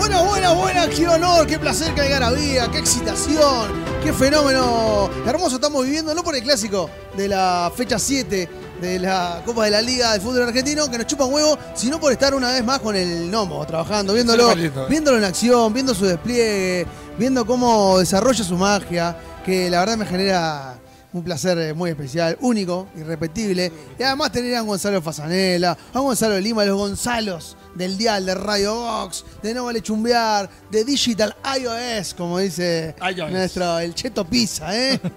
[0.00, 3.68] Buenas, buenas, buenas, qué honor, qué placer, qué algarabía, qué excitación,
[4.02, 8.48] qué fenómeno hermoso estamos viviendo, no por el clásico de la fecha 7
[8.80, 12.00] de la Copa de la Liga de Fútbol Argentino, que nos chupa un huevo, sino
[12.00, 14.72] por estar una vez más con el Nomo, trabajando, viéndolo, eh.
[14.88, 16.86] viéndolo en acción, viendo su despliegue,
[17.18, 19.14] viendo cómo desarrolla su magia,
[19.44, 20.78] que la verdad me genera
[21.12, 23.70] un placer muy especial, único, irrepetible.
[23.98, 28.74] Y además tener a Gonzalo Fasanela, a Gonzalo Lima, los Gonzalos del Dial, de Radio
[28.74, 33.30] Box, de No Vale Chumbear, de Digital iOS, como dice iOS.
[33.30, 35.00] nuestro, el Cheto Pizza, ¿eh?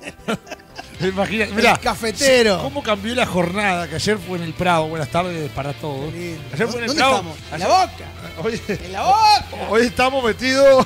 [1.02, 2.60] Imagina, mirá, el cafetero.
[2.62, 3.88] ¿Cómo cambió la jornada?
[3.88, 4.88] Que ayer fue en el Prado.
[4.88, 6.14] Buenas tardes para todos.
[6.14, 7.16] Ayer fue en el ¿Dónde Prado.
[7.16, 7.38] estamos?
[7.52, 8.06] En la boca.
[8.44, 9.46] Hoy, En la boca.
[9.70, 10.86] hoy estamos metidos.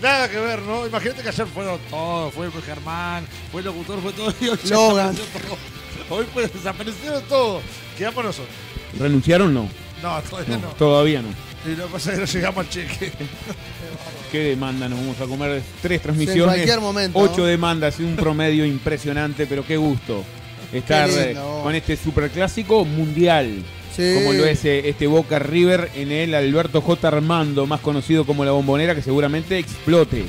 [0.00, 0.86] Nada que ver, ¿no?
[0.86, 2.32] Imagínate que ayer fueron todos.
[2.34, 4.32] Fue Germán, fue el locutor, fue todo.
[4.40, 5.14] Y hoy Logan.
[5.16, 6.16] todo.
[6.18, 7.62] Hoy pues, desaparecieron todos.
[7.98, 8.54] Quedamos nosotros.
[8.98, 9.52] ¿Renunciaron?
[9.52, 9.68] No.
[10.06, 10.68] No, todavía no.
[10.70, 11.28] Todavía no.
[11.70, 13.12] Y lo que pasa es que no llegamos al cheque.
[14.32, 14.88] ¿Qué demanda?
[14.88, 16.44] Nos vamos a comer tres En transmisiones.
[16.44, 17.18] cualquier momento.
[17.18, 20.24] Ocho demandas y un promedio impresionante, pero qué gusto
[20.72, 21.60] estar Qué lindo.
[21.62, 23.62] con este superclásico mundial.
[23.94, 24.12] Sí.
[24.14, 27.08] Como lo es eh, este Boca River en el Alberto J.
[27.08, 30.24] Armando, más conocido como la bombonera, que seguramente explote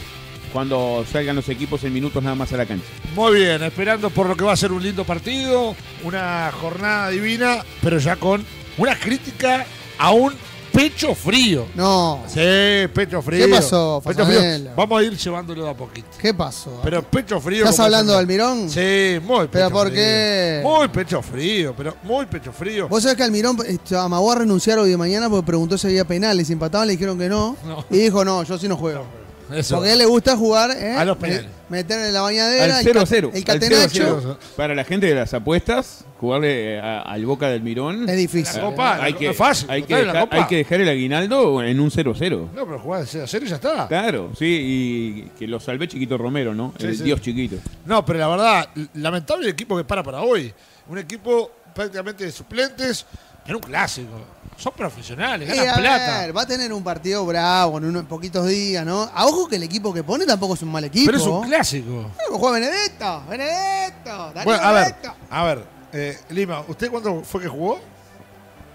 [0.53, 2.85] cuando salgan los equipos en minutos nada más a la cancha.
[3.13, 7.63] Muy bien, esperando por lo que va a ser un lindo partido, una jornada divina,
[7.83, 8.43] pero ya con
[8.77, 9.65] una crítica
[9.97, 10.33] a un
[10.71, 11.65] pecho frío.
[11.73, 12.23] No.
[12.27, 13.47] Sí, pecho frío.
[13.47, 14.71] ¿Qué pasó, Pecho frío.
[14.75, 16.07] Vamos a ir llevándolo de a poquito.
[16.19, 16.79] ¿Qué pasó?
[16.83, 17.63] Pero pecho frío.
[17.63, 18.69] ¿Estás hablando de Almirón?
[18.69, 19.95] Sí, muy pecho ¿Pero por frío.
[19.99, 20.61] qué?
[20.63, 22.87] Muy pecho frío, pero muy pecho frío.
[22.87, 26.05] Vos sabés que Almirón este, amagó a renunciar hoy de mañana porque preguntó si había
[26.05, 26.49] penales.
[26.51, 27.57] Empataban le dijeron que no.
[27.65, 27.83] No.
[27.89, 29.05] Y dijo, no, yo sí no juego.
[29.53, 29.75] Eso.
[29.75, 30.93] Porque a él le gusta jugar, ¿eh?
[30.95, 31.45] A los penales.
[31.45, 32.63] Me- Meter en la bañadera.
[32.63, 33.31] Al el 0 ca- 0.
[33.33, 34.21] El catenacho.
[34.21, 34.37] 0-0.
[34.55, 38.07] Para la gente de las apuestas, jugarle a- al Boca del Mirón.
[38.07, 38.55] Es difícil.
[38.55, 39.69] La copa, hay la- que, fácil.
[39.69, 40.37] hay, que total, la dejar, copa.
[40.37, 42.49] hay que dejar el aguinaldo en un 0-0.
[42.55, 43.87] No, pero jugar de 0 y ya está.
[43.89, 46.73] Claro, sí, y que lo salvé Chiquito Romero, ¿no?
[46.79, 47.03] Sí, el sí.
[47.03, 47.57] dios chiquito.
[47.85, 50.53] No, pero la verdad, lamentable el equipo que para para hoy.
[50.87, 53.05] Un equipo prácticamente de suplentes
[53.45, 54.07] en un clásico.
[54.57, 56.19] Son profesionales, Y ganan a plata.
[56.21, 59.03] ver, va a tener un partido bravo en unos poquitos días, ¿no?
[59.13, 61.05] A ojo que el equipo que pone tampoco es un mal equipo.
[61.05, 61.91] Pero es un clásico.
[61.91, 65.13] Bueno, Juega Benedetto, Benedetto, Darío Bueno, a ver, Benedetto.
[65.29, 65.63] a ver,
[65.93, 67.79] eh, Lima, ¿usted cuándo fue que jugó?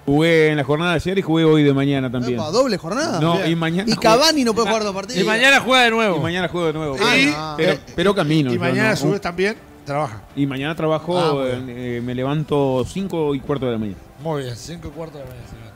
[0.06, 2.34] Jugué en la jornada de ayer y jugué hoy de mañana también.
[2.34, 3.20] Epa, doble jornada.
[3.20, 3.50] No, Bien.
[3.50, 3.92] y mañana.
[3.92, 5.22] Y Cavani no puede jugar dos partidos.
[5.22, 6.16] Y mañana juega de nuevo.
[6.16, 6.96] y mañana juego de nuevo.
[7.00, 8.50] Ah, Y- pero, eh, pero camino.
[8.50, 8.94] Y yo, mañana ¿no?
[8.94, 10.22] a su vez también trabaja.
[10.34, 13.98] Y mañana trabajo, Ah, eh, me levanto 5 y cuarto de la mañana.
[14.20, 15.71] Muy bien, 5 y cuarto de la mañana.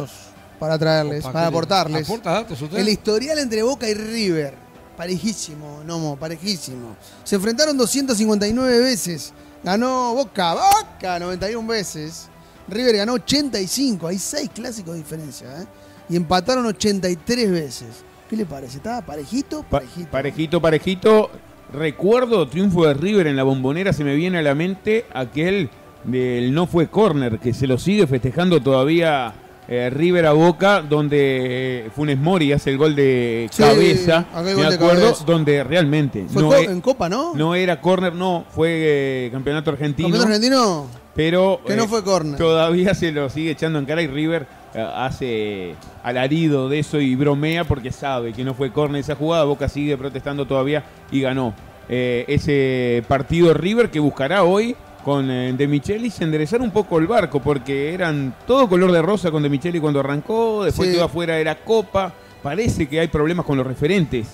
[0.00, 0.10] Datos
[0.58, 2.04] para traerles, Opa, para aportarles.
[2.06, 2.78] ¿Aporta datos usted?
[2.78, 4.54] El historial entre Boca y River,
[4.96, 6.96] parejísimo, Nomo, parejísimo.
[7.24, 9.32] Se enfrentaron 259 veces.
[9.62, 12.28] Ganó Boca, Boca 91 veces.
[12.68, 14.06] River ganó 85.
[14.06, 15.66] Hay 6 clásicos de diferencia, ¿eh?
[16.08, 17.88] Y empataron 83 veces.
[18.28, 18.76] ¿Qué le parece?
[18.78, 19.62] ¿Estaba parejito?
[19.62, 20.10] Pa- Parejito.
[20.10, 21.30] parejito, parejito.
[21.72, 25.70] Recuerdo triunfo de River en la bombonera, se me viene a la mente aquel
[26.04, 29.32] del no fue corner, que se lo sigue festejando todavía
[29.72, 34.42] eh, River a Boca, donde eh, Funes Mori hace el gol de Sí, cabeza, me
[34.54, 35.24] de acuerdo, cabeza.
[35.24, 37.34] donde realmente Fue no, co- e- en Copa, ¿no?
[37.36, 40.86] no era corner, no, fue eh, campeonato argentino, ¿Campeonato argentino?
[41.14, 42.36] pero Que no fue córner.
[42.36, 47.64] Todavía se lo sigue echando en cara y River hace alarido de eso y bromea
[47.64, 49.44] porque sabe que no fue córner esa jugada.
[49.44, 51.54] Boca sigue protestando todavía y ganó
[51.88, 57.40] ese partido River que buscará hoy con eh, De Michelis enderezar un poco el barco
[57.40, 60.94] porque eran todo color de rosa con De Micheli cuando arrancó, después Sí.
[60.94, 62.12] quedó afuera era Copa.
[62.42, 64.28] Parece que hay problemas con los referentes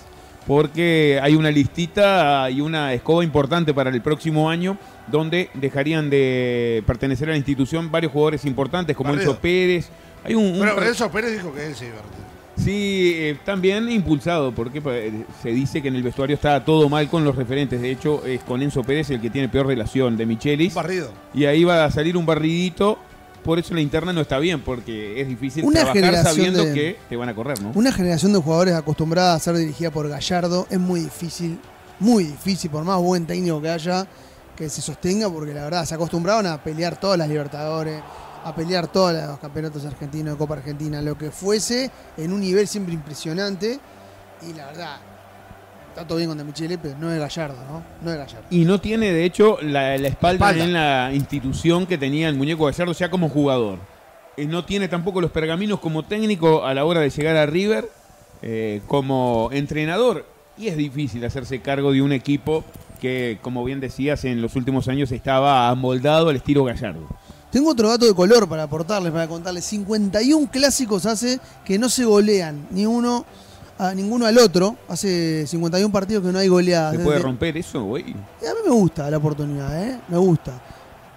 [0.45, 6.83] porque hay una listita y una escoba importante para el próximo año donde dejarían de
[6.87, 9.31] pertenecer a la institución varios jugadores importantes como Barrido.
[9.31, 9.89] Enzo Pérez.
[10.23, 12.36] Hay un, un- Pero Enzo Pérez dijo que él se iba a.
[12.57, 17.07] Sí, eh, también impulsado, porque eh, se dice que en el vestuario está todo mal
[17.09, 17.81] con los referentes.
[17.81, 20.69] De hecho, es con Enzo Pérez el que tiene peor relación de Michelis.
[20.69, 21.11] Un barrido.
[21.33, 22.97] Y ahí va a salir un barridito.
[23.43, 26.73] Por eso la interna no está bien, porque es difícil Una trabajar generación sabiendo de-
[26.73, 27.71] que te van a correr, ¿no?
[27.75, 31.57] Una generación de jugadores acostumbrada a ser dirigida por Gallardo es muy difícil,
[31.99, 34.05] muy difícil, por más buen técnico que haya,
[34.55, 38.01] que se sostenga, porque la verdad se acostumbraron a pelear todas las Libertadores,
[38.47, 42.67] a pelear todos los campeonatos argentinos de Copa Argentina, lo que fuese, en un nivel
[42.67, 43.79] siempre impresionante.
[44.47, 44.97] Y la verdad,
[45.89, 47.83] está todo bien con De Michele, pero no es Gallardo, ¿no?
[48.01, 48.47] No es Gallardo.
[48.49, 50.63] Y no tiene, de hecho, la, la espalda, Espalda.
[50.63, 53.79] en la institución que tenía el muñeco Gallardo ya como jugador.
[54.37, 57.89] Eh, no tiene tampoco los pergaminos como técnico a la hora de llegar a River
[58.41, 60.25] eh, como entrenador.
[60.57, 62.63] Y es difícil hacerse cargo de un equipo
[63.01, 67.07] que, como bien decías, en los últimos años estaba amoldado al estilo Gallardo.
[67.51, 69.65] Tengo otro dato de color para aportarles, para contarles.
[69.65, 73.25] 51 clásicos hace que no se golean ni uno
[73.79, 74.75] a ninguno al otro.
[74.89, 76.93] Hace 51 partidos que no hay goleadas.
[76.93, 78.11] ¿Se puede Desde- romper eso, güey?
[78.11, 79.99] A mí me gusta la oportunidad, ¿eh?
[80.09, 80.61] Me gusta.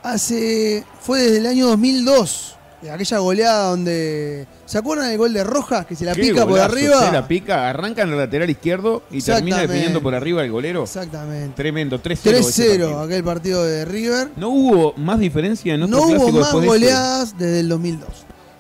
[0.03, 0.85] Hace.
[1.01, 2.57] Fue desde el año 2002.
[2.83, 4.47] De Aquella goleada donde.
[4.67, 5.87] ¿Se acuerdan del gol de Rojas?
[5.87, 7.07] Que se la pica por arriba.
[7.07, 10.85] Se la pica, arranca en el lateral izquierdo y termina definiendo por arriba el golero.
[10.85, 11.55] Exactamente.
[11.57, 12.13] Tremendo, 3-0.
[12.13, 13.01] ese 3-0 partido.
[13.01, 14.31] aquel partido de River.
[14.37, 16.67] No hubo más diferencia en otro No hubo más de ese?
[16.67, 18.09] goleadas desde el 2002.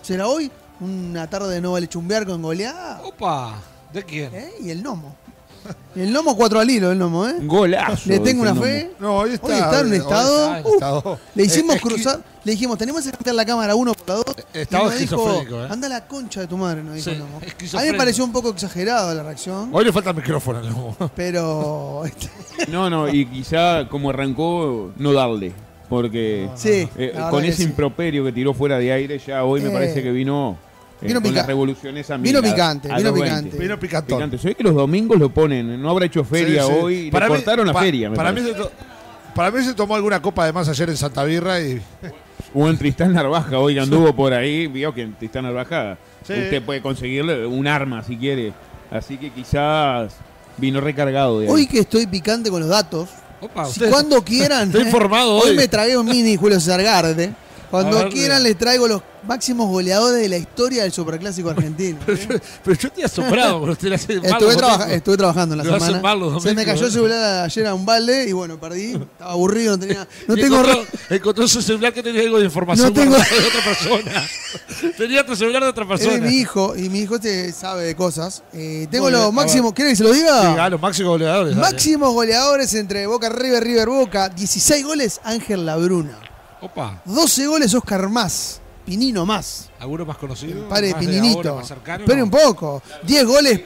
[0.03, 0.51] ¿Será hoy?
[0.81, 3.03] Una tarde de no vale chumbear con goleada.
[3.05, 3.61] Opa,
[3.93, 4.35] ¿de quién?
[4.35, 4.51] ¿Eh?
[4.63, 5.15] Y el Nomo.
[5.97, 7.35] El Nomo 4 al hilo, el Nomo, ¿eh?
[7.43, 8.09] Golazo.
[8.09, 8.91] Le tengo una fe.
[9.01, 11.83] No, hoy está, Hoy está en un hoy estado, está uh, Le hicimos Eh, es
[11.83, 14.25] que- cruzar, le dijimos, tenemos que cambiar la cámara uno por la dos.
[14.55, 15.69] Estaba nos dijo, esquizofrénico, ¿eh?
[15.71, 17.39] Anda la concha de tu madre, nos dijo Sí, el Nomo.
[17.39, 20.61] A mí me pareció un poco exagerado la reacción, Hoy le falta el micrófono.
[20.63, 21.11] ¿no?
[21.17, 22.31] pero este,
[22.71, 25.53] No, no, y quizá como arrancó, no darle.
[25.89, 27.63] Porque sí, eh, con ese sí.
[27.65, 30.70] improperio que tiró fuera de aire, ya hoy me Eh, parece que vino, eh,
[31.07, 33.23] vino con pica- la revolución esa vino picante, a vino 2.20.
[33.25, 33.59] picante.
[33.59, 34.19] Vino picantón.
[34.19, 34.39] Picante.
[34.39, 36.79] Se ve que los domingos lo ponen, no habrá hecho feria Sí, sí.
[36.81, 38.11] hoy, le Para mí- cortaron la pa- feria.
[38.11, 38.71] me para, mí se to-
[39.35, 41.81] para mí se tomó alguna copa además ayer en Santa Birra y
[42.53, 46.33] O en Tristán Narvaja, hoy que anduvo por ahí, vio que en Tristán Narvaja Sí.
[46.33, 48.53] usted puede conseguirle un arma si quiere.
[48.91, 50.13] Así que quizás
[50.57, 51.53] vino recargado de ahí.
[51.53, 53.09] Hoy que estoy picante con los datos,
[53.41, 54.67] Opa, si usted- cuando quieran.
[54.69, 54.87] Estoy ¿eh?
[54.87, 55.57] informado Hoy hoy.
[55.57, 57.33] me tragué un mini Julio César Garde.
[57.71, 61.99] Cuando ver, quieran les traigo los máximos goleadores de la historia del Superclásico argentino.
[62.09, 62.41] ¿eh?
[62.65, 66.41] Pero yo estoy asombrado, pero usted hace Estuve, traba- estuve trabajando en la semana.
[66.41, 68.93] Se me cayó el celular ayer a un balde y bueno, perdí.
[68.95, 70.09] Estaba aburrido, no tenía.
[70.27, 70.57] No Y tengo.
[70.61, 74.29] encontró, encontró su celular que tenía algo de información No tengo- de otra persona.
[74.99, 76.13] tenía tu celular de otra Es persona.
[76.15, 78.43] de mi hijo y mi hijo este sabe de cosas.
[78.53, 79.73] Eh, tengo los máximos.
[79.75, 80.55] ¿Quieren que se lo diga?
[80.55, 81.55] Sí, a los máximos goleadores.
[81.57, 81.71] dale.
[81.71, 84.29] Máximos goleadores entre Boca River, River Boca.
[84.29, 86.19] 16 goles Ángel Labruna.
[86.61, 88.61] Opa, 12 goles Oscar Más.
[88.85, 89.71] Pinino Más.
[89.79, 90.69] ¿alguno más conocido?
[90.69, 91.55] Pare de Más Pininito.
[91.57, 92.25] más cercano, Espere no?
[92.25, 92.83] un poco.
[93.03, 93.61] 10 goles.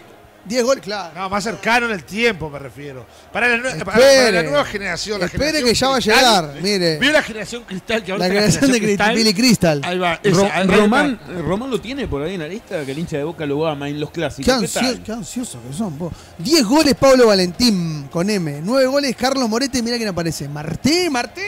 [0.46, 1.14] 10 goles, claro.
[1.18, 3.06] No, más cercano en el tiempo me refiero.
[3.32, 5.18] Para la, para- para la nueva generación.
[5.18, 6.46] la Espere generación que ya va a cristal.
[6.52, 6.98] llegar, mire.
[6.98, 9.14] ¿Vio la generación cristal que ahora La está creación de Cristal.
[9.16, 9.80] Billy Crystal.
[9.82, 10.20] Ahí va.
[10.22, 10.50] Ro-.
[10.66, 13.66] Román, Román lo tiene por ahí en la lista, que el hincha de Boca lo
[13.66, 14.44] ama en los clásicos.
[14.44, 15.02] Qué, ¿Qué ansio- tal?
[15.02, 15.96] qué ansiosos que son.
[15.96, 16.12] po.
[16.36, 18.60] 10 goles Pablo Valentín con M.
[18.62, 19.82] 9 goles Carlos Morete.
[19.82, 20.46] Mira quién aparece.
[20.46, 21.42] Martín, Martín.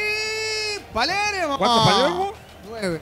[0.96, 1.58] Palermo.
[1.58, 2.32] ¿Cuántos Palermo?
[2.70, 3.00] 9.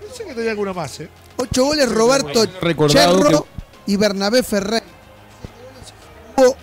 [0.00, 1.08] Pensé que tenía alguno más, ¿eh?
[1.36, 3.46] 8 goles Roberto Recordado Cherro
[3.86, 4.82] y Bernabé Ferrer.
[6.36, 6.56] Hugo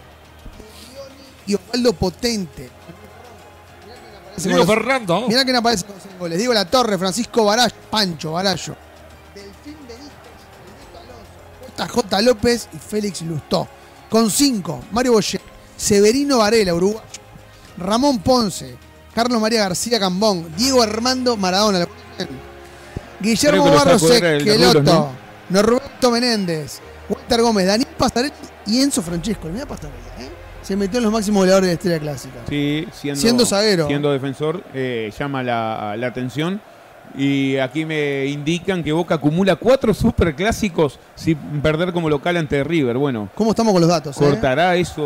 [1.48, 2.70] y Osvaldo Potente.
[4.36, 5.28] Diego Fernando.
[5.30, 6.38] Mirá quién aparece con 6 goles.
[6.38, 8.76] Diego La Torre, Francisco Barallo, Pancho Barallo.
[9.34, 10.12] Delfín Benítez,
[10.94, 12.22] Alonso, Costa J.
[12.22, 13.66] López y Félix Lustó.
[14.10, 15.42] Con 5, Mario Boyer,
[15.78, 17.08] Severino Varela, uruguayo.
[17.78, 18.76] Ramón Ponce,
[19.16, 21.86] Carlos María García Cambón, Diego Armando Maradona.
[23.20, 25.10] Guillermo Barros Esqueloto,
[25.50, 26.80] Norberto Menéndez,
[27.10, 28.34] Walter Gómez, Daniel Pasarelli
[28.66, 29.48] y Enzo Francesco.
[29.50, 30.30] Mirá Pasarelli, ¿eh?
[30.62, 32.36] Se metió en los máximos goleadores de la historia clásica.
[32.50, 33.88] Sí, siendo, Siendo zaguero.
[33.88, 36.62] Siendo defensor, eh, llama la, la atención.
[37.18, 42.98] Y aquí me indican que Boca acumula cuatro superclásicos sin perder como local ante River.
[42.98, 44.18] Bueno, ¿Cómo estamos con los datos?
[44.18, 44.20] eh?
[44.20, 45.04] cortará eso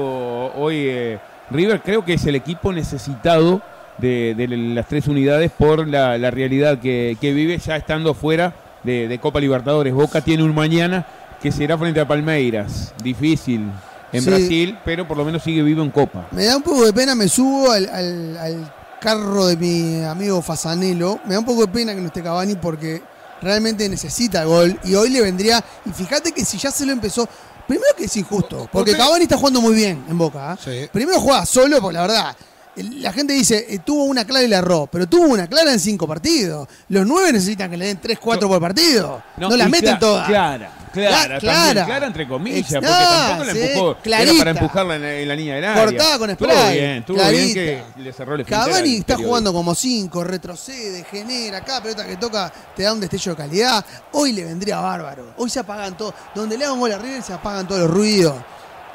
[0.55, 1.19] hoy eh,
[1.49, 1.81] River.
[1.81, 3.61] Creo que es el equipo necesitado
[3.97, 8.53] de, de las tres unidades por la, la realidad que, que vive ya estando fuera
[8.83, 9.93] de, de Copa Libertadores.
[9.93, 11.05] Boca tiene un mañana
[11.41, 12.93] que será frente a Palmeiras.
[13.03, 13.69] Difícil
[14.13, 14.29] en Sí.
[14.29, 16.27] Brasil, pero por lo menos sigue vivo en Copa.
[16.31, 20.41] Me da un poco de pena, me subo al, al- al carro de mi amigo
[20.41, 21.19] Fasanelo.
[21.25, 23.01] Me da un poco de pena que no esté Cavani porque
[23.41, 24.79] realmente necesita el gol.
[24.83, 25.63] Y hoy le vendría.
[25.85, 27.27] Y fíjate que si ya se lo empezó.
[27.67, 30.53] Primero que es injusto, porque Usted- Cavani está jugando muy bien en Boca.
[30.53, 30.57] ¿ah?
[30.63, 30.87] Sí.
[30.89, 32.35] Primero juega solo, porque la verdad,
[32.83, 35.79] la gente dice, eh, tuvo una clara y la erró, pero tuvo una clara en
[35.79, 36.67] cinco partidos.
[36.89, 39.21] Los nueve necesitan que le den tres, cuatro por partido.
[39.37, 40.27] No, las y meten todas.
[40.27, 41.85] Clara, clara, también, clara.
[41.85, 43.91] clara entre comillas, porque tampoco la empujó.
[43.91, 44.37] Era clarita.
[44.37, 45.85] para empujarla en, la- en la línea del área.
[45.85, 47.53] Cortada con Estuvo spray, bien, estuvo bien clarita.
[47.95, 52.51] que le cerró el Cavani está jugando como cinco, retrocede, genera, cada pelota que toca
[52.75, 53.85] te da un destello de calidad.
[54.13, 55.33] Hoy le vendría bárbaro.
[55.37, 56.13] Hoy se apagan todos.
[56.33, 58.35] Donde le hagan gol a River se apagan todos los ruidos.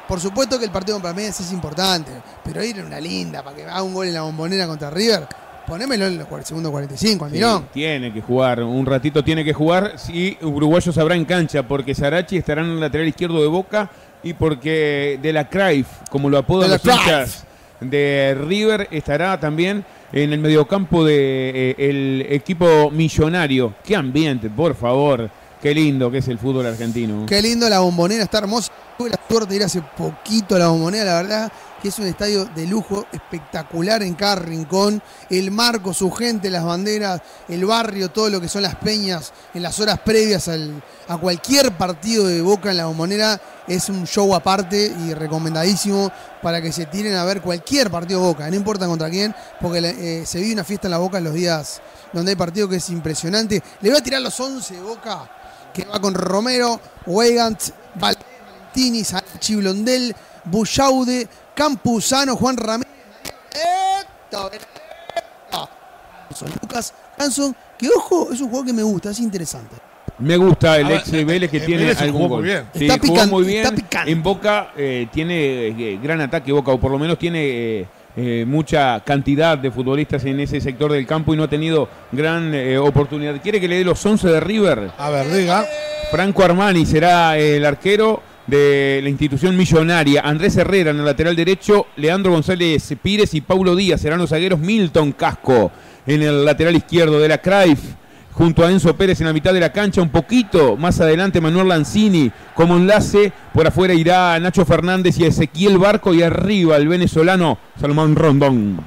[0.07, 2.11] Por supuesto que el partido con Palmeiras es importante,
[2.43, 5.25] pero ir en una linda para que haga un gol en la bombonera contra River,
[5.65, 7.67] ponémelo en cuar- segundo 45, Sí, Almirón.
[7.73, 9.93] tiene que jugar, un ratito tiene que jugar.
[9.97, 13.89] Si Uruguayo sabrá en cancha, porque Sarachi estará en el lateral izquierdo de Boca
[14.23, 17.43] y porque De la Cruyff, como lo apodan De los hinchas
[17.79, 23.73] de River, estará también en el mediocampo del equipo millonario.
[23.83, 25.29] Qué ambiente, por favor.
[25.61, 27.25] Qué lindo que es el fútbol argentino.
[27.25, 28.69] Qué lindo la bombonera, está hermosa.
[28.97, 32.05] Tuve la suerte de ir hace poquito a la bombonera, la verdad que es un
[32.07, 38.09] estadio de lujo espectacular en cada rincón, el marco, su gente, las banderas, el barrio,
[38.09, 40.49] todo lo que son las peñas en las horas previas
[41.09, 46.09] a cualquier partido de Boca en la bombonera es un show aparte y recomendadísimo
[46.41, 49.79] para que se tiren a ver cualquier partido de Boca, no importa contra quién, porque
[49.79, 51.81] eh, se vive una fiesta en la Boca en los días
[52.13, 53.61] donde hay partido que es impresionante.
[53.81, 55.29] Le voy a tirar los 11 de Boca,
[55.73, 57.57] que va con Romero, Weigand,
[57.95, 58.17] Val-
[58.73, 60.15] Valentini, Sanachi, Blondel,
[60.45, 62.87] Bullaude, Campuzano, Juan Ramírez,
[63.51, 64.49] Esto,
[66.61, 69.75] Lucas Hanson, que ojo, es un juego que me gusta, es interesante.
[70.17, 72.39] Me gusta el ex de Vélez que en tiene algún gol.
[72.41, 72.65] muy bien.
[72.73, 73.63] Sí, Está jugó picante, muy bien.
[73.63, 74.11] está picante.
[74.11, 77.39] En Boca eh, tiene eh, gran ataque Boca, o por lo menos tiene
[77.81, 81.87] eh, eh, mucha cantidad de futbolistas en ese sector del campo y no ha tenido
[82.11, 83.39] gran eh, oportunidad.
[83.41, 84.91] ¿Quiere que le dé los 11 de River?
[84.97, 85.65] A ver, diga.
[86.11, 90.21] Franco Armani será el arquero de la institución millonaria.
[90.21, 94.59] Andrés Herrera en el lateral derecho, Leandro González Pires y Paulo Díaz serán los zagueros.
[94.59, 95.71] Milton Casco
[96.05, 97.79] en el lateral izquierdo de la Craif.
[98.33, 101.67] Junto a Enzo Pérez en la mitad de la cancha, un poquito más adelante Manuel
[101.67, 103.31] Lanzini como enlace.
[103.53, 106.13] Por afuera irá Nacho Fernández y Ezequiel Barco.
[106.15, 108.83] Y arriba el venezolano Salomón Rondón.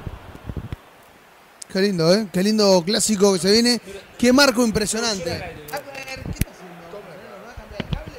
[1.71, 2.27] Qué lindo, ¿eh?
[2.31, 3.79] Qué lindo clásico que se viene.
[4.17, 5.41] Qué marco impresionante.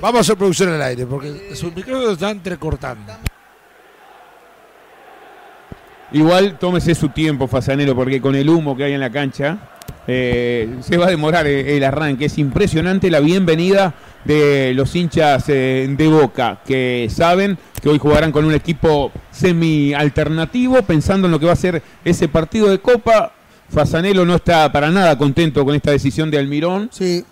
[0.01, 3.13] Vamos a hacer producción al aire porque su micrófono está entrecortando.
[6.13, 9.59] Igual tómese su tiempo, Fasanero, porque con el humo que hay en la cancha
[10.07, 12.27] eh, se va a demorar el, el arranque.
[12.27, 18.33] Es impresionante la bienvenida de los hinchas eh, de Boca, que saben que hoy jugarán
[18.33, 23.33] con un equipo semi-alternativo, pensando en lo que va a ser ese partido de Copa.
[23.69, 26.89] Fasanelo no está para nada contento con esta decisión de Almirón.
[26.91, 27.23] Sí,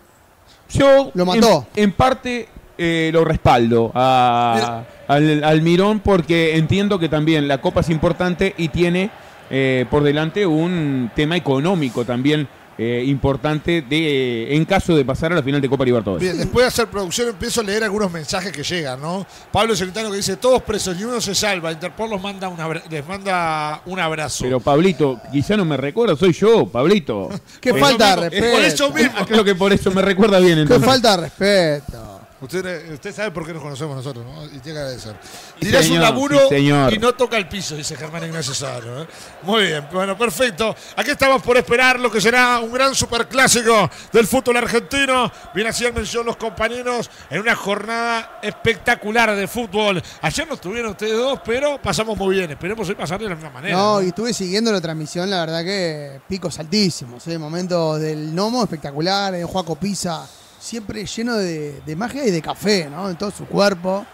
[0.68, 1.66] Yo Lo mató.
[1.74, 7.80] En, en parte eh, lo respaldo a, al Almirón porque entiendo que también la Copa
[7.80, 9.10] es importante y tiene
[9.50, 15.36] eh, por delante un tema económico también eh, importante de en caso de pasar a
[15.36, 16.22] la final de Copa Libertadores.
[16.22, 19.26] Bien, después de hacer producción empiezo a leer algunos mensajes que llegan, ¿no?
[19.50, 21.72] Pablo Celentano que dice, todos presos, ni uno se salva.
[21.72, 22.52] Interpol los manda
[22.90, 24.44] les manda un abrazo.
[24.44, 27.30] Pero Pablito, quizá no me recuerda, soy yo, Pablito.
[27.62, 28.92] qué falta de mismo, Por eso respeto.
[28.92, 29.26] mismo.
[29.28, 30.86] Creo que por eso me recuerda bien Qué entonces.
[30.86, 32.15] falta de respeto.
[32.46, 34.44] Usted, usted sabe por qué nos conocemos nosotros, ¿no?
[34.46, 35.16] Y tiene que agradecer.
[35.22, 36.92] Sí, Tirás un señor, laburo sí, señor.
[36.92, 39.02] y no toca el piso, dice Germán Ignacio Sano.
[39.02, 39.06] ¿eh?
[39.42, 40.74] Muy bien, bueno, perfecto.
[40.96, 45.30] Aquí estamos por esperar lo que será un gran superclásico del fútbol argentino.
[45.54, 50.00] Bien hacían mención los compañeros en una jornada espectacular de fútbol.
[50.22, 52.52] Ayer no estuvieron ustedes dos, pero pasamos muy bien.
[52.52, 53.76] Esperemos hoy pasar de la misma manera.
[53.76, 54.02] No, ¿no?
[54.02, 57.38] y estuve siguiendo la transmisión, la verdad que picos altísimos, ¿eh?
[57.38, 60.26] momentos del Nomo espectacular, el Juaco Pisa
[60.66, 63.08] siempre lleno de, de magia y de café, ¿no?
[63.08, 64.04] En todo su cuerpo.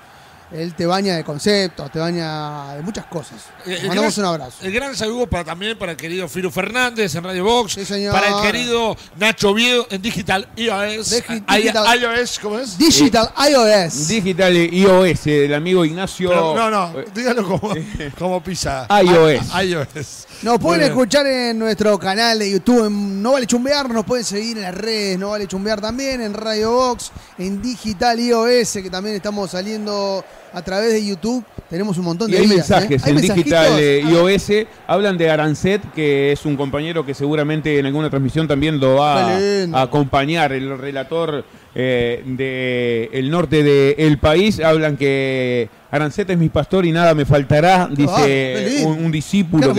[0.55, 3.41] Él te baña de conceptos, te baña de muchas cosas.
[3.65, 4.57] Eh, Le mandamos gran- un abrazo.
[4.61, 7.73] El gran saludo para, también para el querido Firu Fernández en Radio Box.
[7.73, 8.13] Sí, señor.
[8.13, 11.11] Para el querido Nacho Viedo en Digital iOS.
[11.11, 12.77] Digi- I- Digital- iOS, ¿cómo es?
[12.77, 14.09] Digital iOS.
[14.09, 16.29] Digital iOS, el amigo Ignacio.
[16.29, 17.75] Pero, no, no, eh, dígalo como,
[18.19, 18.87] como pisa.
[19.03, 19.47] iOS.
[19.55, 20.27] I- iOS.
[20.43, 24.57] Nos pueden escuchar en nuestro canal de YouTube, en No Vale Chumbear, nos pueden seguir
[24.57, 29.15] en las redes No Vale Chumbear también, en Radio Box, en Digital iOS, que también
[29.15, 31.45] estamos saliendo a través de YouTube.
[31.71, 32.49] Tenemos un montón Y de hay ¿eh?
[32.49, 34.67] mensajes ¿Hay en digital eh, iOS.
[34.89, 39.37] Hablan de Arancet, que es un compañero que seguramente en alguna transmisión también lo va
[39.37, 40.53] a acompañar.
[40.53, 44.61] El relator eh, del norte del país.
[44.61, 47.89] Hablan que Arancet es mi pastor y nada me faltará.
[47.91, 49.73] Dice un, un discípulo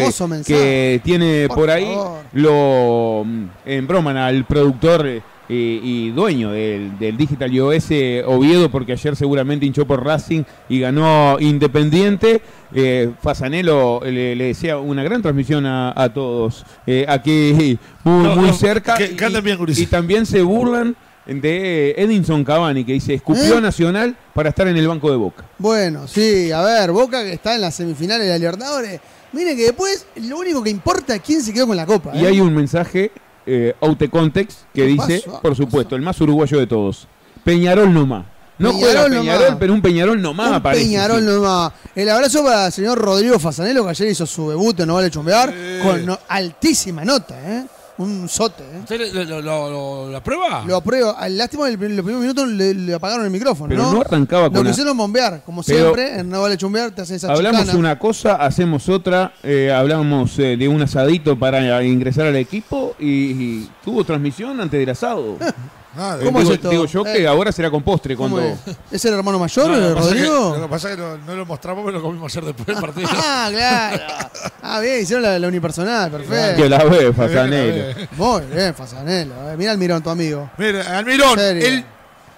[0.46, 1.86] que, tiene Por por, ahí.
[1.86, 2.22] favor.
[2.34, 5.06] Lo mm, embroman al productor.
[5.08, 7.90] eh, y dueño del, del Digital iOS
[8.26, 12.42] Oviedo, porque ayer seguramente hinchó por Racing y ganó Independiente.
[12.74, 16.66] Eh, Fasanelo le, le desea una gran transmisión a, a todos.
[16.88, 18.96] Eh, aquí muy, No, muy no, cerca.
[18.96, 20.96] que- que y también se burlan
[21.26, 23.62] de Edinson Cavani, que dice, escupió ¿Eh?
[23.62, 25.46] Nacional para estar en el banco de Boca.
[25.58, 29.00] Bueno, sí, a ver, Boca que está en las semifinales de la Libertadores.
[29.32, 32.12] Miren que después lo único que importa es quién se quedó con la copa.
[32.14, 32.28] Y ¿eh?
[32.28, 33.12] hay un mensaje,
[33.46, 35.42] eh, out of context, que ¿Qué dice, pasó?
[35.42, 37.08] por supuesto, el más uruguayo de todos,
[37.44, 38.26] Peñarol nomás.
[38.60, 39.58] No juega Peñarol Peñarol, nomás.
[39.60, 40.84] pero un Peñarol nomás Un aparece.
[40.86, 41.26] Peñarol sí.
[41.26, 41.72] nomás.
[41.96, 45.10] El abrazo para el señor Rodrigo Fasanelo, que ayer hizo su debut en No Vale
[45.10, 45.88] Chumbear, Sí.
[45.88, 47.66] con no- altísima nota, ¿eh?
[47.96, 48.80] Un sote, ¿eh?
[48.80, 50.64] ¿Usted lo, lo, lo- lo- lo aprueba?
[50.66, 51.16] Lo apruebo.
[51.16, 53.94] Al lástima, en los primeros minutos le, le apagaron el micrófono, Pero ¿no?
[53.94, 54.64] no arrancaba Lo con...
[54.64, 57.78] la- quisieron bombear, como Pero- siempre, en No Vale Chumbear te hace esa Hablamos chicana.
[57.80, 63.06] una cosa, hacemos otra, eh, hablamos eh, de un asadito para ingresar al equipo y,
[63.08, 65.38] y tuvo transmisión antes del asado.
[65.96, 66.70] Ah, ¿Cómo digo, es esto?
[66.70, 67.28] digo yo que Eh.
[67.28, 68.50] ahora será con postre ¿Cómo cuando.
[68.66, 68.76] es?
[68.92, 70.56] ¿Es el hermano mayor, No, lo, que pasa es que, Rodrigo?
[70.56, 72.78] lo que pasa es que no, no lo mostramos, pero lo comimos ayer después del
[72.78, 73.10] partido.
[73.14, 74.04] Ah, claro.
[74.64, 76.70] Ah, bien, hicieron la, la unipersonal, Que perfecto.
[76.70, 77.96] la ve, Fasanero.
[78.18, 79.52] Muy bien, Fasanelo.
[79.52, 80.50] Eh, Mira al mirón, tu amigo.
[80.58, 81.84] Mira, Almirón, el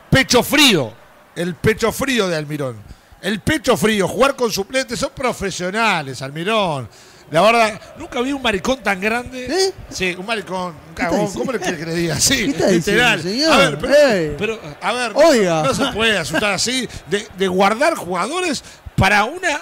[0.09, 0.91] pecho frío.
[1.35, 2.77] El pecho frío de Almirón.
[3.21, 6.87] El pecho frío, jugar con suplentes, son profesionales, Almirón.
[7.31, 9.45] La verdad, nunca vi un maricón tan grande.
[9.45, 9.73] ¿Eh?
[9.89, 11.33] Sí, un maricón, un cagón.
[11.33, 12.19] ¿Cómo le quiere que le diga?
[12.19, 13.23] Sí, ¿Qué está literal.
[13.23, 13.53] diciendo?
[13.53, 13.77] A ver,
[14.37, 15.63] pero, a ver, no- Oiga.
[15.63, 18.63] No, se puede asustar así de, de guardar jugadores
[18.95, 19.59] para una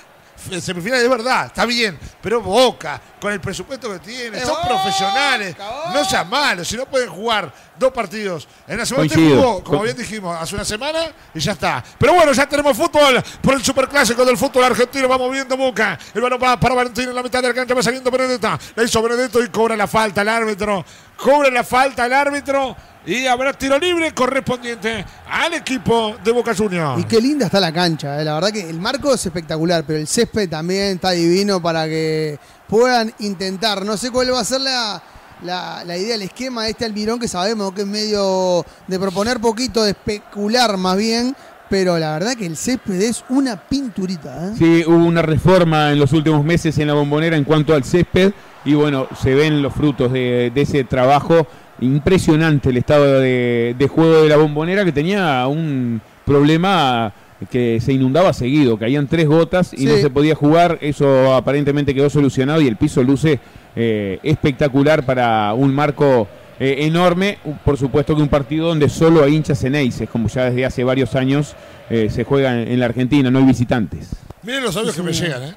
[0.61, 1.45] semifinal de verdad.
[1.47, 5.55] Está bien, pero Boca, con el presupuesto que tiene, ¡Eh, son Boca, profesionales.
[5.57, 5.91] Boca!
[5.93, 8.47] No sean malos, si no pueden jugar dos partidos.
[8.67, 9.35] En la semana Coincido.
[9.41, 10.99] jugó, como Co- bien dijimos, hace una semana
[11.33, 11.83] y ya está.
[11.97, 15.07] Pero bueno, ya tenemos fútbol por el superclásico del fútbol argentino.
[15.07, 15.97] Vamos viendo Boca.
[16.13, 18.59] El balón va para Valentín en la mitad de la cancha, va saliendo Benedetta.
[18.75, 20.85] La hizo Benedetto y cobra la falta el árbitro.
[21.17, 22.75] Cobra la falta el árbitro.
[23.05, 27.01] Y habrá tiro libre correspondiente al equipo de Boca Juniors.
[27.01, 28.23] Y qué linda está la cancha, eh.
[28.23, 32.39] la verdad que el marco es espectacular, pero el césped también está divino para que
[32.67, 33.85] puedan intentar.
[33.85, 35.03] No sé cuál va a ser la,
[35.43, 39.41] la, la idea, el esquema de este Almirón, que sabemos que es medio de proponer
[39.41, 41.35] poquito, de especular más bien,
[41.69, 44.47] pero la verdad que el césped es una pinturita.
[44.47, 44.53] ¿eh?
[44.57, 48.31] Sí, hubo una reforma en los últimos meses en la bombonera en cuanto al césped
[48.63, 51.47] y bueno, se ven los frutos de, de ese trabajo.
[51.81, 57.11] Impresionante el estado de, de juego de la bombonera que tenía un problema
[57.51, 59.85] que se inundaba seguido, caían tres gotas y Sí.
[59.87, 63.39] no se podía jugar, eso aparentemente quedó solucionado y el piso luce
[63.75, 66.27] eh, espectacular para un marco
[66.59, 70.63] eh, enorme, por supuesto que un partido donde solo hay hinchas eneises, como ya desde
[70.65, 71.55] hace varios años
[71.89, 74.11] eh, se juega en, en la Argentina, no hay visitantes.
[74.43, 75.55] Miren los audios Sí, que me llegan, ¿eh?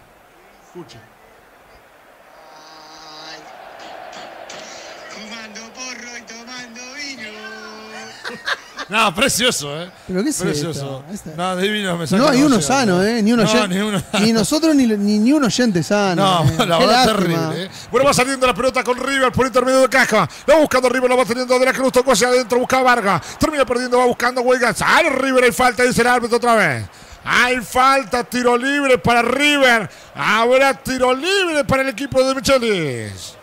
[0.67, 1.01] Escuchen.
[8.89, 9.91] No, precioso, ¿eh?
[10.07, 11.05] Pero qué es Precioso.
[11.13, 11.31] esto?
[11.37, 13.21] No, divino me saca No hay uno emoción, sano, ¿eh?
[13.21, 14.39] Ni, uno No, oyen- ni uno.
[14.39, 16.45] nosotros ni, ni, ni un oyente sano.
[16.45, 16.55] No, eh.
[16.67, 17.17] la Qué verdad lástima.
[17.51, 17.65] terrible.
[17.65, 17.71] ¿eh?
[17.91, 20.29] Bueno, va saliendo la pelota con River por intermedio de caja.
[20.47, 22.83] La va buscando River, la va teniendo de la cruz, tocó hacia adentro, busca a
[22.83, 23.23] Vargas.
[23.41, 24.73] Termina perdiendo, va buscando Huelga.
[24.73, 26.87] Sale River, hay falta, dice el árbitro otra vez.
[27.25, 29.91] Hay falta, tiro libre para River.
[30.15, 33.35] Habrá tiro libre para el equipo de Michelis.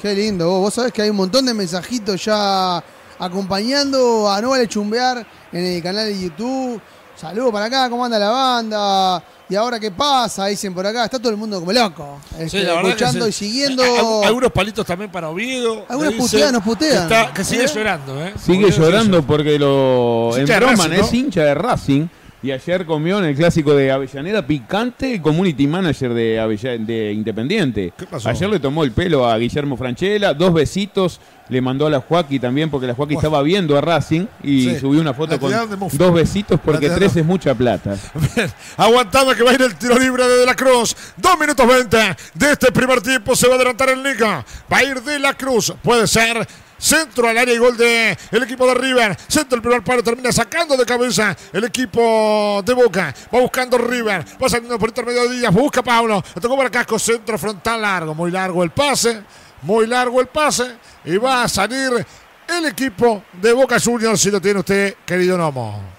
[0.00, 2.80] Qué lindo, vos, vos sabés que hay un montón de mensajitos ya
[3.18, 6.80] acompañando a No Vale Chumbear en el canal de YouTube.
[7.16, 9.22] Saludos para acá, ¿cómo anda la banda?
[9.50, 10.46] ¿Y ahora qué pasa?
[10.46, 12.20] Dicen por acá, está todo el mundo como loco.
[12.38, 13.82] este, escuchando y siguiendo.
[13.82, 15.84] Hay- Algunos palitos también para Oviedo.
[15.88, 17.08] Algunos putean, nos putean.
[17.08, 17.70] Que, está- que sigue ¿Eh?
[17.74, 18.34] llorando, ¿eh?
[18.38, 21.06] Sigue Oviedo llorando porque lo Es hincha de embroman, Racing, ¿no?
[21.06, 22.06] es hincha de Racing.
[22.40, 27.92] Y ayer comió en el clásico de Avellaneda picante community manager de, Avella- de Independiente.
[27.98, 28.28] ¿Qué pasó?
[28.28, 32.38] Ayer le tomó el pelo a Guillermo Franchella, dos besitos le mandó a la Joaquí
[32.38, 33.26] también porque la Joaquí Bueno.
[33.28, 34.78] estaba viendo a Racing y Sí.
[34.80, 35.52] subió una foto con
[35.92, 37.96] dos besitos porque tres es mucha plata.
[38.36, 40.94] Bien, aguantando que va a ir el tiro libre de De La Cruz.
[41.16, 43.34] Dos minutos 20 de este primer tiempo.
[43.34, 44.44] Se va a adelantar en Liga.
[44.72, 45.72] Va a ir De La Cruz.
[45.82, 46.46] Puede ser.
[46.80, 49.16] Centro al área y gol de el equipo de River.
[49.26, 50.00] Centro el primer palo.
[50.02, 53.12] Termina sacando de cabeza el equipo de Boca.
[53.34, 54.24] Va buscando River.
[54.40, 55.52] Va saliendo por intermedio de Díaz.
[55.52, 56.22] Busca Pablo.
[56.34, 56.96] Le tocó para casco.
[56.98, 58.14] Centro frontal largo.
[58.14, 59.22] Muy largo el pase.
[59.62, 60.76] Muy largo el pase.
[61.04, 62.06] Y va a salir
[62.48, 64.20] el equipo de Boca Juniors.
[64.20, 65.98] Si lo tiene usted, querido Nomo.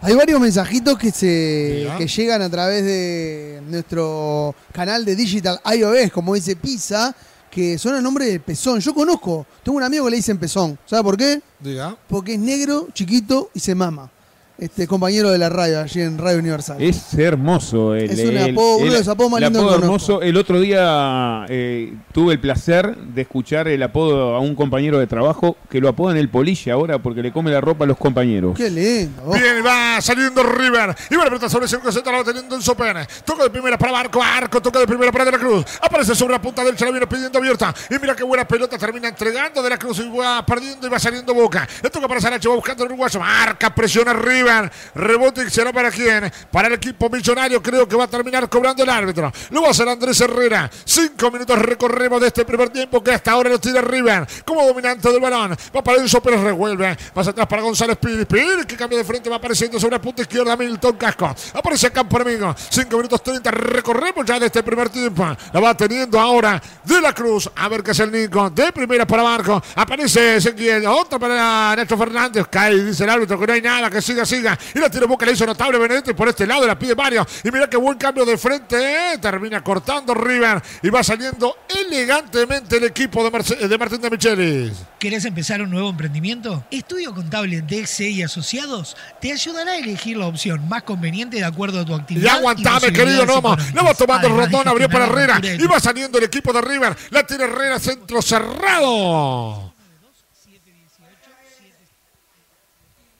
[0.00, 6.12] Hay varios mensajitos que se que llegan a través de nuestro canal de Digital iOS,
[6.12, 7.16] como dice Pisa,
[7.50, 8.78] que son a nombre de Pezón.
[8.78, 10.78] Yo conozco, tengo un amigo que le dicen Pezón.
[10.86, 11.42] ¿Sabe por qué?
[11.58, 11.96] Diga.
[12.08, 14.08] Porque es negro, chiquito y se mama.
[14.56, 16.80] Este compañero de la radio, allí en Radio Universal.
[16.80, 17.92] Es hermoso.
[17.96, 20.22] El, Es un el- apodo- uno de los apodos más el apodo hermoso.
[20.22, 25.08] El otro día eh, tuve el placer de escuchar el apodo a un compañero de
[25.08, 28.56] trabajo que lo apodan el polilla ahora porque le come la ropa a los compañeros.
[28.56, 29.22] Qué lindo.
[29.26, 29.32] oh.
[29.34, 30.94] Bien, va saliendo River.
[31.10, 32.96] Y va la pelota sobre el centro central, va teniendo en Sopen.
[33.24, 35.64] Toca de primera para Barco, Arco, toca de primera para De la Cruz.
[35.82, 37.74] Aparece sobre la punta del la viene pidiendo abierta.
[37.90, 40.98] Y mira qué buena pelota termina entregando De la Cruz y va perdiendo y va
[41.00, 41.66] saliendo Boca.
[41.82, 43.18] Le toca para Saracho, va buscando el uruguayo.
[43.18, 44.12] Marca, presiona
[44.44, 44.70] River.
[44.94, 46.30] Rebote será para quién?
[46.50, 47.62] Para el equipo millonario.
[47.62, 49.32] Creo que va a terminar cobrando el árbitro.
[49.50, 50.70] Lo va a hacer Andrés Herrera.
[50.84, 54.26] Cinco minutos recorremos de este primer tiempo que hasta ahora lo tira River.
[54.44, 55.56] Como dominante del balón.
[55.74, 56.96] Va para Enzo Pérez, revuelve.
[57.12, 58.26] Pasa atrás para González Pires.
[58.26, 59.30] Pires que cambia de frente.
[59.30, 61.34] Va apareciendo sobre la punta izquierda Milton Casco.
[61.54, 62.54] Aparece Campo Amigo.
[62.70, 63.50] Cinco minutos 30.
[63.50, 65.24] Recorremos ya de este primer tiempo.
[65.52, 67.50] La va teniendo ahora De la Cruz.
[67.56, 68.50] A ver qué es el Nico.
[68.50, 69.62] De primera para Marco.
[69.74, 70.86] Aparece Ezequiel.
[70.86, 72.46] Otra para Nacho Fernández.
[72.50, 73.90] Cae, dice el árbitro que no hay nada.
[73.90, 74.58] Que siga, siga.
[74.74, 75.24] Y la tira Boca.
[75.26, 76.14] Le hizo notable Benedetto.
[76.14, 77.26] Por este lado la pide Mario.
[77.42, 78.76] Y mira qué buen cambio de frente.
[79.14, 79.18] eh.
[79.18, 80.62] Termina cortando River.
[80.82, 84.72] Y va saliendo elegantemente el equipo de, de Martín de Michelis.
[84.98, 86.64] ¿Querés empezar un nuevo emprendimiento?
[86.70, 91.80] Estudio Contable DXE y Asociados te ayudará a elegir la opción más conveniente de acuerdo
[91.80, 92.36] a tu Y actividad.
[92.36, 93.48] aguantame, posibilidades querido Nomo.
[93.54, 93.74] económicas.
[93.74, 95.38] Le va tomando de Rondón, abrió para Herrera.
[95.40, 96.96] la Y va saliendo el equipo de River.
[97.10, 99.73] La tiene Herrera, centro cerrado.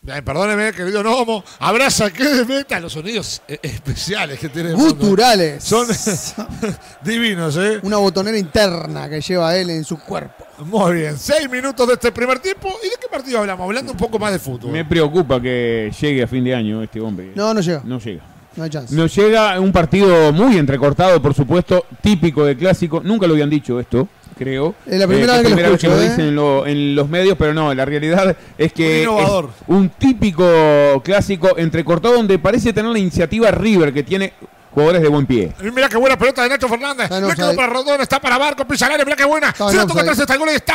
[0.04, 1.42] Perdóneme, querido Nomo.
[1.60, 4.74] Habrá saque de meta los sonidos eh, especiales que tiene.
[4.74, 5.64] Guturales.
[5.64, 5.86] Son
[7.04, 7.80] divinos, ¿eh?
[7.82, 10.44] Una botonera interna que lleva él en su cuerpo.
[10.58, 11.16] Muy bien.
[11.18, 12.68] Seis minutos de este primer tiempo.
[12.82, 13.64] ¿Y de qué partido hablamos?
[13.64, 14.72] Hablando un poco más de fútbol.
[14.72, 17.32] Me preocupa que llegue a fin de año este hombre.
[17.34, 17.80] No, no llega.
[17.84, 18.22] No llega.
[18.56, 18.94] No hay chance.
[18.94, 23.00] Nos llega un partido muy entrecortado, por supuesto, típico de clásico.
[23.02, 24.06] Nunca lo habían dicho esto,
[24.36, 24.74] creo.
[24.86, 26.08] Es la primera Eh, vez que lo primera escucho, ¿eh?
[26.08, 29.50] dicen en, lo- en los medios, pero no, la realidad es que Un innovador.
[29.56, 34.32] es un típico clásico entrecortado donde parece tener la iniciativa River, que tiene
[34.72, 35.52] jugadores de buen pie.
[35.72, 37.08] Mira qué buena pelota de Nacho Fernández.
[37.08, 37.54] Quedó offside.
[37.54, 39.54] para Rondón, está para Barco, pisa mira qué buena.
[39.54, 40.74] Se le toca atrás está el gol y está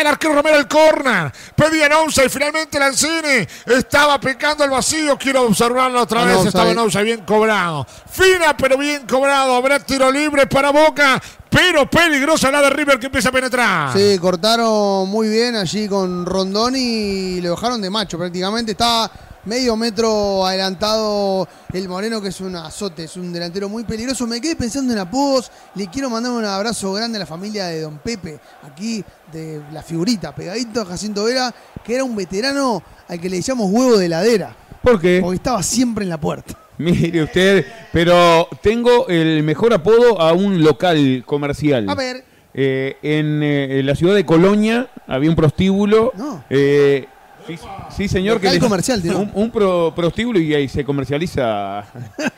[0.00, 1.32] el arquero Romero el córner.
[1.56, 5.18] Pedía en once y finalmente Lanzini estaba picando el vacío.
[5.18, 6.46] Quiero observarlo otra vez.
[6.46, 7.84] Estaba en bien cobrado.
[8.08, 9.56] Fina, pero bien cobrado.
[9.56, 13.92] Habrá tiro libre para Boca, pero peligrosa la de River que empieza a penetrar.
[13.96, 18.72] Sí, cortaron muy bien allí con Rondón y lo dejaron de macho prácticamente.
[18.72, 19.10] Está
[19.44, 24.26] medio metro adelantado el Moreno, que es un azote, es un delantero muy peligroso.
[24.26, 25.50] Me quedé pensando en apodos.
[25.74, 29.82] Le quiero mandar un abrazo grande a la familia de Don Pepe, aquí de la
[29.82, 31.52] figurita, pegadito a Jacinto Vera,
[31.84, 35.18] que era un veterano al que le decíamos huevo de heladera, ¿Por qué?
[35.20, 36.54] porque estaba siempre en la puerta.
[36.80, 41.88] Mire usted, pero tengo el mejor apodo a un local comercial.
[41.88, 46.12] A ver, Eh, en, eh, en la ciudad de Colonia había un prostíbulo.
[46.16, 46.42] No.
[46.50, 47.06] eh,
[47.46, 47.54] sí,
[47.96, 48.36] sí, señor.
[48.38, 49.00] Local le- comercial.
[49.14, 51.84] Un, un pro- prostíbulo y ahí se comercializa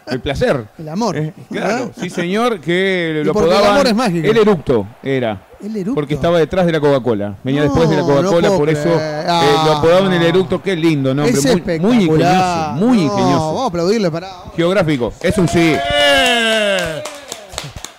[0.09, 0.64] el placer.
[0.78, 1.16] el amor.
[1.16, 1.98] Eh, claro, ¿Ah?
[1.98, 4.28] sí, señor, que lo el apodaban amor es mágico.
[4.28, 5.40] el eructo, era.
[5.62, 5.94] El eructo.
[5.94, 7.37] Porque estaba detrás de la Coca-Cola.
[7.44, 10.61] Venía No, después de la Coca-Cola, por eso eh, Ah, lo apodaban el eructo.
[10.61, 11.33] Qué lindo nombre.
[11.38, 12.72] Es muy, muy ingenioso.
[12.77, 13.46] Muy No, ingenioso.
[13.46, 14.29] Vamos a aplaudirle para.
[14.57, 15.77] Geográfico, es un sí.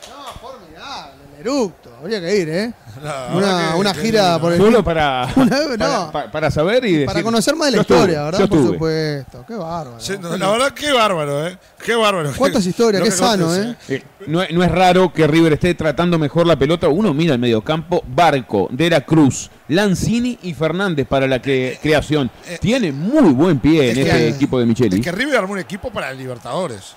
[0.10, 1.83] No, formidable, el eructo.
[2.04, 2.74] Habría que ir, ¿eh?
[3.02, 4.60] Una, verdad que- una que gira por el.
[4.60, 6.12] Solo para, Una para, no.
[6.12, 7.06] pa- para saber y decir.
[7.06, 8.40] Para conocer más de la Yo estuve, historia, ¿verdad?
[8.40, 9.46] yo Por supuesto.
[9.48, 10.00] Qué bárbaro.
[10.00, 11.58] Sí, no, la verdad, qué bárbaro, ¿eh?
[11.84, 12.32] Qué bárbaro.
[12.38, 13.02] ¿Cuántas historias?
[13.04, 13.96] Qué sano, acontece.
[13.96, 14.04] ¿eh?
[14.20, 16.90] Eh, no, es- no es raro que River esté tratando mejor la pelota.
[16.90, 22.30] Uno mira el mediocampo, Barco, De la Cruz, Lanzini y Fernández para la que- creación.
[22.60, 24.98] Tiene muy buen pie en es este que- equipo de Micheli.
[24.98, 26.96] Es que River armó un equipo para Libertadores,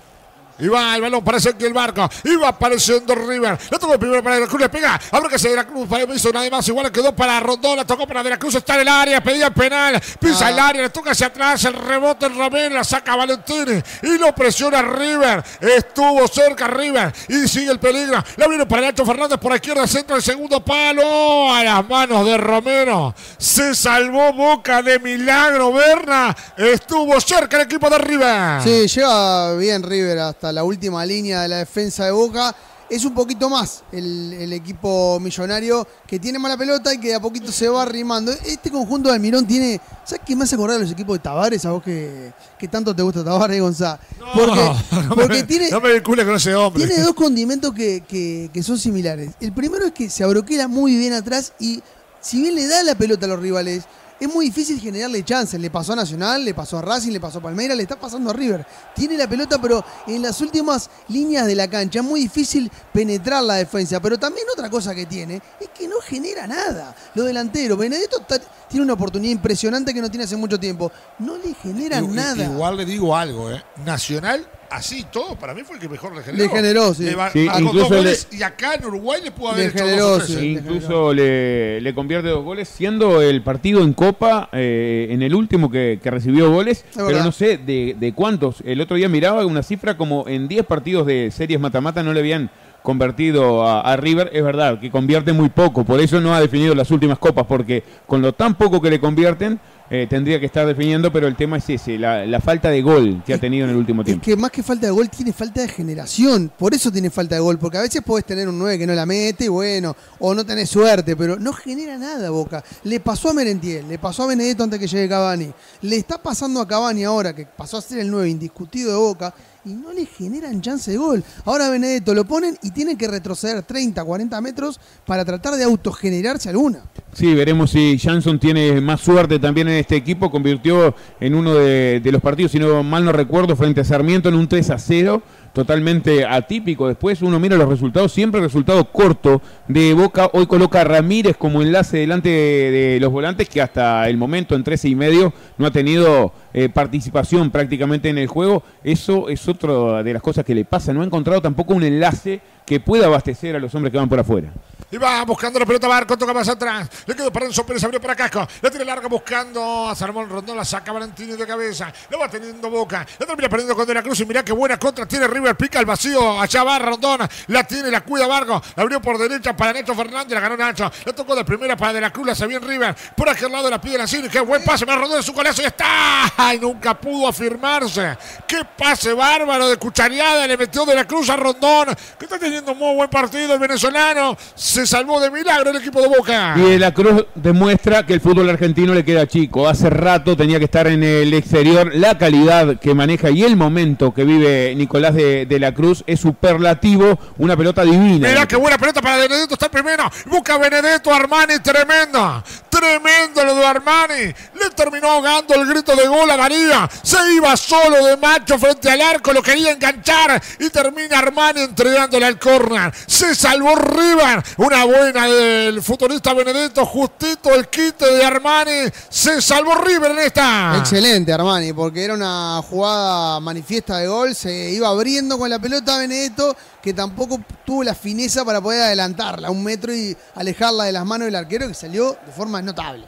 [0.58, 2.08] Y va el balón para que el barco.
[2.24, 3.58] Y va apareciendo River.
[3.70, 4.60] La tocó primero para De la Cruz.
[4.60, 4.98] Le pega.
[5.10, 5.88] Ahora que se De la Cruz.
[5.88, 6.66] Para hizo nada más.
[6.68, 7.76] Igual quedó para Rondón.
[7.76, 8.54] La tocó para De la Cruz.
[8.54, 9.22] Está en el área.
[9.22, 10.00] Pedía el penal.
[10.18, 10.50] Pisa Ah.
[10.50, 10.82] el área.
[10.82, 11.64] Le toca hacia atrás.
[11.64, 12.72] El rebote en Ramírez.
[12.72, 13.82] La saca Valentini.
[14.02, 15.44] Y lo presiona River.
[15.60, 17.12] Estuvo cerca River.
[17.28, 18.22] Y sigue el peligro.
[18.36, 19.38] La viene para Nacho Fernández.
[19.38, 19.86] Por la izquierda.
[19.86, 21.54] Centro el segundo palo.
[21.54, 23.14] A las manos de Romero.
[23.38, 25.72] Se salvó Boca de milagro.
[25.72, 26.34] Berna.
[26.56, 28.62] Estuvo cerca el equipo de River.
[28.62, 32.54] Sí, llega bien River hasta la última línea de la defensa de Boca.
[32.88, 37.14] Es un poquito más el, el equipo millonario que tiene mala pelota y que de
[37.16, 38.30] a poquito se va arrimando.
[38.30, 39.80] Este conjunto de Almirón tiene.
[40.04, 41.64] ¿Sabes qué me hace acordar de los equipos de Tavares?
[41.64, 43.98] A vos que, que tanto te gusta Tavares, Gonzalo.
[44.32, 44.70] Porque,
[45.08, 46.86] no porque me, tiene, no me con ese hombre.
[46.86, 49.30] tiene dos condimentos que, que- que son similares.
[49.40, 51.82] El primero es que se abroquela muy bien atrás y
[52.20, 53.82] si bien le da la pelota a los rivales,
[54.18, 55.60] es muy difícil generarle chances.
[55.60, 58.30] Le pasó a Nacional, le pasó a Racing, le pasó a Palmeiras, le está pasando
[58.30, 58.66] a River.
[58.94, 63.42] Tiene la pelota, pero en las últimas líneas de la cancha es muy difícil penetrar
[63.42, 64.00] la defensa.
[64.00, 66.94] Pero también otra cosa que tiene es que no genera nada.
[67.14, 68.24] Lo delantero, Benedetto
[68.68, 70.90] tiene una oportunidad impresionante que no tiene hace mucho tiempo.
[71.18, 72.44] No le genera I- i- nada.
[72.44, 73.62] Igual le digo algo, ¿eh?
[73.84, 76.44] Nacional, así todo, para mí fue el que mejor le generó.
[76.44, 77.04] Le generó, sí.
[77.16, 80.06] marcó incluso dos goles le- y acá en Uruguay le pudo Le haber hecho generó,
[80.08, 80.48] dos o tres, sí.
[80.52, 85.70] Incluso le, le convierte dos goles, siendo el partido en Copa eh, en el último
[85.70, 87.24] que, que recibió goles, pero verdad.
[87.24, 88.62] no sé de, de cuántos.
[88.64, 92.20] El otro día miraba una cifra como en 10 partidos de series mata-mata no le
[92.20, 92.50] habían
[92.82, 94.30] convertido a, a River.
[94.32, 97.82] Es verdad que convierte muy poco, por eso no ha definido las últimas copas, porque
[98.06, 99.58] con lo tan poco que le convierten,
[99.90, 103.22] eh, tendría que estar definiendo, pero el tema es ese, la, la falta de gol
[103.24, 104.24] que ha tenido en el último Es tiempo.
[104.24, 106.50] que más que falta de gol, tiene falta de generación.
[106.58, 107.58] Por eso tiene falta de gol.
[107.58, 110.44] Porque a veces podés tener un 9 que no la mete, y bueno, o no
[110.44, 112.64] tenés suerte, pero no genera nada Boca.
[112.84, 115.50] Le pasó a Merentiel, le pasó a Benedetto antes que llegue Cavani.
[115.82, 119.32] Le está pasando a Cavani ahora, que pasó a ser el 9 indiscutido de Boca,
[119.66, 121.22] y no le generan chance de gol.
[121.44, 126.48] Ahora Benedetto lo ponen y tiene que retroceder 30, 40 metros para tratar de autogenerarse
[126.48, 126.84] alguna.
[127.12, 130.30] Sí, veremos si Jansson tiene más suerte también en este equipo.
[130.30, 134.28] Convirtió en uno de, de los partidos, si no mal no recuerdo, frente a Sarmiento
[134.28, 135.22] en un 3 a 0,
[135.56, 136.86] totalmente atípico.
[136.86, 140.28] Después uno mira los resultados, siempre resultado corto de Boca.
[140.34, 144.62] Hoy coloca a Ramírez como enlace delante de, los volantes, que hasta el momento en
[144.62, 148.64] 13 y medio no ha tenido eh, participación prácticamente en el juego.
[148.84, 150.92] Eso es otra de las cosas que le pasa.
[150.92, 154.20] No ha encontrado tampoco un enlace que pueda abastecer a los hombres que van por
[154.20, 154.52] afuera.
[154.90, 156.88] Y va buscando la pelota Barco, toca más atrás.
[157.06, 158.46] Le quedó para Enzo Pérez, abrió para Casco.
[158.60, 161.92] La tiene larga buscando a Salmón Rondón, la saca Valentini de cabeza.
[162.08, 163.04] La va teniendo Boca.
[163.18, 165.56] La termina perdiendo con De la Cruz y mirá qué buena contra tiene River.
[165.56, 167.28] Pica el vacío, allá va Rondón.
[167.48, 168.62] La tiene, la cuida Vargo.
[168.76, 170.90] La abrió por derecha para Nacho Fernández, la ganó Nacho.
[171.04, 172.94] La tocó de primera para De la Cruz, la se bien River.
[173.16, 174.28] Por aquel lado la pide Cine.
[174.28, 176.32] Qué buen pase, más Rondón de su golazo y está.
[176.54, 178.16] Y nunca pudo afirmarse.
[178.46, 180.46] Qué pase bárbaro de cuchareada.
[180.46, 183.58] Le metió De la Cruz a Rondón, que está teniendo un muy buen partido el
[183.58, 184.36] venezolano.
[184.76, 186.52] Se salvó de milagro el equipo de Boca.
[186.54, 189.66] Y de la Cruz demuestra que el fútbol argentino le queda chico.
[189.66, 191.94] Hace rato tenía que estar en el exterior.
[191.94, 196.20] La calidad que maneja y el momento que vive Nicolás de, de la Cruz es
[196.20, 197.18] superlativo.
[197.38, 198.28] Una pelota divina.
[198.28, 200.10] Mirá qué buena pelota para Benedetto, está primero.
[200.26, 202.44] Busca Benedetto, Armani, tremendo.
[202.68, 204.24] Tremendo lo de Armani.
[204.24, 206.86] Le terminó ahogando el grito de gol a María.
[207.02, 212.26] Se iba solo de macho frente al arco, lo quería enganchar y termina Armani entregándole
[212.26, 212.92] al córner.
[213.06, 214.42] Se salvó River.
[214.66, 218.90] Una buena del futbolista Benedetto, justito el quite de Armani.
[219.08, 220.76] Se salvó River en esta.
[220.78, 225.98] Excelente Armani, porque era una jugada manifiesta de gol, se iba abriendo con la pelota
[225.98, 231.06] Benedetto, que tampoco tuvo la fineza para poder adelantarla un metro y alejarla de las
[231.06, 233.06] manos del arquero, que salió de forma notable.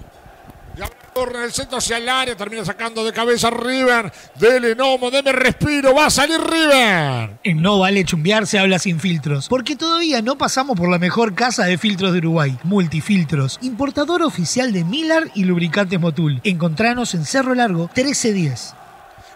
[1.19, 4.13] Corre el centro hacia el área, termina sacando de cabeza River.
[4.39, 7.41] Dele Nomo, deme respiro, va a salir River.
[7.43, 11.35] En No Vale Chumbear se habla sin filtros, porque todavía no pasamos por la mejor
[11.35, 16.41] casa de filtros de Uruguay, Multifiltros, importador oficial de Milar y lubricantes Motul.
[16.45, 18.78] Encontranos en Cerro Largo 1310.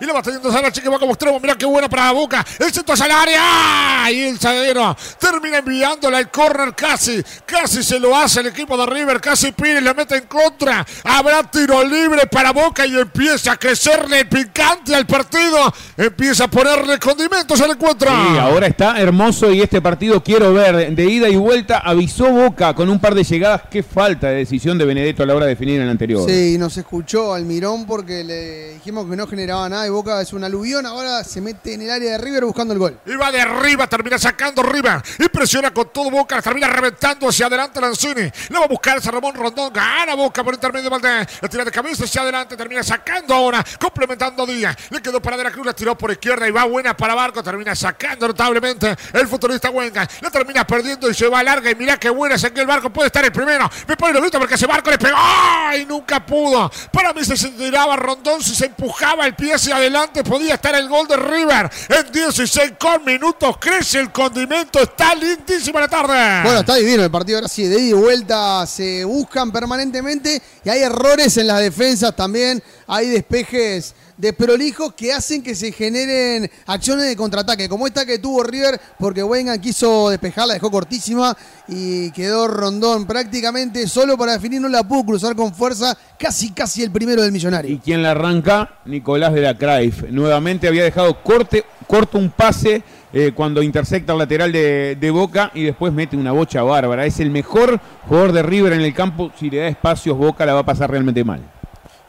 [0.03, 1.39] Y lo va teniendo Sarachi que va como extremo.
[1.39, 2.45] Mira qué buena para la boca.
[2.59, 4.11] El centro hacia el área.
[4.11, 7.23] Y el zaguero termina enviándola al córner casi.
[7.47, 9.21] Casi se lo hace el equipo de River.
[9.21, 10.85] Casi Pires le mete en contra.
[11.05, 15.73] Habrá tiro libre para Boca y empieza a crecerle el picante al partido.
[15.97, 18.11] Empieza a ponerle condimentos al encuentro.
[18.11, 21.79] Sí, ahora está hermoso y este partido quiero ver de ida y vuelta.
[21.79, 23.63] Avisó Boca con un par de llegadas.
[23.71, 26.29] Qué falta de decisión de Benedetto a la hora de definir en el anterior.
[26.29, 30.45] Sí, nos escuchó Almirón porque le dijimos que no generaba nada y Boca es un
[30.45, 30.85] aluvión.
[30.87, 33.01] Ahora se mete en el área de River buscando el gol.
[33.07, 35.03] Y va de arriba, termina sacando River.
[35.19, 38.31] Y presiona con todo Boca, termina reventando hacia adelante Lanzini.
[38.51, 39.73] Lo va a buscar San Ramón Rondón.
[39.73, 41.29] Gana Boca por intermedio de Valdés.
[41.41, 44.77] La tira de cabeza hacia adelante, termina sacando ahora, complementando Díaz.
[44.91, 47.43] Le quedó para De la Cruz, la tiró por izquierda y va buena para Barco.
[47.43, 50.09] Termina sacando notablemente el futbolista Huenca.
[50.21, 51.71] La termina perdiendo y se va larga.
[51.71, 53.71] Y mira qué buena que el barco puede estar el primero.
[53.87, 55.17] Me pone gritos porque ese barco le pegó.
[55.19, 55.85] ¡Ay!
[55.87, 56.71] Nunca pudo.
[56.93, 59.82] Para mí se sentiraba Rondón si se empujaba el pie hacia adelante.
[60.25, 61.71] Podía estar el gol de River.
[61.89, 64.81] En 16 con minutos crece el condimento.
[64.81, 66.43] Está lindísima la tarde.
[66.45, 67.39] Bueno, está divino el partido.
[67.39, 72.15] Ahora sí, de ida y vuelta se buscan permanentemente y hay errores en las defensas
[72.15, 72.63] también.
[72.95, 78.43] Hay despejes desprolijos que hacen que se generen acciones de contraataque, como esta que tuvo
[78.43, 81.35] River, porque Wengan quiso despejarla, dejó cortísima
[81.69, 86.83] y quedó Rondón prácticamente solo para definir, no la pudo cruzar con fuerza, casi casi
[86.83, 87.81] el primero del Y millonario.
[87.83, 90.03] quien la arranca, Nicolás de la Craif.
[90.11, 92.83] Nuevamente había dejado corte, corto un pase
[93.15, 97.07] eh, cuando intersecta el lateral de, de Boca y después mete una bocha bárbara.
[97.07, 99.33] Es el mejor jugador de River en el campo.
[99.41, 101.41] Si le da espacios, Boca la va a pasar realmente mal.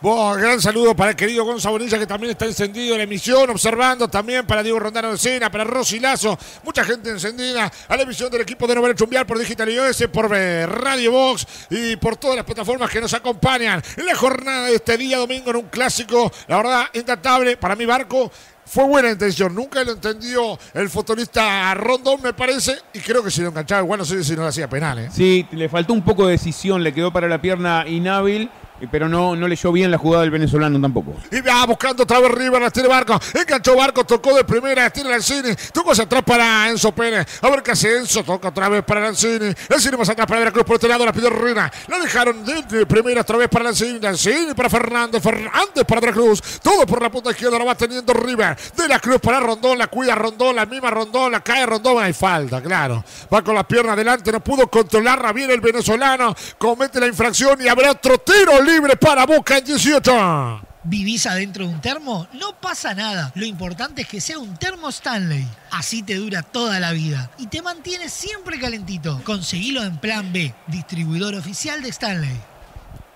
[0.03, 3.49] Bueno, gran saludo para el querido Gonzalo Bonilla que también está encendido en la emisión,
[3.49, 8.03] observando también para Diego Rondano de Sena, para Rosy Lazo, mucha gente encendida a la
[8.03, 12.17] emisión del equipo de Novela Chumbiar por Digital iOS, por eh, Radio Box y por
[12.17, 15.69] todas las plataformas que nos acompañan en la jornada de este día domingo en un
[15.69, 18.29] clásico, la verdad, intratable para mi barco.
[18.65, 23.41] Fue buena intención, nunca lo entendió el futbolista Rondón, me parece, y creo que si
[23.41, 24.99] lo enganchaba, igual no sé si no le hacía penal.
[24.99, 25.09] ¿eh?
[25.13, 28.49] Sí, le faltó un poco de decisión, le quedó para la pierna inhábil,
[28.91, 31.15] pero no, no leyó bien la jugada del venezolano tampoco.
[31.31, 33.19] Y va buscando otra vez River, la tiene Barco.
[33.33, 35.55] Enganchó Barco, tocó de primera, tiene Lanzini.
[35.71, 37.25] Tocó hacia atrás para Enzo Pérez.
[37.41, 38.23] A ver qué hace Enzo.
[38.23, 39.53] Toca otra vez para Lanzini.
[39.69, 41.71] Lanzini más atrás para Veracruz por este lado, la pidió Ruina.
[41.87, 43.99] La dejaron de, de primera otra vez para Lanzini.
[43.99, 45.21] Lanzini para Fernández.
[45.21, 46.41] Fernández para Veracruz.
[46.61, 48.57] Todo por la punta izquierda lo va teniendo River.
[48.75, 49.77] De la Cruz para Rondón.
[49.77, 51.31] La cuida Rondón, la misma Rondón.
[51.31, 52.03] La cae Rondón.
[52.03, 53.03] Hay falta, claro.
[53.33, 54.31] Va con la pierna adelante.
[54.31, 56.35] No pudo controlarla bien el venezolano.
[56.57, 60.61] Comete la infracción y habrá otro tiro libre para Boca en 18.
[60.85, 62.27] ¿Vivís adentro de un termo?
[62.33, 63.31] No pasa nada.
[63.35, 65.47] Lo importante es que sea un termo Stanley.
[65.71, 67.31] Así te dura toda la vida.
[67.37, 69.21] Y te mantiene siempre calentito.
[69.23, 72.52] Conseguilo en Plan B, distribuidor oficial de Stanley.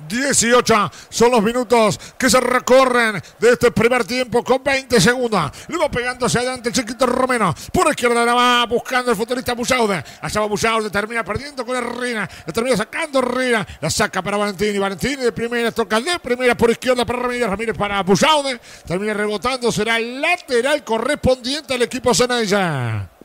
[0.08, 5.52] 18 son los minutos que se recorren de este primer tiempo con 20 segundos.
[5.92, 7.56] Pegando hacia adelante el chiquito Romeno.
[7.72, 10.04] Por izquierda la va buscando el futbolista Bullaude.
[10.22, 12.30] Allá va Bullaude, termina perdiendo con Rina.
[12.46, 13.66] La termina sacando Rina.
[13.82, 14.78] La saca para Valentini.
[14.78, 17.50] Valentini de primera, toca de primera por izquierda para Ramírez.
[17.50, 18.60] Ramírez para Bullaude.
[18.86, 19.72] Termina rebotando.
[19.72, 23.17] Será el lateral correspondiente al equipo Zenaya.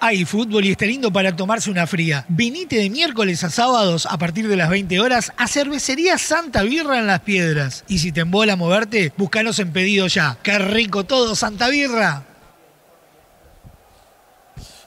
[0.00, 2.26] Hay fútbol y está lindo para tomarse una fría.
[2.28, 6.98] Vinite de miércoles a sábados a partir de las 20 horas a Cervecería Santa Birra
[6.98, 7.84] en Las Piedras.
[7.88, 10.36] Y si te embola moverte, búscanos en pedido ya.
[10.42, 12.24] ¡Qué rico todo, Santa Birra!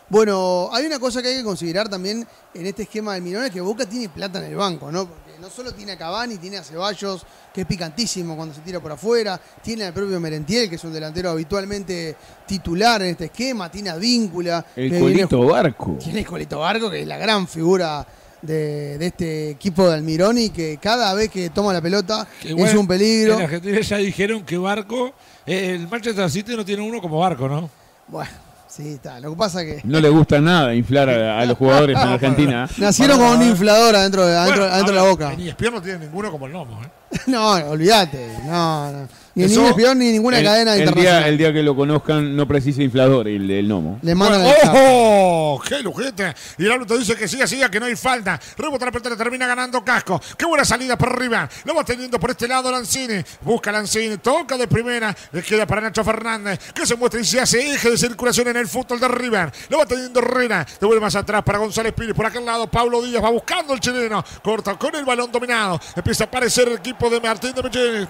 [0.09, 3.51] Bueno, hay una cosa que hay que considerar también en este esquema del Mirón, es
[3.51, 5.09] que Boca tiene plata en el banco, ¿no?
[5.37, 7.23] Porque no solo tiene a Cavani, tiene a Ceballos,
[7.53, 10.91] que es picantísimo cuando se tira por afuera, tiene al propio Merentiel, que es un
[10.93, 12.15] delantero habitualmente
[12.47, 14.65] titular en este esquema, tiene a Víncula.
[14.75, 15.97] El que Colito viene- Barco.
[16.03, 18.05] Tiene el Colito Barco, que es la gran figura
[18.41, 22.47] de, de este equipo de Almirón y que cada vez que toma la pelota Que
[22.49, 23.35] es igual un peligro.
[23.35, 25.13] En Argentina ya dijeron que Barco,
[25.45, 27.69] eh, el Manchester City no tiene uno como Barco, ¿no?
[28.07, 28.31] Bueno,
[28.77, 29.19] sí, está.
[29.19, 32.07] Lo que pasa es que No le gusta nada inflar a, a los jugadores en
[32.07, 32.69] Argentina.
[32.77, 35.33] nacieron con un inflador adentro, de- adentro, Bueno, adentro de la boca.
[35.33, 36.87] En ESPN no tiene ninguno como el Nomo, ¿eh?
[37.27, 38.29] No, olvídate.
[38.45, 39.07] No, no.
[39.37, 41.19] Ni espión ni ninguna el, cadena el internacional.
[41.21, 43.99] día, el día que lo conozcan no precisa inflador el, el gnomo.
[44.01, 44.69] Le mandan Bueno, el.
[44.69, 45.61] ¡Ojo!
[45.67, 46.33] ¡Qué lujete!
[46.57, 48.39] Y el árbitro dice que siga, siga, que no hay falta.
[48.57, 50.19] Rebota la pelota, termina ganando Casco.
[50.37, 51.47] ¡Qué buena salida por arriba!
[51.65, 53.23] Lo va teniendo por este lado Lanzini.
[53.41, 55.15] Busca Lanzini, toca de primera.
[55.31, 58.57] Le queda para Nacho Fernández, que se muestra y se hace eje de circulación en
[58.57, 59.51] el fútbol de River.
[59.69, 60.65] Lo va teniendo Herrera.
[60.79, 62.13] Devuelve más atrás para González Pires.
[62.15, 64.23] Por aquel lado, Pablo Díaz va buscando el chileno.
[64.43, 65.79] Corta con el balón dominado.
[65.95, 68.07] Empieza a aparecer el equipo de Martín de Michelis.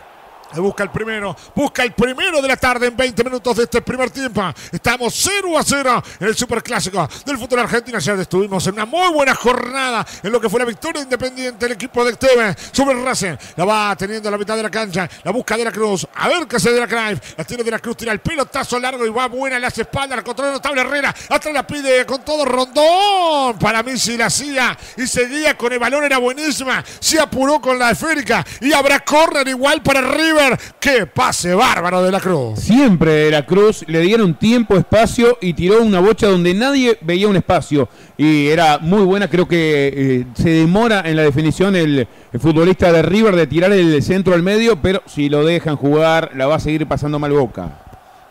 [0.55, 4.09] Busca el primero, busca el primero de la tarde en 20 minutos de este primer
[4.09, 4.41] tiempo.
[4.71, 7.97] Estamos 0 a 0 en el superclásico del fútbol argentino.
[7.97, 11.73] Ayer estuvimos en una muy buena jornada en lo que fue la victoria independiente del
[11.73, 13.35] equipo de Tevez sobre Racing.
[13.55, 16.07] La va teniendo a la mitad de la cancha, la busca de la Cruz.
[16.15, 17.19] A ver qué hace de la Cruz.
[17.37, 20.15] La tiene de la Cruz, tira el pelotazo largo y va buena, le hace espalda,
[20.15, 21.13] la controla notable Herrera.
[21.29, 23.59] Atrás la pide con todo Rondón.
[23.59, 26.83] Para mí si la hacía y seguía con el balón, era buenísima.
[26.99, 30.01] Se apuró con la esférica y habrá córner igual para
[30.37, 30.59] River.
[30.79, 32.59] ¡Qué pase bárbaro de la Cruz!
[32.59, 37.27] Siempre de la Cruz le dieron tiempo, espacio y tiró una bocha donde nadie veía
[37.27, 37.89] un espacio.
[38.17, 42.91] Y era muy buena, creo que eh, se demora en la definición el, el futbolista
[42.91, 46.55] de River de tirar el centro al medio, pero si lo dejan jugar la va
[46.55, 47.83] a seguir pasando mal boca.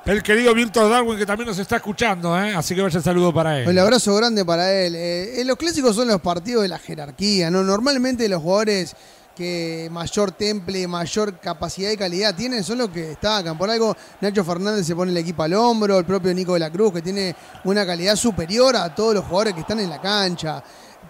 [0.06, 2.54] El querido Víctor Darwin que también nos está escuchando, ¿eh?
[2.54, 3.68] así que vaya el saludo para él.
[3.68, 4.94] El abrazo grande para él.
[4.96, 7.64] Eh, los clásicos son los partidos de la jerarquía, ¿no?
[7.64, 8.94] Normalmente los jugadores
[9.36, 13.56] que mayor temple, mayor capacidad y calidad tienen son los que destacan.
[13.58, 16.70] Por algo, Nacho Fernández se pone el equipo al hombro, el propio Nico de la
[16.70, 20.62] Cruz, que tiene una calidad superior a todos los jugadores que están en la cancha.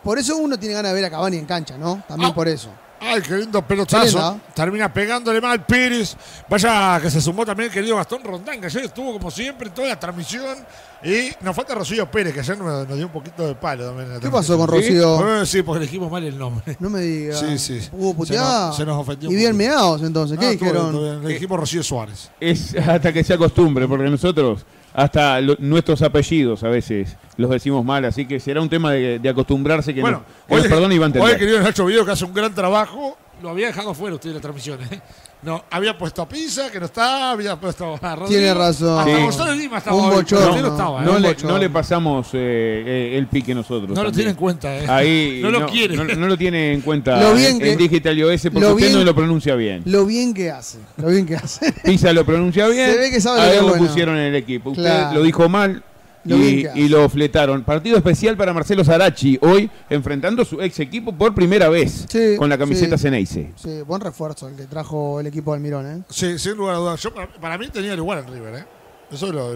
[0.03, 2.03] Por eso uno tiene ganas de ver a Cavani en cancha, ¿no?
[2.07, 2.35] También Ah.
[2.35, 2.69] por eso.
[3.01, 4.19] Ay, qué lindo pelotazo.
[4.19, 4.41] Tremenda.
[4.55, 6.17] Termina pegándole mal Piris.
[6.49, 9.75] Vaya que se sumó también el querido Gastón Rondán, que ayer estuvo como siempre en
[9.75, 10.57] toda la transmisión.
[11.05, 14.09] Y nos falta Rocío Pérez, que ayer nos, nos dio un poquito de palo también.
[14.09, 14.67] en la ¿Qué pasó con.
[14.69, 15.43] Rocío?
[15.43, 16.77] Eh, Sí, porque elegimos mal el nombre.
[16.81, 17.39] No me digas.
[17.41, 17.89] Sí, sí.
[17.93, 18.67] Hubo Se puteada.
[18.69, 20.39] nos- se nos ofendió Y bien meados entonces.
[20.39, 20.93] ¿Qué No, bien, dijeron?
[21.03, 21.23] bien.
[21.23, 22.31] Le dijimos Rocío Suárez.
[22.41, 24.65] Es hasta que se acostumbre, porque nosotros
[24.97, 29.19] hasta lo- nuestros apellidos a veces los decimos mal, así que será un tema de,
[29.19, 32.05] de acostumbrarse que, bueno, no, que nos perdone y va a hoy querido Nacho Video,
[32.05, 34.79] que hace un gran trabajo, lo había dejado fuera usted de la transmisión.
[34.91, 35.01] ¿eh?
[35.47, 38.29] No, había puesto a Pisa, que no está, había puesto a Rodrigo.
[38.29, 38.99] Tiene razón.
[38.99, 39.23] Hasta Sí.
[39.23, 41.07] Gonzalo Lima estaba Un usted no estaba, ¿eh?
[41.07, 41.51] No le, bochorno.
[41.53, 43.91] no le pasamos eh, eh, el pique nosotros.
[43.97, 44.85] No lo tiene en cuenta, ¿eh?
[44.89, 45.97] Ahí no lo quiere.
[45.97, 48.87] No, no lo tiene en cuenta Lo bien en que- Digital iOS porque lo usted
[48.89, 49.83] bien- no lo pronuncia bien.
[49.87, 50.79] Lo bien que hace.
[50.97, 51.73] Lo bien que hace.
[51.85, 52.91] Pisa lo pronuncia bien.
[52.91, 53.87] Se ve que sabe lo a que es lo bueno.
[53.87, 54.71] pusieron en el equipo.
[54.71, 55.15] Usted Claro.
[55.19, 55.83] lo dijo mal.
[56.27, 57.63] Lo Y, lo fletaron.
[57.63, 62.37] Partido especial para Marcelo Sarachi, hoy enfrentando a su ex equipo por primera vez Sí,
[62.37, 63.03] con la camiseta sí.
[63.03, 63.53] Ceneice.
[63.57, 66.03] Sí, buen refuerzo el que trajo el equipo del Mirón, ¿eh?
[66.09, 67.01] Sí, sin lugar a dudas.
[67.01, 68.65] Yo, para, mí tenía el igual en River, ¿eh?
[69.11, 69.55] Eso es lo.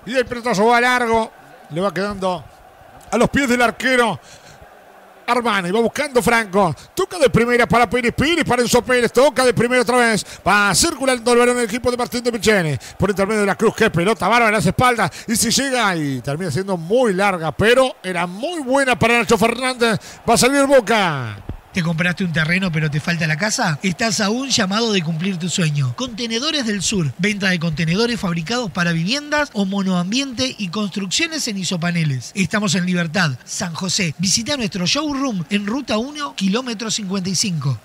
[0.07, 1.42] Y el pelotazo va largo.
[1.73, 2.45] Le va quedando
[3.11, 4.19] a los pies del arquero.
[5.27, 6.75] Armani va buscando Franco.
[6.95, 9.13] Toca de primera para Pérez Pérez, para Enzo Pérez.
[9.13, 10.25] Toca de primera otra vez.
[10.47, 12.79] Va circulando el balón del equipo de Martín de Michele.
[12.99, 13.75] Por intermedio de la Cruz.
[13.75, 15.11] Qué pelota bárbara en las espaldas.
[15.29, 17.53] Y si llega y termina siendo muy larga.
[17.53, 19.99] Pero era muy buena para Nacho Fernández.
[20.29, 21.52] Va a salir Boca.
[21.73, 23.79] ¿Te compraste un terreno pero te falta la casa?
[23.83, 25.95] Estás a un llamado de cumplir tu sueño.
[25.97, 27.11] Contenedores del Sur.
[27.17, 32.33] Venta de contenedores fabricados para viviendas o monoambiente y construcciones en isopaneles.
[32.35, 34.15] Estamos en Libertad, San José.
[34.19, 37.79] Visita nuestro showroom en Ruta 1, kilómetro 55.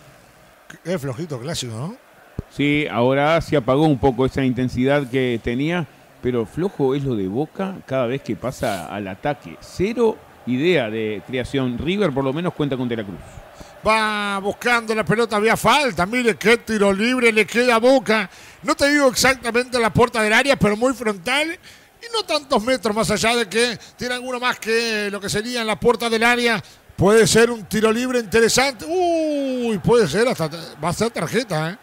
[0.84, 1.96] Es flojito clásico, ¿no?
[2.50, 5.88] Sí, ahora se apagó un poco esa intensidad que tenía,
[6.22, 9.56] pero flojo es lo de Boca cada vez que pasa al ataque.
[9.62, 11.78] Cero idea de creación.
[11.78, 13.47] River por lo menos cuenta con De la Cruz.
[13.88, 16.06] Va buscando la pelota, había falta.
[16.06, 18.30] Mire qué tiro libre le queda a Boca.
[18.64, 21.52] No te digo exactamente la puerta del área, pero muy frontal.
[21.52, 25.62] Y no tantos metros más allá de que tiene alguno más que lo que sería
[25.62, 26.62] en la puerta del área.
[26.98, 28.86] Puede ser un tiro libre interesante.
[28.86, 30.50] Uy, puede ser hasta.
[30.84, 31.78] Va a ser tarjeta, ¿eh?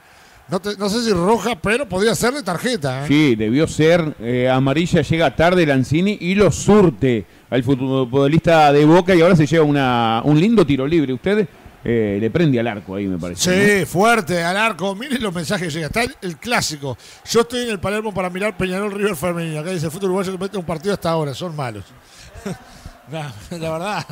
[0.47, 3.05] No, no sé si roja, pero podría ser de tarjeta.
[3.05, 3.09] ¿eh?
[3.09, 9.15] Sí, debió ser eh, amarilla, llega tarde Lanzini y lo surte al futbolista de Boca
[9.15, 11.15] y ahora se lleva una, un lindo tiro libre.
[11.15, 11.49] Usted
[11.85, 13.81] eh, le prende al arco ahí, me parece.
[13.81, 14.95] Sí, fuerte, al arco.
[14.95, 15.89] Miren los mensajes que llegan.
[15.91, 16.97] Está el, el clásico.
[17.31, 19.61] Yo estoy en el Palermo para mirar Peñarol River Femenino.
[19.61, 21.35] Acá dice el fútbol uruguayo que mete un partido hasta ahora.
[21.35, 21.85] Son malos.
[23.11, 24.07] La verdad,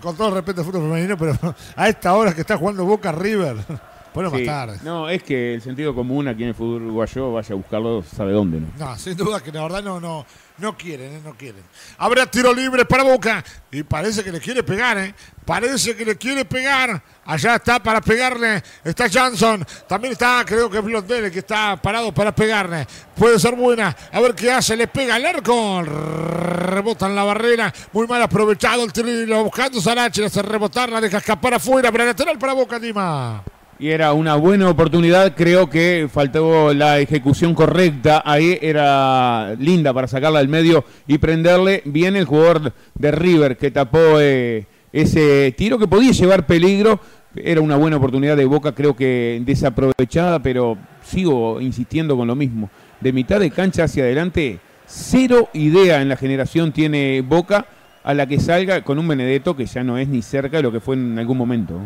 [0.00, 1.36] con todo el respeto al fútbol femenino, pero
[1.76, 3.56] a esta hora que está jugando Boca River,
[4.14, 4.36] bueno, Sí.
[4.36, 4.78] más tarde.
[4.82, 8.32] No, es que el sentido común aquí en el fútbol uruguayo vaya a buscarlo, sabe
[8.32, 8.68] dónde, ¿no?
[8.78, 10.24] No, sin duda que la verdad no, no,
[10.58, 11.20] no quieren, ¿eh?
[11.24, 11.62] no quieren.
[11.98, 15.14] Habrá tiro libre para Boca y parece que le quiere pegar, ¿eh?
[15.44, 17.02] Parece que le quiere pegar.
[17.24, 18.62] Allá está para pegarle.
[18.84, 19.66] Está Johnson.
[19.88, 22.86] También está, creo que es Blondel el que está parado para pegarle.
[23.16, 23.96] Puede ser buena.
[24.12, 24.76] A ver qué hace.
[24.76, 25.82] Le pega al arco.
[25.82, 27.72] Rebota en la barrera.
[27.92, 29.44] Muy mal aprovechado el tiro.
[29.44, 30.22] Buscando Sarachi.
[30.22, 30.90] Hace rebotar.
[30.90, 31.90] La deja escapar afuera.
[31.90, 33.42] Para lateral para Boca, Dima.
[33.82, 40.06] Y era una buena oportunidad, creo que faltó la ejecución correcta, ahí era linda para
[40.06, 45.80] sacarla del medio y prenderle bien el jugador de River que tapó eh, ese tiro
[45.80, 47.00] que podía llevar peligro,
[47.34, 52.70] era una buena oportunidad de Boca, creo que desaprovechada, pero sigo insistiendo con lo mismo,
[53.00, 57.66] de mitad de cancha hacia adelante, cero idea en la generación tiene Boca
[58.04, 60.70] a la que salga con un Benedetto que ya no es ni cerca de lo
[60.70, 61.80] que fue en algún momento.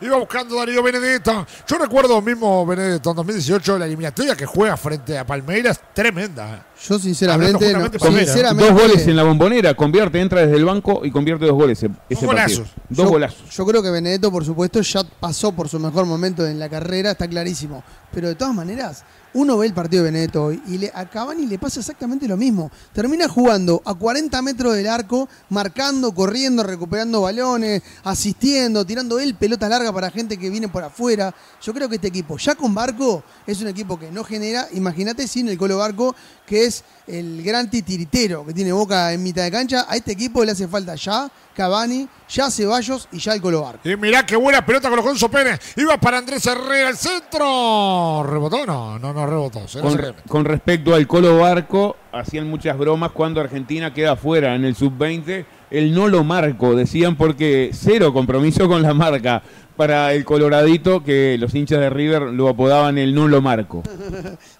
[0.00, 1.46] Iba buscando Darío Benedetto.
[1.66, 6.69] Yo recuerdo mismo Benedetto en 2018, la eliminatoria que juega frente a Palmeiras, tremenda.
[6.88, 11.54] Yo sinceramente, Dos goles en la bombonera, convierte, entra desde el banco y convierte dos
[11.54, 12.60] goles ese, ese golazos.
[12.60, 12.84] partido.
[12.88, 13.50] Dos yo, golazos.
[13.50, 17.10] Yo creo que Benedetto, por supuesto, ya pasó por su mejor momento en la carrera,
[17.10, 17.84] está clarísimo.
[18.12, 19.04] Pero de todas maneras,
[19.34, 22.36] uno ve el partido de Benedetto hoy y le, a Cavani le pasa exactamente lo
[22.36, 22.70] mismo.
[22.92, 29.68] Termina jugando a 40 metros del arco, marcando, corriendo, recuperando balones, asistiendo, tirando él pelota
[29.68, 31.32] larga para gente que viene por afuera.
[31.62, 35.28] Yo creo que este equipo, ya con Barco, es un equipo que no genera, imagínate
[35.28, 36.69] sin el Colo Barco, que es
[37.06, 39.86] el gran titiritero que tiene Boca en mitad de cancha.
[39.88, 43.88] A este equipo le hace falta ya Cavani, ya Ceballos y ya el Colo Barco.
[43.88, 45.60] Y mirá qué buena pelota colocó Enzo Pérez.
[45.76, 48.22] Iba para Andrés Herrera al centro.
[48.24, 48.64] ¿Rebotó?
[48.64, 49.60] No, no, no rebotó.
[49.80, 54.74] Con, con respecto al Colo Barco, hacían muchas bromas cuando Argentina queda fuera en el
[54.76, 55.44] sub-20.
[55.70, 59.42] El no lo marco, decían, porque cero compromiso con la marca
[59.80, 63.82] para el Coloradito, que los hinchas de River lo apodaban el no lo marco.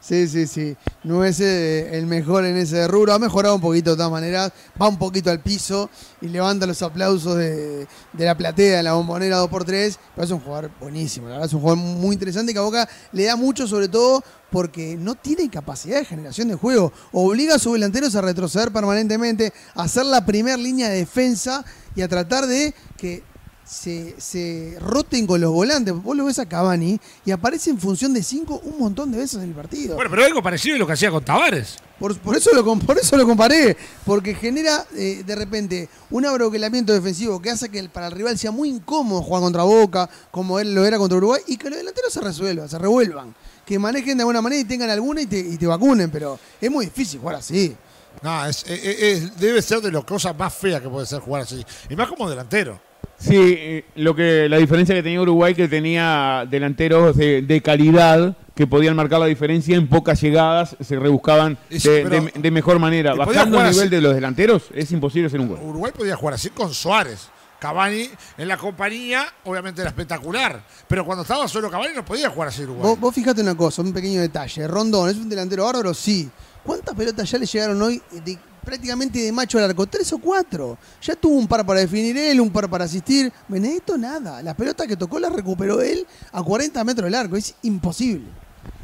[0.00, 0.76] Sí, sí, sí.
[1.04, 3.12] No es eh, el mejor en ese rubro.
[3.12, 4.50] Ha mejorado un poquito de todas maneras.
[4.80, 5.88] Va un poquito al piso
[6.20, 9.98] y levanta los aplausos de, de la platea en la bombonera 2x3.
[10.14, 11.26] Pero es un jugador buenísimo.
[11.26, 14.24] La verdad es un jugador muy interesante que a Boca le da mucho, sobre todo
[14.50, 16.92] porque no tiene capacidad de generación de juego.
[17.12, 21.64] Obliga a sus delanteros a retroceder permanentemente, a hacer la primera línea de defensa
[21.94, 23.22] y a tratar de que
[23.70, 25.94] se, se roten con los volantes.
[25.94, 29.36] Vos lo ves a Cavani y aparece en función de 5 un montón de veces
[29.36, 29.94] en el partido.
[29.94, 31.76] Bueno, pero algo parecido a lo que hacía con Tavares.
[31.98, 36.92] Por, por eso lo, por eso lo comparé, porque genera eh, de repente un abroquelamiento
[36.94, 40.58] defensivo que hace que el- para el rival sea muy incómodo jugar contra Boca, como
[40.58, 43.34] él lo era contra Uruguay, y que los delanteros se resuelvan, se revuelvan,
[43.66, 46.70] que manejen de alguna manera y tengan alguna y te, y te vacunen, pero es
[46.70, 47.76] muy difícil jugar así.
[48.22, 51.42] No, es, es- es- debe ser de las cosas más feas que puede ser jugar
[51.42, 51.62] así.
[51.90, 52.80] Y más como delantero.
[53.20, 58.34] Sí, eh, lo que la diferencia que tenía Uruguay que tenía delanteros de, de calidad
[58.54, 62.78] que podían marcar la diferencia en pocas llegadas, se rebuscaban Y de, de- de mejor
[62.78, 63.14] manera.
[63.14, 63.88] Bajando el nivel así.
[63.88, 65.58] de los delanteros es imposible hacer un gol.
[65.62, 67.28] Uruguay podía jugar así con Suárez.
[67.58, 68.08] Cavani
[68.38, 70.62] en la compañía, obviamente era espectacular.
[70.88, 72.82] Pero cuando estaba solo Cavani no podía jugar así Uruguay.
[72.88, 74.66] Vos, vos fíjate una cosa, un pequeño detalle.
[74.66, 75.92] Rondón, ¿es un delantero bárbaro?
[75.92, 76.28] Sí.
[76.64, 79.86] ¿Cuántas pelotas ya le llegaron hoy de- prácticamente de macho al arco?
[79.86, 80.78] ¿Tres o cuatro?
[81.02, 83.32] Ya tuvo un par para definir él, un par para asistir.
[83.48, 84.42] Benedetto nada.
[84.42, 87.36] Las pelotas que tocó las recuperó él a 40 metros del arco.
[87.36, 88.26] Es imposible.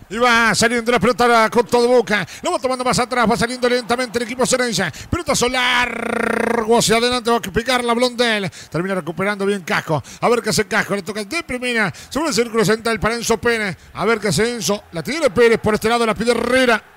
[0.08, 2.24] Y va saliendo la pelota con todo boca.
[2.42, 4.92] Lo va tomando más atrás, va saliendo lentamente el equipo Cerencia.
[5.10, 6.64] Pelota solar.
[6.78, 8.48] Hacia adelante va a picar la Blondel.
[8.70, 10.02] Termina recuperando bien Casco.
[10.20, 10.94] A ver qué hace Casco.
[10.94, 11.92] Le toca de primera.
[12.08, 13.76] Sobre el círculo central para Enzo Pérez.
[13.94, 14.84] A ver qué hace Enzo.
[14.92, 16.06] La tiene Pérez por este lado.
[16.06, 16.95] La pide Herrera.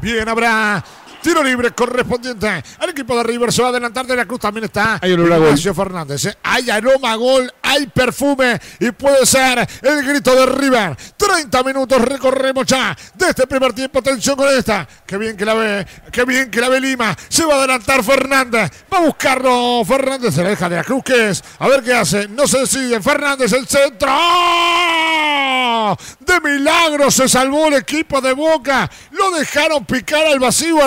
[0.00, 0.82] Bien, habrá
[1.22, 3.52] tiro libre correspondiente al equipo de River.
[3.52, 4.40] Se va a adelantar de la Cruz.
[4.40, 5.16] También está Hay a.
[5.16, 6.26] Ignacio Fernández.
[6.26, 6.36] ¿eh?
[6.42, 10.96] Hay aroma a gol, hay perfume y puede ser el grito de River.
[11.16, 14.00] 30 minutos recorremos ya de este primer tiempo.
[14.00, 14.86] Atención con esta.
[15.06, 17.16] Qué bien que la ve, qué bien que la ve Lima.
[17.28, 18.70] Se va a adelantar Fernández.
[18.92, 20.34] Va a buscarlo Fernández.
[20.34, 21.02] Se la deja de la Cruz.
[21.04, 21.44] ¿Qué es?
[21.58, 22.28] A ver qué hace.
[22.28, 23.00] No se decide.
[23.00, 24.08] Fernández el centro.
[24.10, 25.96] ¡Oh!
[26.20, 28.90] De milagro se salvó el equipo de Boca.
[29.12, 30.86] Lo dejaron picar al vacío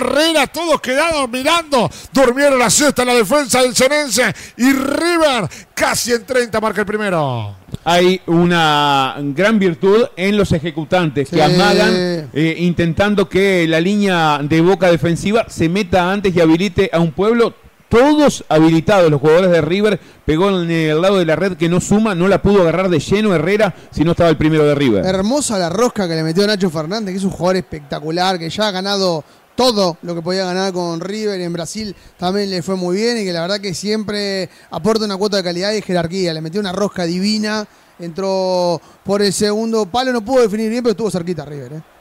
[0.51, 1.89] Todos quedaron mirando.
[2.11, 4.33] Durmieron la siesta en la defensa del Cenense.
[4.57, 7.55] Y River casi en 30 marca el primero.
[7.83, 11.93] Hay una gran virtud en los ejecutantes que amagan
[12.33, 17.11] eh, intentando que la línea de boca defensiva se meta antes y habilite a un
[17.11, 17.53] pueblo.
[17.87, 21.79] Todos habilitados, los jugadores de River pegó en el lado de la red que no
[21.79, 25.05] suma, no la pudo agarrar de lleno Herrera si no estaba el primero de River.
[25.05, 28.67] Hermosa la rosca que le metió Nacho Fernández, que es un jugador espectacular, que ya
[28.67, 29.23] ha ganado
[29.55, 31.39] todo lo que podía ganar con River.
[31.41, 35.17] En Brasil también le fue muy bien y que la verdad que siempre aporta una
[35.17, 36.33] cuota de calidad y jerarquía.
[36.33, 37.65] Le metió una rosca divina,
[37.99, 41.73] entró por el segundo palo, no pudo definir bien, pero estuvo cerquita River.
[41.73, 41.94] ¿eh?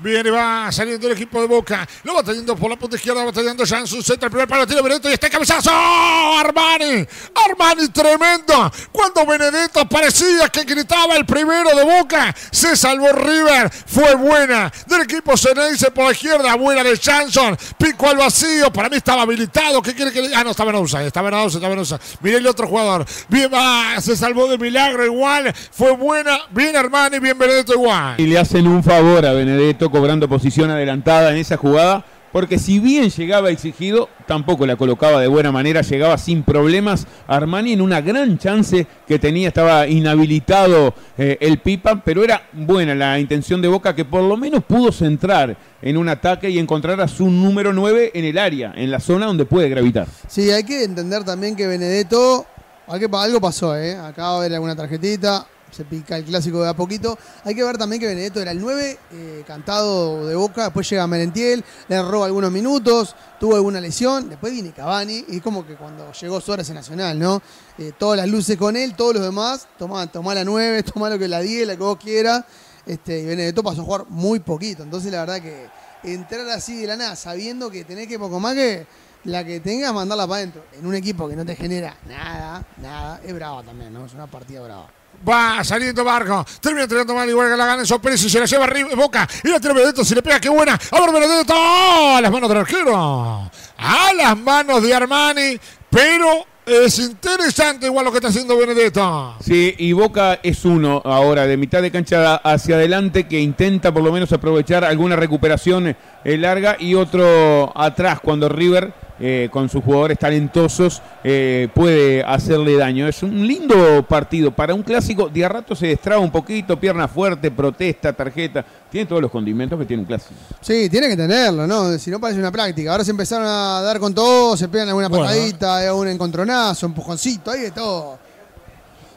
[0.00, 1.86] Viene, va saliendo el equipo de Boca.
[2.04, 4.26] Lo va teniendo por la punta izquierda, va teniendo ya en su centro.
[4.26, 5.70] El primer palo tiro Benedetto y está el cabezazo.
[5.72, 7.06] Armani.
[7.34, 8.70] Armani tremendo.
[8.92, 13.70] Cuando Benedetto parecía que gritaba el primero de Boca, se salvó River.
[13.86, 16.54] Fue buena del equipo Ceneice por la izquierda.
[16.54, 17.56] Buena de Chanson.
[17.76, 18.72] Pico al vacío.
[18.72, 19.82] Para mí estaba habilitado.
[19.82, 20.34] ¿Qué quiere que le.?
[20.34, 20.50] Ah, no.
[20.50, 21.98] Estaba en offside, estaba en offside.
[22.20, 23.04] Miré el otro jugador.
[23.28, 24.00] Bien, va.
[24.00, 25.52] Se salvó de milagro igual.
[25.72, 26.38] Fue buena.
[26.50, 28.14] Bien Armani, bien Benedetto igual.
[28.18, 32.78] Y le hacen un favor a Benedetto cobrando posición adelantada en esa jugada, porque si
[32.78, 37.06] bien llegaba exigido, tampoco la colocaba de buena manera, llegaba sin problemas.
[37.26, 42.94] Armani en una gran chance que tenía, estaba inhabilitado eh, el Pipa, pero era buena
[42.94, 47.00] la intención de Boca que por lo menos pudo centrar en un ataque y encontrar
[47.00, 50.06] a su número 9 en el área, en la zona donde puede gravitar.
[50.26, 52.46] Sí, hay que entender también que Benedetto,
[52.86, 53.96] algo pasó, ¿eh?
[53.96, 57.18] acá va a haber alguna tarjetita, se pica el clásico de a poquito.
[57.44, 61.06] Hay que ver también que Benedetto era el 9, eh, cantado de boca, después llega
[61.06, 65.76] Merentiel, le roba algunos minutos, tuvo alguna lesión, después viene Cavani, y es como que
[65.76, 67.42] cuando llegó Suárez en Nacional, ¿no?
[67.78, 71.18] Eh, todas las luces con él, todos los demás, tomá, tomá la 9, tomá lo
[71.18, 72.44] que la 10, la que vos quieras,
[72.86, 75.66] este, y Benedetto pasó a jugar muy poquito, entonces la verdad que
[76.02, 78.86] entrar así de la nada, sabiendo que tenés que poco más que
[79.24, 80.64] la que tengas, mandarla para adentro.
[80.72, 84.06] En un equipo que no te genera nada, nada, es brava también, ¿no?
[84.06, 84.88] Es una partida brava.
[85.26, 86.44] Va saliendo Barco.
[86.60, 89.28] Termina tirando mal igual que la gana en Pérez y se la lleva arriba Boca.
[89.44, 90.04] Y la tira Benedetto.
[90.04, 90.74] Si le pega, qué buena.
[90.74, 91.54] A ver, Benedetto.
[91.54, 93.50] A las manos del arquero.
[93.78, 95.58] A las manos de Armani.
[95.90, 99.36] Pero es interesante igual lo que está haciendo Benedetto.
[99.40, 104.02] Sí, y Boca es uno ahora de mitad de cancha hacia adelante que intenta por
[104.02, 109.82] lo menos aprovechar alguna recuperación eh, larga y otro atrás cuando River eh, con sus
[109.82, 113.08] jugadores talentosos eh, puede hacerle daño.
[113.08, 115.28] Es un lindo partido para un clásico.
[115.28, 118.64] De a rato se destraba un poquito, pierna fuerte, protesta, tarjeta.
[118.90, 120.34] Tiene todos los condimentos que tiene un clásico.
[120.60, 121.98] Sí, tiene que tenerlo, ¿no?
[121.98, 122.92] Si no parece una práctica.
[122.92, 125.24] Ahora se empezaron a dar con todo, se pegan alguna Bueno.
[125.24, 128.18] patadita, algún encontronazo, empujoncito, ahí de todo.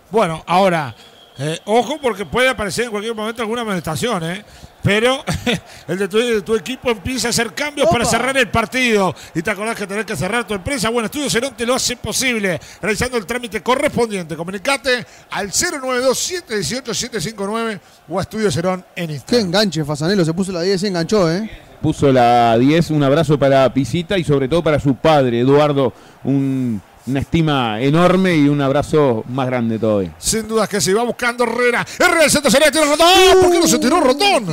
[0.09, 0.93] Bueno, ahora,
[1.43, 4.43] eh, ojo porque puede aparecer en cualquier momento alguna manifestación, ¿eh?
[4.83, 5.23] Pero
[5.87, 7.97] el de tu, de tu equipo empieza a hacer cambios Opa.
[7.97, 9.13] para cerrar el partido.
[9.35, 10.89] Y te acordás que tenés que cerrar tu empresa.
[10.89, 12.59] Bueno, Estudio Cerón te lo hace posible.
[12.81, 14.35] Realizando el trámite correspondiente.
[14.35, 17.79] Comunicate al 092-718-759
[18.09, 19.45] o a Estudio Cerón en Qué Instagram.
[19.47, 21.49] enganche, Fasanelo, se puso la 10 y enganchó, ¿eh?
[21.81, 25.93] Puso la 10, un abrazo para Pisita y sobre todo para su padre, Eduardo.
[26.23, 30.13] un- una estima enorme y un abrazo más grande todavía.
[30.17, 31.85] Sin dudas que sí, va buscando Herrera.
[31.99, 33.41] Herrera, el centro sería tiro Rondón.
[33.41, 34.45] ¿Por qué no se tiró Rondón?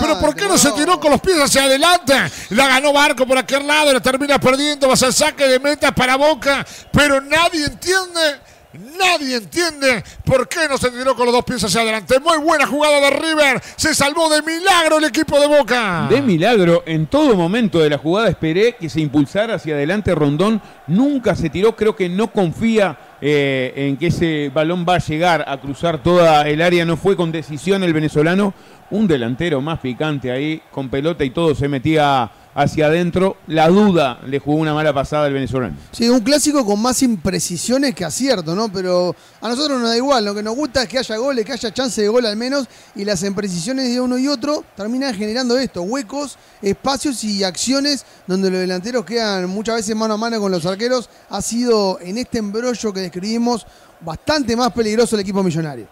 [0.00, 2.14] Pero ¿por qué no se tiró con los pies hacia adelante?
[2.50, 4.88] La ganó Barco por aquel lado, la termina perdiendo.
[4.88, 6.66] Va a ser saque de meta para Boca.
[6.92, 8.40] Pero nadie entiende.
[8.78, 12.18] Nadie entiende por qué no se tiró con los dos pies hacia adelante.
[12.20, 13.62] Muy buena jugada de River.
[13.76, 16.06] Se salvó de milagro el equipo de Boca.
[16.10, 20.60] De milagro, en todo momento de la jugada esperé que se impulsara hacia adelante Rondón.
[20.86, 25.44] Nunca se tiró, creo que no confía eh, en que ese balón va a llegar
[25.48, 26.84] a cruzar toda el área.
[26.84, 28.54] No fue con decisión el venezolano.
[28.90, 33.36] Un delantero más picante ahí, con pelota y todo, se metía hacia adentro.
[33.46, 35.76] La duda le jugó una mala pasada al venezolano.
[35.92, 38.72] Sí, un clásico con más imprecisiones que acierto, ¿no?
[38.72, 41.52] Pero a nosotros nos da igual, lo que nos gusta es que haya goles, que
[41.52, 45.56] haya chance de gol al menos, y las imprecisiones de uno y otro terminan generando
[45.58, 50.50] esto, huecos, espacios y acciones donde los delanteros quedan muchas veces mano a mano con
[50.50, 51.10] los arqueros.
[51.28, 53.66] Ha sido en este embrollo que describimos
[54.00, 55.88] bastante más peligroso el equipo millonario.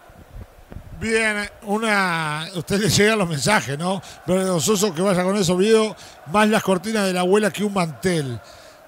[0.99, 2.45] Bien, una.
[2.55, 4.01] Usted le llegan los mensajes, ¿no?
[4.25, 5.95] Vergonzoso que vaya con esos videos,
[6.31, 8.39] más las cortinas de la abuela que un mantel.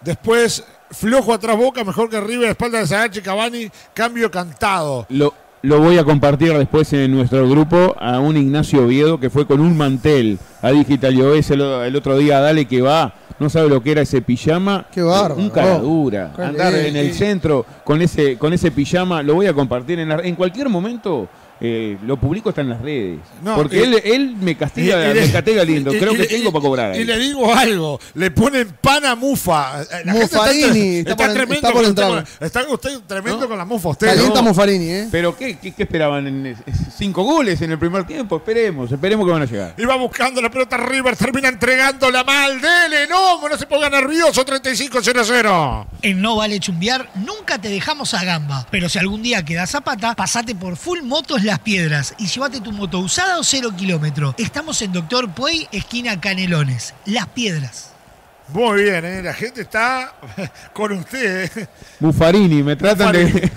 [0.02, 5.06] Después, flojo atrás boca, mejor que River, espalda de Sagachi Cavani, cambio cantado.
[5.10, 5.34] Lo,
[5.64, 9.60] lo voy a compartir después en nuestro grupo a un Ignacio Oviedo que fue con
[9.60, 13.14] un mantel a Digital iOS el, el otro día, dale que va.
[13.40, 14.86] No sabe lo que era ese pijama.
[14.92, 15.36] Qué bárbaro.
[15.36, 16.32] Un caradura.
[16.38, 20.22] Andar en el centro con ese, con ese pijama, lo voy a compartir en, la-
[20.24, 21.28] en cualquier momento.
[21.60, 23.20] Eh, lo publico está en las redes.
[23.44, 25.94] No, Porque y- él, él me castiga, Y- y le- me castiga lindo.
[25.94, 26.96] y- Creo y- que y- tengo para cobrar.
[26.96, 29.82] Y le digo algo, le ponen pan a mufa.
[29.82, 32.08] Eh, la Mufarini, está, está por- tremendo está por con el entrar.
[32.10, 32.46] tema.
[32.48, 33.48] Está usted tremendo ¿No?
[33.48, 34.08] con la mufa usted.
[34.08, 34.50] Calienta ¿no?
[34.50, 35.08] Muffarini, ¿eh?
[35.12, 36.28] Pero ¿qué, qué, qué esperaban?
[36.28, 36.56] En, eh,
[36.98, 38.38] cinco goles en el primer tiempo.
[38.38, 39.74] Esperemos, esperemos que van a llegar.
[39.78, 42.62] Y va buscando la pelota River, termina entregándola mal.
[42.62, 45.88] Dele, no, no se ponga nervioso, 35-0-0.
[46.02, 49.82] En No Vale Chumbear nunca te dejamos a gamba, pero si algún día quedas a
[49.82, 54.36] pata, pasate por Full Motos Las Piedras y llévate tu moto usada o cero kilómetro.
[54.38, 56.94] Estamos en Doctor Puey, esquina Canelones.
[57.06, 57.92] Las Piedras.
[58.50, 59.24] Muy bien, ¿eh?
[59.24, 60.14] la gente está
[60.74, 61.50] con usted.
[61.56, 61.68] ¿eh?
[62.02, 63.50] Buffarini, me tratan de.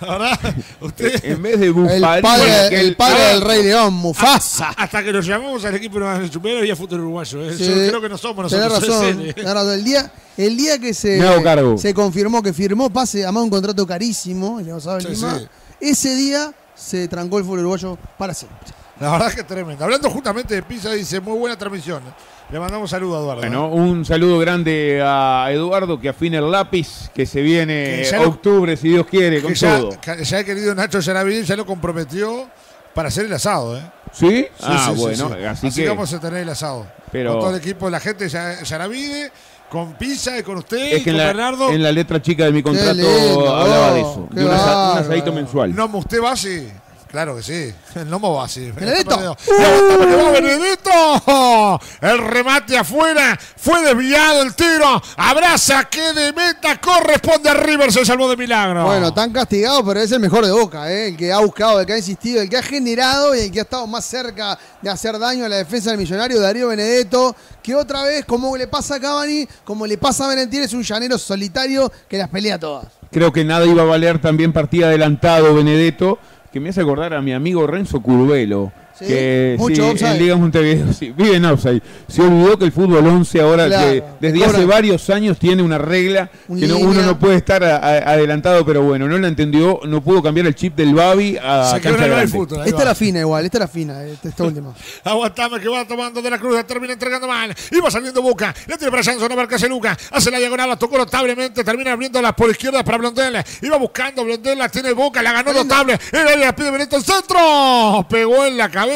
[0.00, 0.38] Ahora,
[0.80, 2.22] usted, en vez de El Buffarini.
[2.22, 4.70] padre, que el padre ah, del Rey León, Mufasa.
[4.70, 7.44] hasta que nos llamamos al equipo de Chupero había fútbol uruguayo.
[7.46, 7.54] ¿eh?
[7.58, 7.66] Sí.
[7.66, 8.80] Yo creo que no somos nosotros.
[8.80, 9.42] tenés ¿eh?
[9.42, 9.68] razón.
[9.74, 11.76] El día, el día que se, Me hago cargo.
[11.76, 15.46] se confirmó que firmó pase, además un contrato carísimo, el negociado en Sí, Lima, sí.
[15.78, 18.58] ese día se trancó el fútbol uruguayo para siempre.
[19.00, 19.84] La verdad es que es tremendo.
[19.84, 22.02] Hablando justamente de Pisa, dice muy buena transmisión.
[22.50, 23.40] Le mandamos saludo a Eduardo.
[23.40, 28.28] Bueno, un saludo grande a Eduardo que afina el lápiz, que se viene Que lo-
[28.28, 29.98] octubre, si Dios quiere, que con ya, todo.
[30.00, 32.48] que ya el querido Nacho Yaraví ya lo comprometió
[32.94, 33.76] para hacer el asado.
[33.78, 33.82] ¿eh?
[34.12, 34.28] ¿Sí?
[34.28, 35.44] Sí, ah, sí, bueno, sí.
[35.44, 35.88] así, Así que.
[35.88, 36.86] vamos a tener el asado.
[37.10, 39.32] Pero- Con todo el equipo, la gente de Ya- Yaravide,
[39.72, 41.70] con Pisa y con usted Es y que con en la, Bernardo.
[41.70, 44.98] en la letra chica de mi contrato lindo, hablaba de eso, de un, asa- un
[44.98, 45.74] asadito mensual.
[45.74, 46.68] No, usted va así.
[47.12, 47.74] Claro que sí.
[47.94, 48.70] El Nomo va así.
[48.70, 49.36] Benedetto.
[49.46, 50.32] ¡Uh!
[50.32, 51.78] Benedetto!
[52.00, 53.38] El remate afuera.
[53.58, 55.00] Fue desviado el tiro.
[55.18, 57.92] Abraza que de meta corresponde a River.
[57.92, 58.86] Se salvó de milagro.
[58.86, 61.08] Bueno, tan castigado, pero es el mejor de Boca, ¿eh?
[61.08, 63.58] el que ha buscado, el que ha insistido, el que ha generado y el que
[63.58, 67.74] ha estado más cerca de hacer daño a la defensa del millonario, Darío Benedetto, que
[67.74, 71.18] otra vez, como le pasa a Cavani, como le pasa a Valentín, es un llanero
[71.18, 72.86] solitario que las pelea todas.
[73.10, 76.18] Creo que nada iba a valer también partida adelantado Benedetto,
[76.52, 78.72] que me hace acordar a mi amigo Renzo Curvelo.
[79.02, 80.10] Sí, que mucho sí, offside.
[80.12, 81.82] en Liga Montevideo sí, vive en offside.
[82.08, 85.62] Se olvidó que el fútbol 11 ahora, Claro, que desde cobra- hace varios años tiene
[85.62, 89.18] una regla Un que no- uno no puede estar a- a- adelantado, pero bueno, no
[89.18, 92.62] la entendió, no pudo cambiar el chip del Babi a Se cancha el fútbol.
[92.64, 92.82] Esta va.
[92.82, 94.74] era fina igual, esta era fina, esta, esta última.
[95.04, 97.54] Aguantame que va tomando de la cruz, termina entregando mal.
[97.70, 98.54] Y va saliendo Boca.
[98.66, 99.96] Le tiene para Janson, no marca Luca.
[100.10, 101.62] Hace la diagonal, la tocó notablemente.
[101.64, 103.36] Termina abriéndola por izquierda para Blondel.
[103.62, 105.98] Iba buscando Blondel, la tiene Boca, la ganó notable.
[106.12, 108.06] Era la pide Benito el centro.
[108.08, 108.91] Pegó en la cabeza.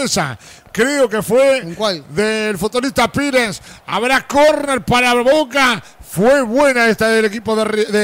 [0.72, 1.62] Creo que fue
[2.10, 3.62] del futbolista Pires.
[3.86, 5.82] Habrá córner para Boca.
[6.08, 7.98] Fue buena esta del equipo de, de-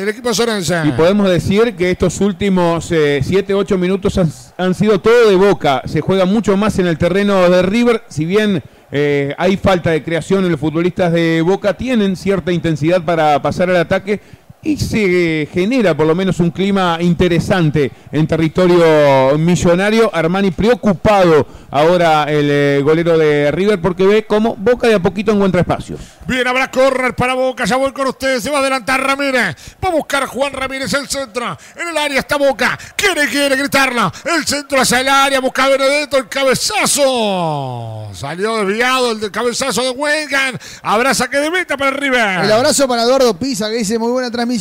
[0.00, 0.82] del equipo Sorense.
[0.84, 5.80] Y podemos decir que estos últimos 7, 8 minutos han, han sido todo de boca.
[5.86, 8.02] Se juega mucho más en el terreno de River.
[8.08, 13.02] Si bien eh, hay falta de creación en los futbolistas de Boca, tienen cierta intensidad
[13.02, 14.20] para pasar al ataque.
[14.64, 20.10] Y se genera por lo menos un clima interesante en territorio millonario.
[20.10, 25.32] Armani preocupado ahora el eh, golero de River porque ve cómo Boca de a poquito
[25.32, 25.98] encuentra espacio.
[26.26, 27.66] Bien, habrá correr para Boca.
[27.66, 28.42] Ya voy con ustedes.
[28.42, 29.54] Se va a adelantar Ramírez.
[29.84, 31.58] Va a buscar Juan Ramírez el centro.
[31.76, 32.78] En el área está Boca.
[32.96, 34.10] Quiere, quiere gritarla.
[34.24, 35.40] El centro hacia el área.
[35.40, 36.16] Busca Benedetto.
[36.16, 38.08] El cabezazo.
[38.14, 40.58] Salió desviado el del cabezazo de Wengan.
[40.82, 42.44] Habrá saque de meta para River.
[42.44, 44.53] El abrazo para Eduardo Pisa que dice muy buena transmisión.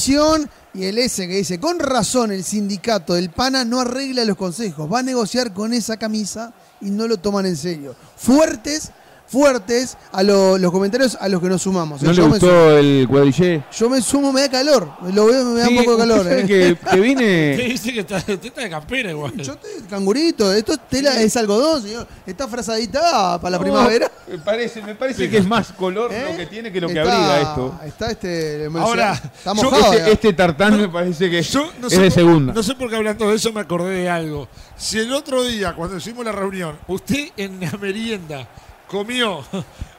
[0.73, 4.91] Y el S que dice, con razón el sindicato del PANA no arregla los consejos,
[4.91, 7.95] va a negociar con esa camisa y no lo toman en serio.
[8.17, 8.91] Fuertes,
[9.28, 12.01] fuertes a lo- los comentarios a los que nos sumamos.
[12.01, 13.63] ¿No le yo, me sumo, gustó el cuadrillé?
[13.76, 14.89] yo me sumo, me da calor.
[15.13, 16.28] Lo veo, me da Sí, un poco de calor.
[16.32, 16.45] eh.
[16.45, 17.57] que, que Te vine...
[17.69, 19.34] dice que está, usted está de campera igual.
[19.38, 22.07] Yo te, cangurito, esto es tela, es algodón, señor.
[22.28, 24.11] Está frazadita para la primavera.
[24.28, 26.26] Me parece, me parece que es más color ¿Eh?
[26.32, 27.80] lo que tiene que lo que Está- abriga esto.
[27.86, 28.67] Está este.
[28.78, 29.84] Ahora, está yo- mojado.
[29.93, 30.07] Este, ya.
[30.09, 32.53] este tartán me parece que Yo no es sé de por- segunda.
[32.53, 34.47] No sé por qué hablando de eso me acordé de algo.
[34.78, 38.47] Si el otro día, cuando hicimos la reunión, usted en la merienda
[38.93, 39.43] comió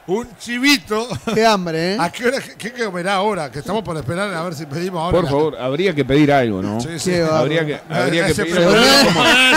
[0.07, 1.97] un chivito, Qué hambre, ¿eh?
[1.99, 3.51] ¿a qué hora qué comerá ahora?
[3.51, 5.19] Que estamos por esperar a ver si pedimos ahora.
[5.19, 6.79] Por favor, habría que pedir algo, ¿no?
[6.79, 7.13] Sí, sí.
[7.13, 8.75] Habría que, habría que pedir algo.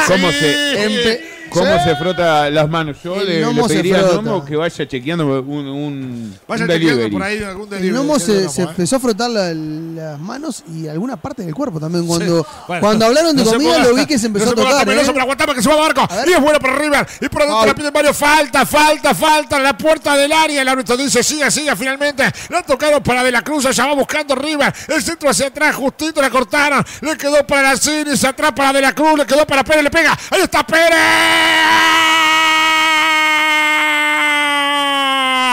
[0.09, 1.20] ¿Cómo, se, Empe-
[1.51, 1.85] cómo Sí.
[1.85, 2.97] se frota las manos?
[3.03, 4.23] Yo El le, le gnomo se pediría al frota.
[4.23, 7.11] gnomo que vaya chequeando un, un, Vaya un chequeando delivery.
[7.13, 7.93] por ahí algún El delivery.
[7.95, 8.67] gnomo que se, se ¿eh?
[8.69, 12.07] empezó a frotar la- las manos y alguna parte del cuerpo también.
[12.07, 14.53] Cuando, Bueno, cuando hablaron de no se comida ponga- lo vi que se empezó no
[14.53, 14.85] a ponga tocar.
[14.85, 15.13] temeroso, ¿eh?
[15.15, 16.09] pero aguantame que se va Barco.
[16.27, 17.07] Y es bueno para River.
[17.21, 17.67] Y por adentro Au.
[17.67, 18.15] la pide Mario.
[18.15, 19.57] Falta, falta, falta.
[19.57, 20.63] en La puerta del área.
[20.63, 21.75] El árbitro dice siga, siga.
[21.77, 23.67] Finalmente la tocaron para De la Cruz.
[23.67, 24.73] Allá va buscando River.
[24.89, 25.75] El centro hacia atrás.
[25.77, 26.85] Justito la cortaron.
[27.01, 28.25] Le quedó para la Ciris.
[28.25, 29.19] Atrás para De la Cruz.
[29.19, 29.83] Le quedó para Pérez.
[29.85, 30.17] Le pega.
[30.31, 31.38] Ahí está Pérez.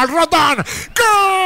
[0.08, 0.64] Rotón.
[0.96, 1.46] ¡Gol!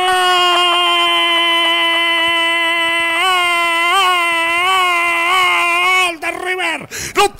[6.20, 6.88] de River.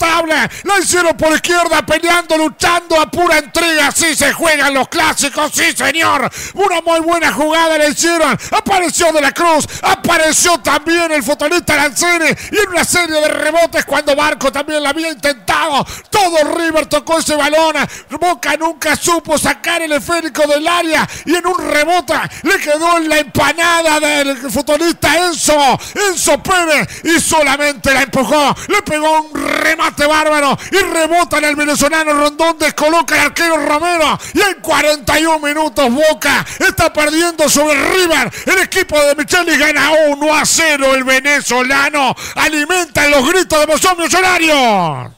[0.00, 0.34] Notable.
[0.64, 3.88] La hicieron por izquierda, peleando, luchando a pura entrega.
[3.88, 6.30] Así se juegan los clásicos, sí, señor.
[6.54, 8.38] Una muy buena jugada la hicieron.
[8.50, 9.66] Apareció De la Cruz.
[9.82, 12.30] Apareció también el futbolista Lancini.
[12.50, 15.84] Y en una serie de rebotes cuando Barco también la había intentado.
[16.08, 17.76] Todo River tocó ese balón.
[18.18, 21.08] Boca nunca supo sacar el esférico del área.
[21.26, 25.78] Y en un rebote le quedó en la empanada del futbolista Enzo.
[26.08, 26.88] Enzo Pérez.
[27.04, 28.54] Y solamente la empujó.
[28.68, 30.56] Le pegó un remate bárbaro.
[30.70, 32.58] Y rebota en el venezolano Rondón.
[32.58, 34.18] Descoloca al arquero Romero.
[34.34, 38.32] Y en 41 minutos Boca está perdiendo sobre River.
[38.46, 40.94] El equipo de Micheli gana 1 a 0.
[40.94, 45.12] El venezolano alimenta los gritos de emoción millonarios.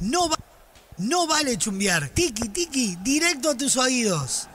[0.00, 0.30] No,
[0.98, 2.08] no vale chumbear.
[2.10, 4.48] Tiki, tiki, directo a tus oídos.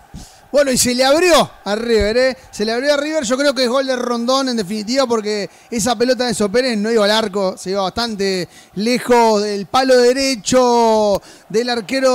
[0.52, 2.38] Bueno, y se le abrió a River, ¿eh?
[2.52, 3.24] Se le abrió a River.
[3.24, 6.92] Yo creo que es gol de Rondón en definitiva porque esa pelota de Sopérez no
[6.92, 12.12] iba al arco, se iba bastante lejos del palo derecho del arquero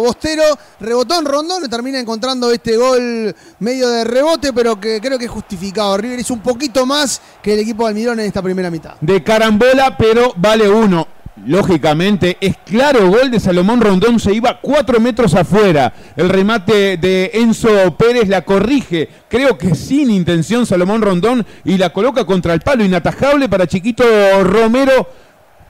[0.00, 0.44] Bostero.
[0.80, 5.30] Rebotó en Rondón termina encontrando este gol medio de rebote, pero que creo que es
[5.30, 5.96] justificado.
[5.98, 8.94] River hizo un poquito más que el equipo de Almirón en esta primera mitad.
[9.00, 11.06] De carambola, pero vale uno.
[11.46, 15.92] Lógicamente, es claro gol de Salomón Rondón, se iba cuatro metros afuera.
[16.16, 21.90] El remate de Enzo Pérez la corrige, creo que sin intención Salomón Rondón, y la
[21.90, 24.04] coloca contra el palo inatajable para Chiquito
[24.44, 25.08] Romero.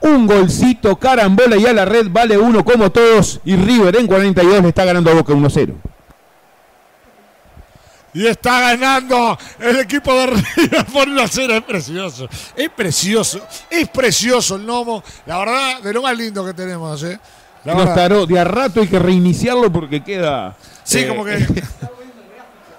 [0.01, 3.39] Un golcito, carambola y a la red, vale uno como todos.
[3.43, 5.94] Y River en 42 le está ganando a Boca 1-0.
[8.15, 11.55] Y está ganando el equipo de River por 1 a 0.
[11.57, 12.29] Es precioso.
[12.55, 13.45] Es precioso.
[13.69, 15.03] Es precioso el Nomo.
[15.25, 17.03] La verdad, de lo más lindo que tenemos.
[17.03, 17.19] ¿eh?
[17.65, 20.55] La taró, de a rato hay que reiniciarlo porque queda.
[20.85, 21.45] Sí, eh, como que.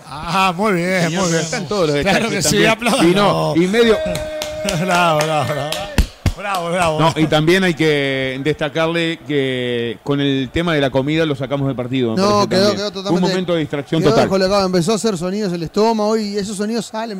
[0.08, 1.42] Ah, muy bien, muy bien.
[1.42, 3.10] Están todos los Claro que sí, aplaudan.
[3.10, 3.98] Y no, y medio.
[4.80, 5.95] Bravo, bravo, bravo.
[6.36, 7.00] Bravo, bravo.
[7.00, 11.66] No, y también hay que destacarle que con el tema de la comida lo sacamos
[11.66, 12.14] del partido.
[12.14, 12.76] me No, parece quedó, también.
[12.76, 13.24] quedó totalmente.
[13.24, 14.24] Un momento de distracción quedó total.
[14.24, 14.66] descolocado.
[14.66, 17.18] Empezó a hacer sonidos el estómago y esos sonidos salen.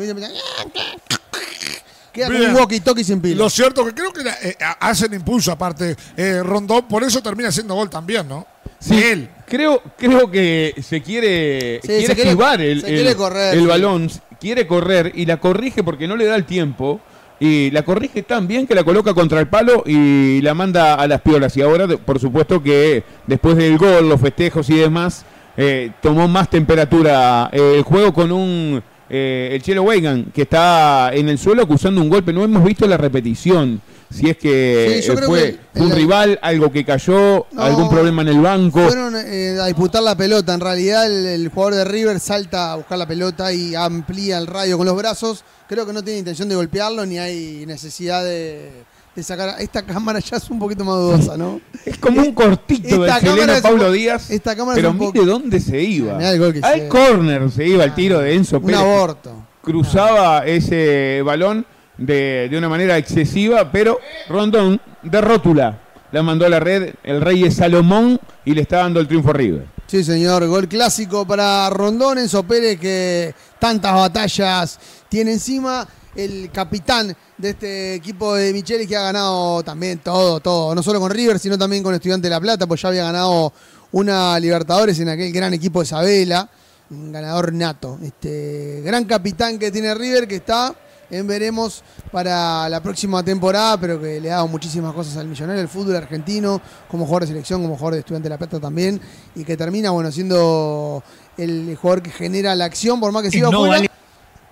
[2.13, 2.51] Queda como Bien.
[2.51, 3.37] un walkie-talkie sin pila.
[3.37, 7.51] Lo cierto que creo que la- eh, hacen impulso aparte eh, Rondón, por eso termina
[7.51, 8.47] haciendo gol también, ¿no?
[8.79, 9.29] Sí, Él.
[9.47, 13.55] Creo, creo que se quiere, Sí, quiere se quiere- esquivar el, se el- quiere correr,
[13.55, 13.67] el sí.
[13.67, 14.11] balón,
[14.41, 17.01] quiere correr y la corrige porque no le da el tiempo.
[17.39, 21.07] Y la corrige tan bien que la coloca contra el palo y la manda a
[21.07, 21.57] las piolas.
[21.57, 25.27] Y ahora, por supuesto que después del gol, los festejos y demás,
[25.57, 31.11] eh, tomó más temperatura eh, el juego con un eh, el Chelo Weigan, que está
[31.13, 32.33] en el suelo acusando un golpe.
[32.33, 33.81] No hemos visto la repetición.
[34.11, 38.23] Si es que Sí, eh, fue que un rival, algo que cayó, No, algún problema
[38.23, 38.81] en el banco.
[38.81, 40.55] Fueron eh, a disputar la pelota.
[40.55, 44.47] En realidad, el, el jugador de River salta a buscar la pelota y amplía el
[44.47, 45.45] radio con los brazos.
[45.69, 48.71] Creo que no tiene intención de golpearlo ni hay necesidad de,
[49.17, 49.57] de sacar.
[49.61, 51.61] Esta cámara ya es un poquito más dudosa, ¿no?
[51.85, 54.31] Es como un cortito del chileno un Pablo Díaz.
[54.31, 56.15] esta cámara pero un mire poco- dónde se iba.
[56.17, 56.89] Mirá el gol que Al hicieron.
[56.89, 58.81] córner se iba el tiro de Enzo Un Pérez.
[58.81, 59.33] aborto.
[59.63, 61.67] cruzaba ese balón
[61.99, 65.81] de, de una manera excesiva, pero Rondón de rótula
[66.13, 69.31] la mandó a la red el rey es Salomón y le está dando el triunfo
[69.31, 69.67] a River.
[69.87, 70.47] Sí, señor.
[70.47, 74.79] Gol clásico para Rondón, Enzo Pérez, que tantas batallas
[75.09, 75.87] tiene encima.
[76.15, 80.75] El capitán de este equipo de Michelis que ha ganado también todo, todo.
[80.75, 83.53] No solo con River, sino también con Estudiante de La Plata, pues ya había ganado
[83.93, 86.49] una Libertadores en aquel gran equipo de Isabela.
[86.89, 87.99] Un ganador nato.
[88.03, 90.75] Este gran capitán que tiene River, que está
[91.11, 95.61] en veremos para la próxima temporada, pero que le ha dado muchísimas cosas al millonario
[95.61, 99.01] del fútbol argentino, como jugador de selección, como jugador de estudiante de la plata también,
[99.35, 101.03] y que termina, bueno, siendo
[101.37, 103.91] el jugador que genera la acción, por más que siga no afuera, vale-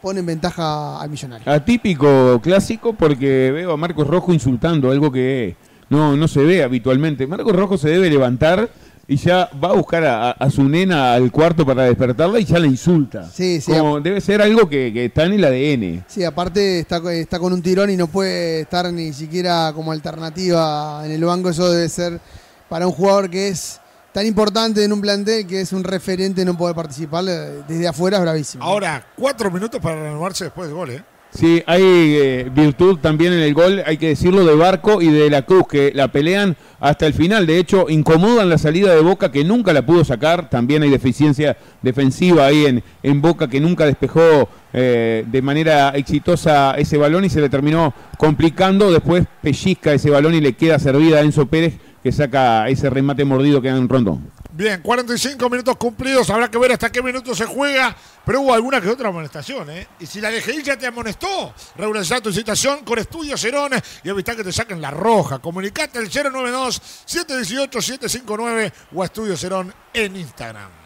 [0.03, 1.51] pone en ventaja al millonario.
[1.51, 5.57] Atípico clásico porque veo a Marcos Rojo insultando, algo que
[5.89, 7.27] no, no se ve habitualmente.
[7.27, 8.69] Marcos Rojo se debe levantar
[9.07, 12.59] y ya va a buscar a, a su nena al cuarto para despertarla y ya
[12.59, 13.29] la insulta.
[13.31, 16.05] Sí, sí, Como debe ser algo que, que está en el ADN.
[16.09, 21.03] Sí, aparte está, está con un tirón y no puede estar ni siquiera como alternativa
[21.05, 21.51] en el banco.
[21.51, 22.21] Eso debe ser
[22.69, 23.81] para un jugador que es
[24.13, 28.19] tan importante en un plantel, que es un referente, no poder participar eh, desde afuera
[28.19, 28.63] es bravísimo.
[28.65, 31.05] Ahora, cuatro minutos para renovarse después del gol, ¿eh?
[31.37, 35.29] Sí, hay eh, virtud también en el gol, hay que decirlo, de Barco y de
[35.31, 37.45] la Cruz, que la pelean hasta el final.
[37.45, 40.49] De hecho, incomodan la salida de Boca, que nunca la pudo sacar.
[40.49, 46.73] También hay deficiencia defensiva ahí en, en Boca, que nunca despejó eh, de manera exitosa
[46.73, 48.91] ese balón y se le terminó complicando.
[48.91, 53.25] Después pellizca ese balón y le queda servida a Enzo Pérez, que saca ese remate
[53.25, 54.33] mordido que da en Rondón.
[54.53, 56.29] Bien, 45 minutos cumplidos.
[56.31, 57.95] Habrá que ver hasta qué minuto se juega.
[58.25, 59.87] Pero hubo alguna que otra amonestación, ¿eh?
[60.01, 63.71] Y si la DGI ya te amonestó, regularizar tu citación con Estudio Cerón
[64.03, 65.39] y evitar que te saquen la roja.
[65.41, 70.84] Comunicate al 092-718-759 o a Estudio Cerón en Instagram.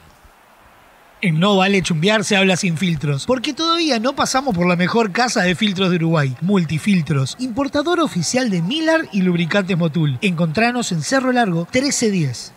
[1.20, 5.10] En No Vale Chumbear se habla sin filtros, porque todavía no pasamos por la mejor
[5.10, 10.18] casa de filtros de Uruguay, Multifiltros, importador oficial de Milar y lubricantes Motul.
[10.22, 12.52] Encontranos en Cerro Largo 1310.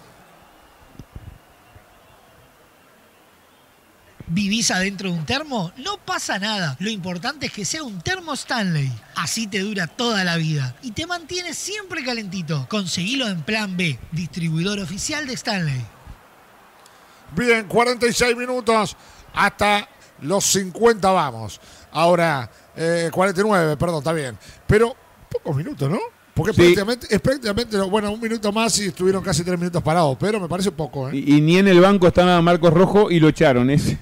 [4.28, 5.72] ¿Vivís adentro de un termo?
[5.78, 6.78] No pasa nada.
[6.80, 8.92] Lo importante es que sea un termo Stanley.
[9.16, 12.68] Así te dura toda la vida y te mantiene siempre calentito.
[12.70, 15.84] Conseguilo en Plan B, distribuidor oficial de Stanley.
[17.36, 18.96] Bien, 46 minutos
[19.34, 19.88] hasta
[20.22, 21.60] los 50 vamos.
[21.92, 24.38] Ahora, eh, 49, perdón, está bien.
[24.68, 24.96] Pero
[25.30, 26.00] pocos minutos, ¿no?
[26.34, 26.62] Porque Sí.
[26.62, 30.48] prácticamente, es prácticamente, bueno, un minuto más y estuvieron casi tres minutos parados, pero me
[30.48, 31.18] parece poco, ¿eh?
[31.18, 33.70] Y, y ni en el banco estaba Marcos Rojo y lo echaron.
[33.70, 33.98] Es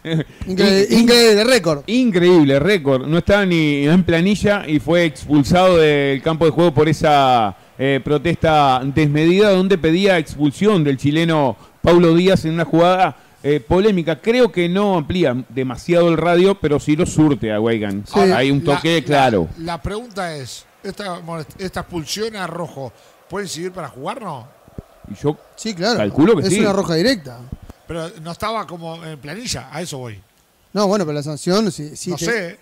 [0.45, 1.84] Increíble, increíble récord.
[1.88, 3.07] Increíble, récord.
[3.07, 7.99] No estaba ni en planilla y fue expulsado del campo de juego por esa eh,
[8.03, 11.57] protesta desmedida donde pedía expulsión del chileno
[11.89, 14.19] Paulo Díaz en una jugada eh, polémica.
[14.21, 18.03] Creo que no amplía demasiado el radio, pero sí lo surte a Weigan.
[18.05, 18.19] Sí.
[18.19, 19.47] Hay un toque La- la- claro.
[19.57, 21.19] La, pregunta es, ¿esta,
[21.57, 22.93] esta expulsión a Rojo
[23.27, 24.47] puede seguir para jugar, no?
[25.11, 25.97] Y yo Sí, claro.
[25.97, 26.59] Calculo que es sí.
[26.59, 27.39] una roja directa.
[27.87, 30.21] Pero no estaba como en planilla, a eso voy.
[30.73, 32.59] No, bueno, pero la sanción, si, si no te- sé,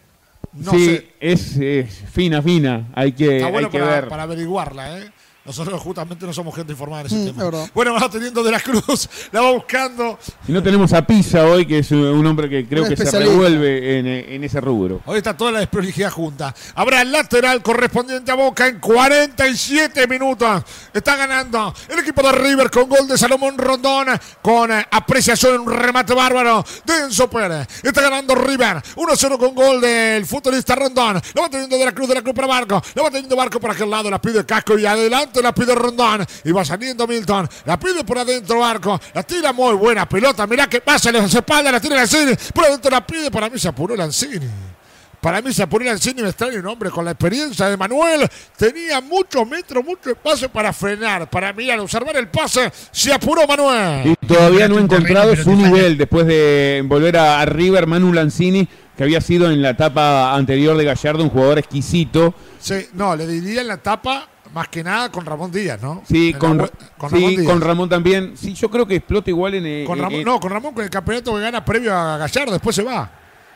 [0.54, 1.08] no sí, sé.
[1.20, 2.88] es eh, fina, fina.
[2.96, 4.08] Hay que, Está hay bueno que para, ver.
[4.08, 5.12] para averiguarla, ¿eh?
[5.48, 7.44] Nosotros justamente no somos gente informada en ese Mm, tema.
[7.46, 7.70] es verdad.
[7.74, 10.20] Bueno, va teniendo de la Cruz, la va buscando.
[10.48, 14.00] Y no tenemos a Pisa hoy, que es un hombre que creo que se revuelve
[14.00, 15.00] en, en ese rubro.
[15.06, 16.54] Hoy está toda la desprolijidad junta.
[16.76, 20.64] Habrá el lateral correspondiente a Boca en 47 minutos.
[20.94, 24.08] Está ganando el equipo de River con gol de Salomón Rondón.
[24.42, 27.68] Con eh, apreciación en un remate bárbaro de Enzo Pérez.
[27.84, 31.22] Está ganando River 1-0 con gol del futbolista Rondón.
[31.34, 32.82] Lo va teniendo de la cruz, de la cruz para Barco.
[32.96, 34.10] Lo va teniendo Barco por aquel lado.
[34.10, 36.26] La pide Casco y adelante la pide Rondón.
[36.44, 37.48] Y va saliendo Milton.
[37.66, 39.00] La pide por adentro Barco.
[39.14, 40.46] La tira muy buena pelota.
[40.48, 42.34] Mirá que pasa, le hace espalda, la tira Lanzini.
[42.54, 43.32] Por adentro la pide.
[43.32, 44.48] Para mí se apuró Lanzini.
[45.20, 46.22] Para mí se apuró Lanzini.
[46.22, 48.28] Me extraña un hombre con la experiencia de Manuel.
[48.56, 51.30] Tenía muchos metros, mucho espacio para frenar.
[51.30, 52.72] Para mirar, observar el pase.
[52.92, 54.16] Se apuró Manuel.
[54.22, 58.68] Y todavía no ha encontrado su nivel después de volver a, a River Manu Lanzini,
[58.96, 62.34] que había sido en la etapa anterior de Gallardo un jugador exquisito.
[62.60, 66.04] Sí, no, le diría en la tapa más que nada con Ramón Díaz, ¿no?
[66.08, 66.68] Sí, la con, sí,
[67.00, 67.46] Ramón Díaz.
[67.46, 68.34] con Ramón también.
[68.36, 69.66] Sí, yo creo que explota igual en...
[69.66, 72.18] eh, Con en- Ramón- en- no, con Ramón con el campeonato que gana previo a
[72.18, 73.12] Gallardo, después se va.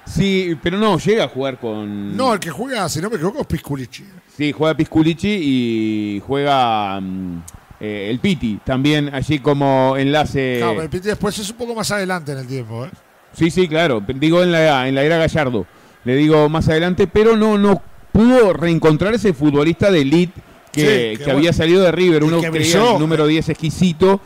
[0.06, 2.16] Sí, pero no, llega a jugar con...
[2.18, 4.04] No, el que juega, si no me equivoco, es Pisculici.
[4.36, 7.43] Sí, juega Pisculici y juega mm,
[7.80, 10.56] eh, el Piti también allí como enlace.
[10.58, 12.89] Claro, pero el Piti después es un poco más adelante en el tiempo, ¿eh?
[13.34, 14.04] Sí, sí, claro.
[14.16, 15.66] Digo en la, en la era Gallardo.
[16.04, 17.82] Le digo más adelante, pero no, no
[18.12, 20.41] pudo reencontrar ese futbolista de elite
[20.72, 21.39] que, Sí, que que bueno.
[21.39, 22.24] había salido de River.
[22.24, 22.93] Uno que creía brilló.
[22.93, 24.19] el número 10 exquisito.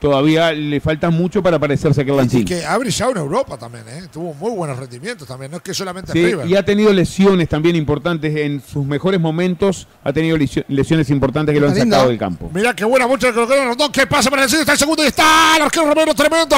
[0.00, 3.88] Todavía le falta mucho para parecerse a aquel Y que ha brillado en Europa también,
[3.88, 4.02] ¿eh?
[4.12, 7.76] Tuvo muy buenos rendimientos también, no es que solamente Sí, y ha tenido lesiones también
[7.76, 9.88] importantes en sus mejores momentos.
[10.04, 12.50] Ha tenido lesio- lesiones importantes que lo han sacado del campo.
[12.52, 13.90] Mirá qué buena mucha que lo Rondón.
[13.90, 14.62] ¿Qué pasa para el centro?
[14.62, 16.56] Está el segundo y está el arquero Romero tremendo.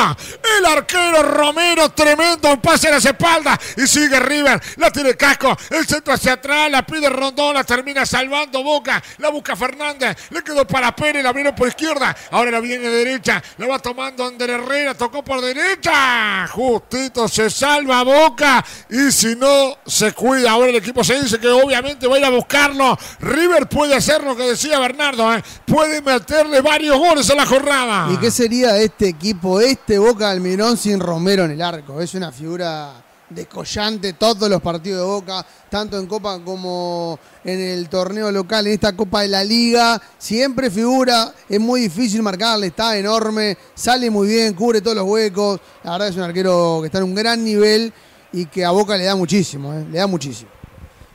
[0.58, 2.52] El arquero Romero tremendo.
[2.52, 4.60] Un pase a las espaldas y sigue River.
[4.76, 5.56] La tiene Casco.
[5.70, 6.70] El centro hacia atrás.
[6.70, 7.54] La pide Rondón.
[7.54, 9.02] La termina salvando Boca.
[9.18, 10.16] La busca Fernández.
[10.30, 11.22] Le quedó para Pérez.
[11.22, 12.16] La abrieron por izquierda.
[12.32, 13.37] Ahora la viene derecha.
[13.58, 14.94] La va tomando Ander Herrera.
[14.94, 16.46] Tocó por derecha.
[16.48, 18.64] Justito se salva Boca.
[18.90, 20.52] Y si no se cuida.
[20.52, 22.98] Ahora el equipo se dice que obviamente va a ir a buscarlo.
[23.20, 25.34] River puede hacer lo que decía Bernardo.
[25.34, 25.42] ¿eh?
[25.66, 28.12] Puede meterle varios goles a la jornada.
[28.12, 32.00] ¿Y qué sería este equipo, este Boca Almirón sin Romero en el arco?
[32.00, 37.88] Es una figura descollante todos los partidos de Boca, tanto en Copa como en el
[37.88, 40.00] torneo local, en esta Copa de la Liga.
[40.18, 45.60] Siempre figura, es muy difícil marcarle, está enorme, sale muy bien, cubre todos los huecos.
[45.84, 47.92] La verdad es un arquero que está en un gran nivel
[48.32, 49.86] y que a Boca le da muchísimo, ¿eh?
[49.90, 50.57] le da muchísimo.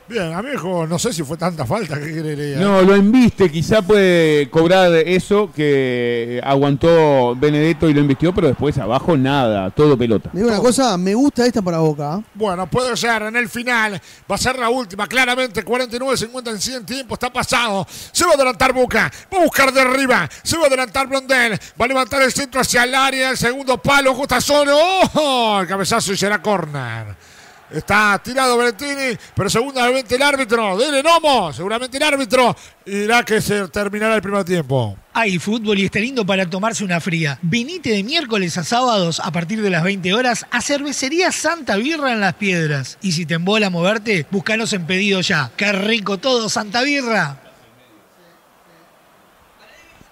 [0.06, 2.58] Bien, amigo, no sé si fue tanta falta que creería.
[2.58, 8.76] No, lo embiste, quizá puede cobrar eso que aguantó Benedetto y lo embistió, pero después
[8.76, 10.30] abajo nada, todo pelota.
[10.32, 12.22] Digo una cosa, me gusta esta para Boca.
[12.34, 14.00] Bueno, puede ser en el final.
[14.30, 15.64] Va a ser la última, claramente.
[15.64, 17.14] 49-50 en 100 tiempo.
[17.14, 17.86] Está pasado.
[17.88, 19.10] Se va a adelantar Boca.
[19.32, 20.28] Va a buscar de arriba.
[20.42, 21.58] Se va a adelantar Blondel.
[21.80, 23.30] Va a levantar el centro hacia el área.
[23.30, 24.14] El segundo palo.
[24.14, 24.76] Justa solo.
[25.14, 25.58] ¡Oh!
[25.60, 27.33] El cabezazo y será corner.
[27.70, 32.54] Está tirado Bertini, pero seguramente el árbitro, dele Nomo, seguramente el árbitro
[32.84, 34.96] irá que se terminará el primer tiempo.
[35.14, 37.38] Hay fútbol y está lindo para tomarse una fría.
[37.40, 42.12] Vinite de miércoles a sábados a partir de las 20 horas a Cervecería Santa Birra
[42.12, 42.98] en Las Piedras.
[43.00, 45.50] Y si te embola moverte, búscanos en pedido ya.
[45.56, 47.40] ¡Qué rico todo, Santa Birra!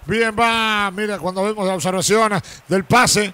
[0.05, 2.33] Bien, va, mira, cuando vemos la observación
[2.67, 3.33] del pase,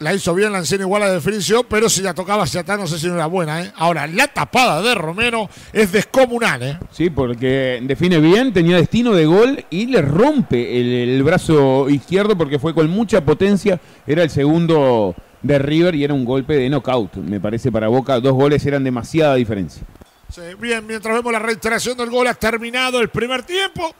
[0.00, 2.86] la hizo bien Lancini igual a la definición, pero si la tocaba hacia atrás, no
[2.86, 3.72] sé si no era buena, ¿eh?
[3.76, 6.78] Ahora, la tapada de Romero es descomunal, ¿eh?
[6.90, 12.36] Sí, porque define bien, tenía destino de gol y le rompe el, el brazo izquierdo
[12.36, 13.80] porque fue con mucha potencia.
[14.06, 18.20] Era el segundo de River y era un golpe de knockout, me parece, para Boca.
[18.20, 19.82] Dos goles eran demasiada diferencia.
[20.30, 23.94] Sí, bien, mientras vemos la reiteración del gol, ha terminado el primer tiempo.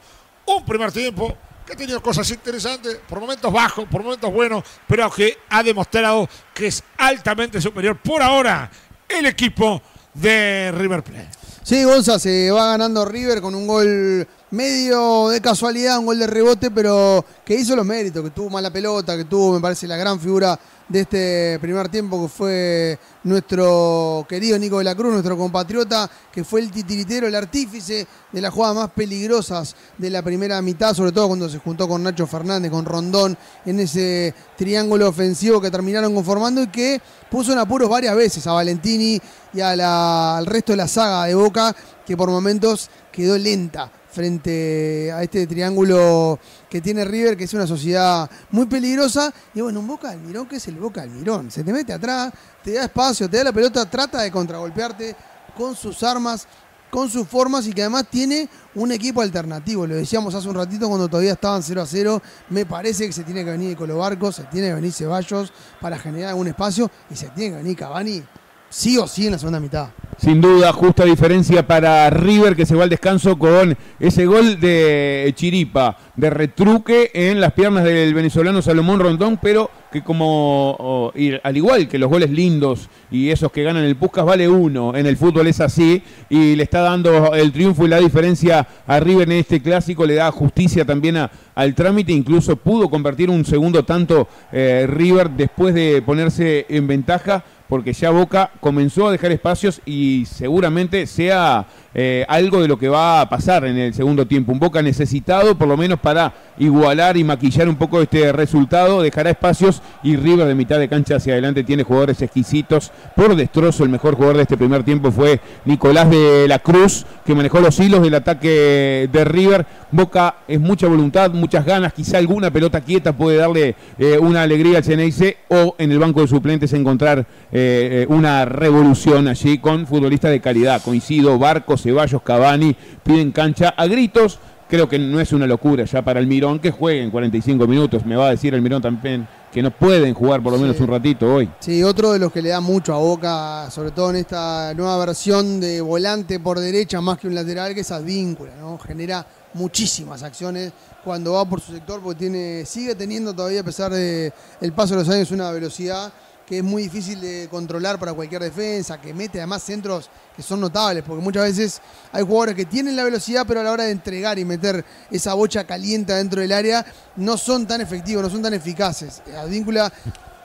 [0.45, 1.35] Un primer tiempo
[1.73, 6.67] ha tenido cosas interesantes, por momentos bajos, por momentos buenos, pero que ha demostrado que
[6.67, 8.69] es altamente superior por ahora
[9.07, 9.81] el equipo
[10.13, 11.29] de River Plate.
[11.63, 16.27] Sí, Gonza se va ganando River con un gol medio de casualidad, un gol de
[16.27, 19.97] rebote, pero que hizo los méritos, que tuvo mala pelota, que tuvo, me parece, la
[19.97, 25.37] gran figura de este primer tiempo, que fue nuestro querido Nico de la Cruz, nuestro
[25.37, 30.59] compatriota, que fue el titiritero, el artífice de las jugadas más peligrosas de la primera
[30.63, 33.37] mitad, sobre todo cuando se juntó con Nacho Fernández, con Rondón,
[33.67, 38.53] en ese triángulo ofensivo que terminaron conformando y que puso en apuros varias veces a
[38.53, 39.21] Valentini
[39.53, 43.91] y a la- al resto de la saga de Boca, que por momentos quedó lenta
[44.11, 46.39] frente a este triángulo
[46.69, 49.33] que tiene River, que es una sociedad muy peligrosa.
[49.53, 51.51] Y bueno, un Boca Almirón, que es el Boca Almirón.
[51.51, 52.31] Se te mete atrás,
[52.63, 55.15] te da espacio, te da la pelota, trata de contragolpearte
[55.55, 56.47] con sus armas,
[56.89, 59.85] con sus formas y que además tiene un equipo alternativo.
[59.85, 62.21] Lo decíamos hace un ratito cuando todavía estaban 0 a 0.
[62.49, 65.97] Me parece que se tiene que venir Colo Barco, se tiene que venir Ceballos para
[65.99, 68.23] generar algún espacio y se tiene que venir Cavani
[68.69, 69.89] sí o sí en la segunda mitad.
[70.17, 75.31] Sin duda, justa diferencia para River que se va al descanso con ese gol de
[75.33, 81.13] Chiripa, de retruque en las piernas del venezolano Salomón Rondón, pero que como,
[81.43, 84.93] al igual que los goles lindos y esos que ganan el Puscas, vale uno.
[84.93, 88.99] En el fútbol es así y le está dando el triunfo y la diferencia a
[88.99, 91.15] River en este clásico, le da justicia también
[91.55, 97.45] al trámite, incluso pudo convertir un segundo tanto eh, River después de ponerse en ventaja
[97.69, 102.87] porque ya Boca comenzó a dejar espacios y seguramente sea eh, algo de lo que
[102.87, 104.51] va a pasar en el segundo tiempo.
[104.51, 109.31] Un Boca necesitado, por lo menos para igualar y maquillar un poco este resultado, dejará
[109.31, 112.91] espacios y River de mitad de cancha hacia adelante tiene jugadores exquisitos.
[113.15, 117.33] Por destrozo, el mejor jugador de este primer tiempo fue Nicolás de la Cruz, que
[117.33, 119.65] manejó los hilos del ataque de River.
[119.91, 124.77] Boca es mucha voluntad, muchas ganas, quizá alguna pelota quieta puede darle eh, una alegría
[124.77, 130.31] al CNIC o en el banco de suplentes encontrar eh, una revolución allí con futbolistas
[130.31, 130.81] de calidad.
[130.83, 134.39] Coincido, Barco, Ceballos, Cavani piden cancha a gritos.
[134.69, 138.05] Creo que no es una locura ya para el Mirón que juegue en 45 minutos.
[138.05, 140.83] Me va a decir el Mirón también que no pueden jugar por lo menos Sí.
[140.83, 141.49] un ratito hoy.
[141.59, 144.95] Sí, otro de los que le da mucho a Boca, sobre todo en esta nueva
[145.03, 148.77] versión de volante por derecha más que un lateral, que es Advíncula, ¿no?
[148.77, 149.25] Genera
[149.55, 150.71] muchísimas acciones
[151.03, 154.31] cuando va por su sector, porque tiene, sigue teniendo todavía, a pesar del
[154.61, 156.11] el paso de los años, una velocidad
[156.49, 160.59] que es muy difícil de controlar para cualquier defensa, que mete además centros que son
[160.59, 161.79] notables, porque muchas veces
[162.11, 165.35] hay jugadores que tienen la velocidad, pero a la hora de entregar y meter esa
[165.35, 166.83] bocha caliente dentro del área,
[167.17, 169.21] no son tan efectivos, no son tan eficaces.
[169.37, 169.93] Advíncula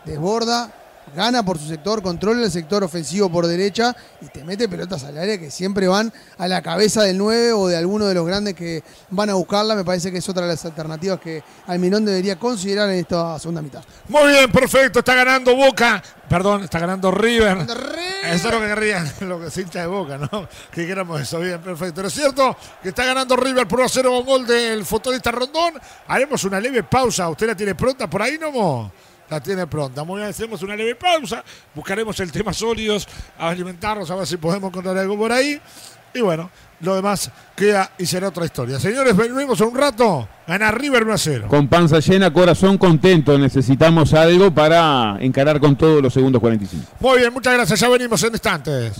[0.04, 0.70] desborda,
[1.14, 5.18] gana por su sector, controla el sector ofensivo por derecha y te mete pelotas al
[5.18, 8.54] área que siempre van a la cabeza del 9 o de alguno de los grandes
[8.54, 9.74] que van a buscarla.
[9.74, 13.62] Me parece que es otra de las alternativas que Almirón debería considerar en esta segunda
[13.62, 13.82] mitad.
[14.08, 15.00] Muy bien, perfecto.
[15.00, 16.02] Está ganando Boca.
[16.28, 17.58] Perdón, está ganando River.
[18.24, 20.48] Eso es lo que querrían los que se hincha de Boca, ¿no?
[20.70, 21.38] Que queramos eso.
[21.38, 22.02] Bien, perfecto.
[22.02, 22.56] ¿No es cierto?
[22.82, 25.74] Que está ganando River por 1 a 0 con gol del futbolista Rondón.
[26.08, 27.28] Haremos una leve pausa.
[27.28, 28.90] ¿Usted la tiene pronta por ahí, no?
[29.34, 30.04] La tiene pronta.
[30.04, 31.42] Muy bien, hacemos una leve pausa.
[31.74, 35.60] Buscaremos el tema sólidos, a alimentarnos, a ver si podemos encontrar algo por ahí.
[36.14, 36.48] Y bueno,
[36.78, 38.78] lo demás queda y será otra historia.
[38.78, 40.28] Señores, venimos en un rato.
[40.46, 41.46] Gana River 1 a 0.
[41.48, 46.92] Con panza llena, corazón contento, necesitamos algo para encarar con todos los segundos 45.
[47.00, 47.80] Muy bien, muchas gracias.
[47.80, 48.92] Ya venimos en instantes.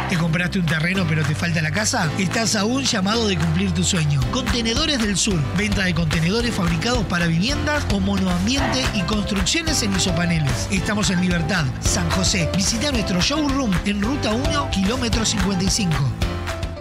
[0.09, 2.11] ¿Te compraste un terreno pero te falta la casa?
[2.17, 4.19] Estás a un llamado de cumplir tu sueño.
[4.31, 5.39] Contenedores del Sur.
[5.57, 10.67] Venta de contenedores fabricados para viviendas o monoambiente y construcciones en isopaneles.
[10.69, 12.49] Estamos en Libertad, San José.
[12.55, 15.95] Visita nuestro showroom en Ruta 1, kilómetro 55.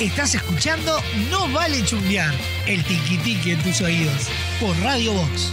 [0.00, 0.96] Estás escuchando
[1.30, 2.32] No Vale Chumbear,
[2.66, 5.52] el tiki tiki en tus oídos, por Radio Box.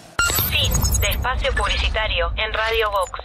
[0.49, 0.71] Fin
[1.01, 3.19] de espacio publicitario en Radio Vox.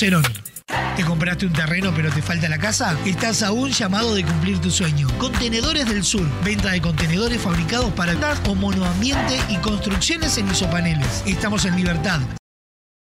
[0.97, 2.97] ¿Te compraste un terreno pero te falta la casa?
[3.05, 5.09] Estás a un llamado de cumplir tu sueño.
[5.19, 6.27] Contenedores del Sur.
[6.45, 8.15] Venta de contenedores fabricados para
[8.49, 11.23] o monoambiente y construcciones en isopaneles.
[11.27, 12.21] Estamos en Libertad.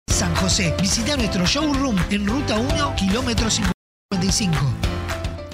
[0.10, 0.76] San José.
[0.82, 4.97] Visita nuestro showroom en Ruta 1, kilómetro 55.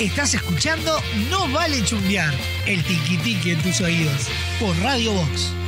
[0.00, 1.00] Estás escuchando
[1.30, 2.34] No Vale Chumbear,
[2.66, 5.63] el tiki tiki en tus oídos, por Radio Box.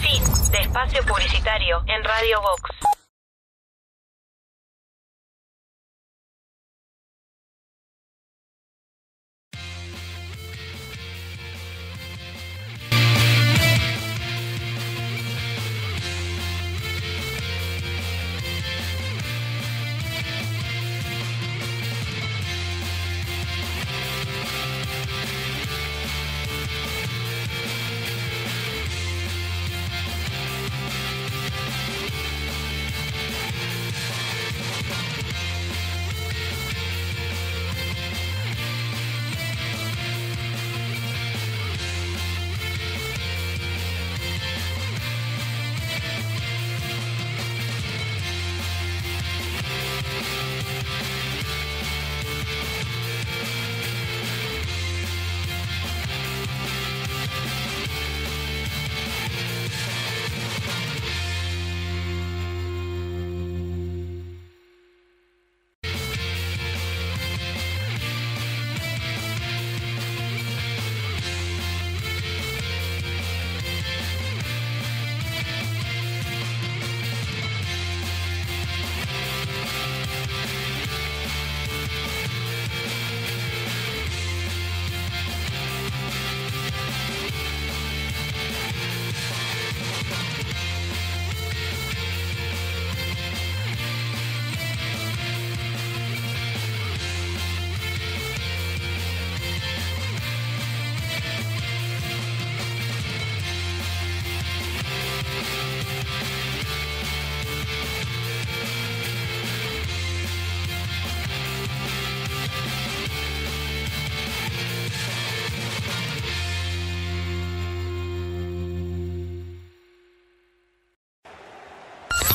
[0.00, 2.99] Fin de espacio publicitario en Radio Vox.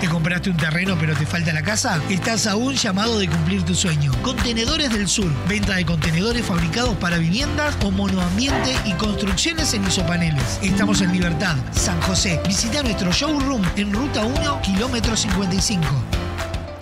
[0.00, 2.00] ¿Te compraste un terreno pero te falta la casa?
[2.08, 4.12] Estás a un llamado de cumplir tu sueño.
[4.22, 5.30] Contenedores del Sur.
[5.48, 10.58] Venta de contenedores fabricados para viviendas o monoambiente y construcciones en isopaneles.
[10.62, 12.40] Estamos en Libertad, San José.
[12.46, 16.23] Visita nuestro showroom en Ruta 1, kilómetro 55.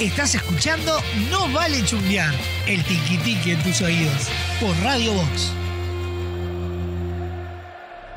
[0.00, 1.00] Estás escuchando
[1.30, 2.34] No Vale Chumbear,
[2.66, 4.28] el tiki en tus oídos,
[4.60, 5.61] por Radio Box.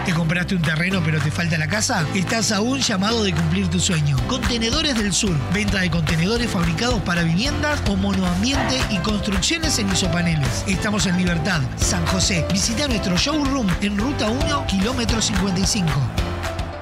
[0.06, 2.06] ¿Te compraste un terreno pero te falta la casa?
[2.14, 4.16] Estás a un llamado de cumplir tu sueño.
[4.28, 5.36] Contenedores del Sur.
[5.54, 10.64] Venta de contenedores fabricados para viviendas o monoambiente y construcciones en isopaneles.
[10.68, 12.46] Estamos en Libertad, San José.
[12.52, 15.90] Visita nuestro showroom en Ruta 1, kilómetro 55.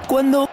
[0.07, 0.49] Cuando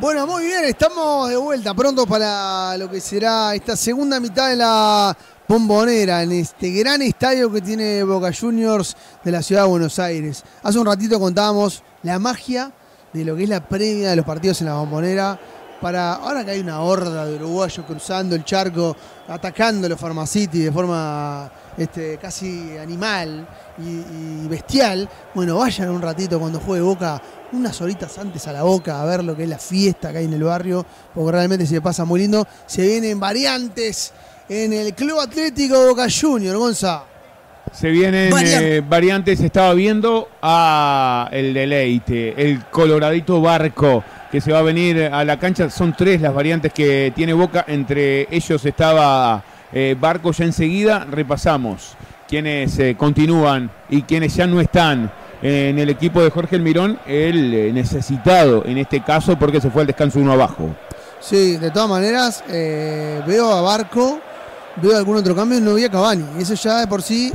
[0.00, 4.56] Bueno, muy bien, estamos de vuelta pronto para lo que será esta segunda mitad de
[4.56, 5.14] la
[5.50, 10.44] bombonera en este gran estadio que tiene Boca Juniors de la ciudad de Buenos Aires.
[10.62, 12.70] Hace un ratito contábamos la magia
[13.12, 15.40] de lo que es la previa de los partidos en la bombonera.
[15.80, 18.96] Para ahora que hay una horda de uruguayos cruzando el charco,
[19.26, 23.44] atacando los Pharmacity de forma este, casi animal
[23.78, 27.20] y, y bestial, bueno, vayan un ratito cuando juegue Boca
[27.52, 30.26] unas horitas antes a la boca a ver lo que es la fiesta que hay
[30.26, 32.46] en el barrio, porque realmente se pasa muy lindo.
[32.66, 34.12] Se vienen variantes
[34.50, 37.04] en el Club Atlético Boca Junior, Gonza.
[37.72, 38.76] Se vienen Variante.
[38.76, 44.02] eh, variantes, estaba viendo a el deleite, el coloradito barco
[44.32, 45.70] que se va a venir a la cancha.
[45.70, 51.06] Son tres las variantes que tiene Boca, entre ellos estaba eh, Barco ya enseguida.
[51.08, 51.92] Repasamos
[52.26, 57.72] quienes eh, continúan y quienes ya no están en el equipo de Jorge Almirón, el
[57.72, 60.74] necesitado en este caso porque se fue al descanso uno abajo.
[61.20, 64.20] Sí, de todas maneras, veo a Barco,
[64.82, 66.24] veo algún otro cambio, no vi a Cavani.
[66.40, 67.32] Eso ya de por sí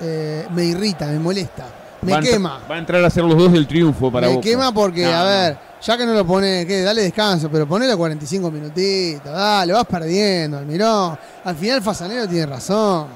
[0.00, 1.64] eh, me irrita, me molesta.
[2.02, 2.60] Me va quema.
[2.70, 4.44] Va a entrar a ser los dos del triunfo para Me Boca.
[4.44, 7.96] quema porque, No, a ver, ya que no lo pone, que dale descanso, pero ponele
[7.96, 11.18] 45 minutitos, dale, vas perdiendo, Almirón.
[11.44, 13.06] Al final Fasanero tiene razón.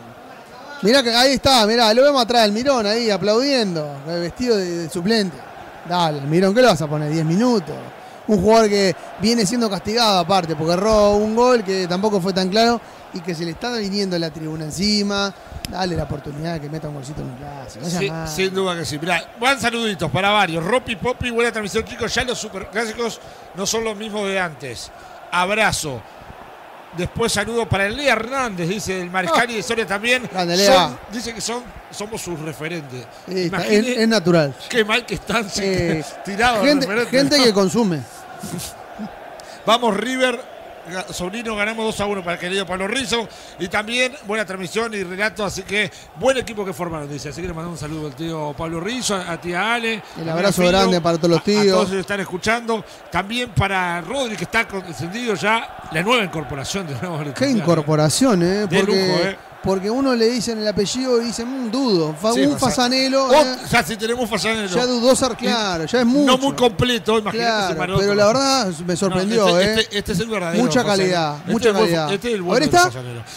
[0.83, 5.37] Mirá que ahí está, mirá, lo vemos atrás, Almirón ahí aplaudiendo, vestido de, de suplente.
[5.89, 7.11] Dale, Almirón, ¿qué le vas a poner?
[7.11, 7.75] 10 minutos.
[8.29, 12.49] Un jugador que viene siendo castigado aparte, porque erró un gol que tampoco fue tan
[12.49, 12.81] claro
[13.15, 15.35] y que se le está viniendo la tribuna encima.
[15.71, 17.85] Dale la oportunidad de que meta un golcito en un clásico.
[17.85, 18.99] no Sí, sin duda que sí.
[18.99, 20.65] Mirá, van saluditos para varios.
[20.65, 22.15] Ropi, Popi, buena transmisión, chicos.
[22.15, 23.21] Ya los superclásicos
[23.55, 24.91] no son los mismos de antes.
[25.31, 26.01] Abrazo.
[26.97, 30.29] Después saludo para Lea Hernández, dice el Mariscali de Soria también.
[30.33, 33.05] Son- dice que son, somos sus referentes.
[33.29, 34.55] Sí, es, es natural.
[34.71, 38.01] qué mal que están Eh, tirados gente, que consume.
[39.67, 40.41] Vamos River,
[41.13, 43.29] sobrino, ganamos 2 a 1 para el querido Pablo Rizzo.
[43.59, 47.29] Y también buena transmisión y relato, así que buen equipo que formaron, dice.
[47.31, 50.03] Así que le mandamos un saludo al tío Pablo Rizzo, a, tía Ale.
[50.21, 51.67] El abrazo grande para todos los a- A, tíos.
[51.67, 52.85] todos los que están escuchando.
[53.11, 55.89] También para Rodri, que está encendido ya.
[55.93, 58.67] La nueva incorporación de nuevo Qué incorporación, ¿eh?
[58.67, 59.39] De Porque, lujo, ¿eh?
[59.63, 62.15] Porque uno le dicen el apellido y dicen, un dudo.
[62.15, 63.29] Fa- Sí, un Fasa- fasanelo.
[63.71, 64.69] Ya si tenemos Fasanero.
[64.69, 66.27] Ya dudoso, claro, ya es mucho.
[66.27, 69.65] No muy completo, imagínate Claro, pero la verdad me sorprendió, No, ¿eh?
[69.65, 70.63] este, este- este es el verdadero.
[70.65, 72.13] Mucha calidad, Este mucha el calidad.
[72.13, 72.91] Este es el bueno ¿está?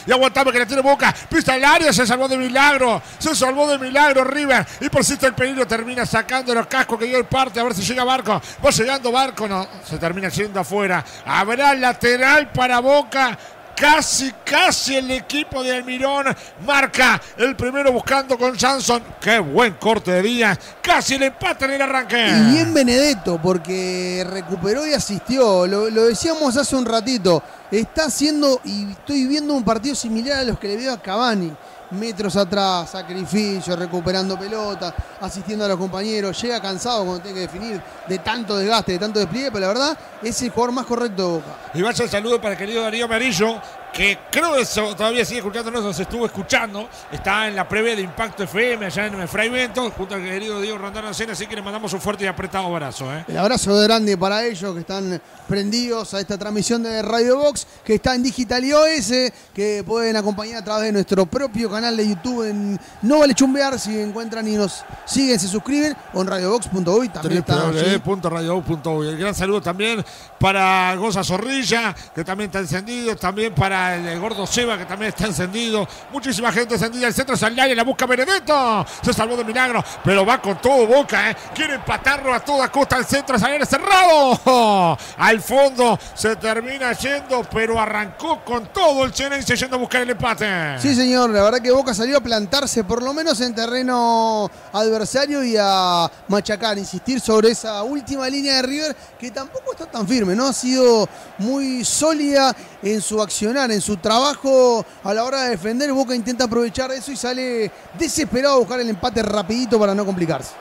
[0.05, 1.13] Y aguantame que la tiene Boca.
[1.29, 3.01] Pista al área, se salvó de milagro.
[3.17, 4.65] Se salvó de milagro River.
[4.79, 7.59] Y persiste el peligro, termina sacando los cascos que dio el parte.
[7.59, 8.41] A ver si llega Barco.
[8.63, 9.67] Va llegando Barco, no.
[9.89, 11.03] Se termina yendo afuera.
[11.25, 13.37] Habrá lateral para Boca.
[13.75, 16.25] Casi, casi el equipo de Almirón
[16.65, 19.01] marca el primero buscando con Johnson.
[19.19, 20.59] Qué buen corte de Díaz.
[20.81, 22.27] Casi el empate en el arranque.
[22.27, 25.65] Y bien Benedetto, porque recuperó y asistió.
[25.65, 27.41] Lo, lo decíamos hace un ratito.
[27.71, 31.51] Está haciendo, y estoy viendo un partido similar a los que le veo a Cavani.
[31.91, 36.41] Metros atrás, sacrificio, recuperando pelota, asistiendo a los compañeros.
[36.41, 39.97] Llega cansado cuando tiene que definir de tanto desgaste, de tanto despliegue, pero la verdad
[40.23, 41.55] es el jugador más correcto de Boca.
[41.73, 43.61] Y vaya el saludo para el querido Darío Amarillo,
[43.93, 46.87] que creo que todavía sigue escuchándonos, nos estuvo escuchando.
[47.11, 50.77] Está en la previa de Impacto FM allá en Fray Bento, junto al querido Diego
[50.77, 53.13] Rondón Ancena, así que le mandamos un fuerte y apretado abrazo.
[53.13, 53.25] ¿eh?
[53.27, 57.95] El abrazo grande para ellos que están prendidos a esta transmisión de Radio Box, que
[57.95, 59.11] está en Digital iOS,
[59.53, 63.77] que pueden acompañar a través de nuestro propio canal de YouTube en No Vale Chumbear,
[63.77, 69.09] si encuentran y nos siguen, se suscriben, o en radiobox.uy también www.radiobox.uy.
[69.09, 70.03] El gran saludo también
[70.39, 75.25] para Goza Zorrilla, que también está encendido, también para el gordo Seba, que también está
[75.25, 75.87] encendido.
[76.11, 77.07] Muchísima gente encendida.
[77.07, 78.85] El centro Saldaria la busca Benedetto.
[79.01, 81.35] Se salvó de milagro, pero va con todo boca, ¿eh?
[81.53, 82.97] Quiere empatarlo a toda costa.
[82.97, 84.97] El centro Saldaria cerrado.
[85.17, 90.09] Al fondo se termina yendo, pero arrancó con todo el Chenense yendo a buscar el
[90.09, 90.79] empate.
[90.79, 95.43] Sí, señor, la verdad que Boca salió a plantarse por lo menos en terreno adversario
[95.43, 100.35] y a machacar, insistir sobre esa última línea de River que tampoco está tan firme,
[100.35, 100.47] ¿no?
[100.47, 105.91] Ha sido muy sólida en su accionar, en su trabajo a la hora de defender.
[105.91, 110.53] Boca intenta aprovechar eso y sale desesperado a buscar el empate rapidito para no complicarse.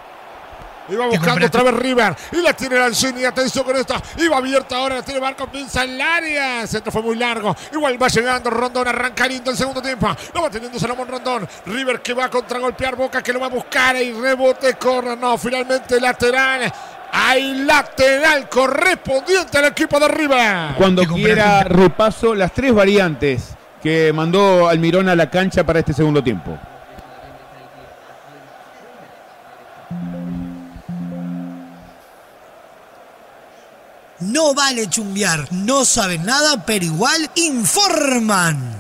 [0.91, 2.17] Iba buscando otra vez River.
[2.33, 3.25] Y la tiene Lanzini.
[3.25, 4.03] Atención con esta.
[4.19, 4.97] Iba abierta ahora.
[4.97, 5.47] La tiene Barco.
[5.47, 6.63] Pinza el área.
[6.63, 7.55] El centro fue muy largo.
[7.73, 8.89] Igual va llegando Rondón.
[8.89, 10.09] Arranca lindo el segundo tiempo.
[10.35, 11.49] Lo va teniendo Salomón Rondón.
[11.67, 13.23] River que va a contragolpear Boca.
[13.23, 13.97] Que lo va a buscar.
[13.97, 14.75] Y rebote.
[14.75, 15.17] Corre.
[15.17, 15.39] No.
[15.39, 16.73] Finalmente lateral.
[17.13, 20.75] Hay lateral correspondiente al equipo de River.
[20.77, 26.23] Cuando quiera repaso las tres variantes que mandó Almirón a la cancha para este segundo
[26.23, 26.59] tiempo.
[34.21, 35.51] No vale chumbear.
[35.51, 38.77] No saben nada, pero igual informan.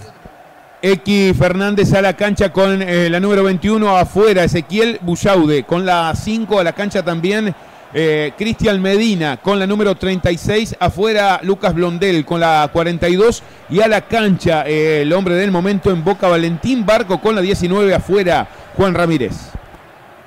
[0.82, 6.14] X Fernández a la cancha con eh, la número 21 afuera, Ezequiel Bullaude con la
[6.14, 7.54] 5 a la cancha también.
[7.92, 13.88] Eh, Cristian Medina con la número 36, afuera Lucas Blondel con la 42 y a
[13.88, 18.48] la cancha eh, el hombre del momento en Boca Valentín Barco con la 19 afuera
[18.76, 19.34] Juan Ramírez.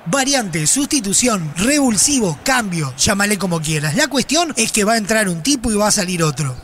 [0.06, 3.96] Variante, sustitución, revulsivo, cambio, llámale como quieras.
[3.96, 6.54] La cuestión es que va a entrar un tipo y va a salir otro.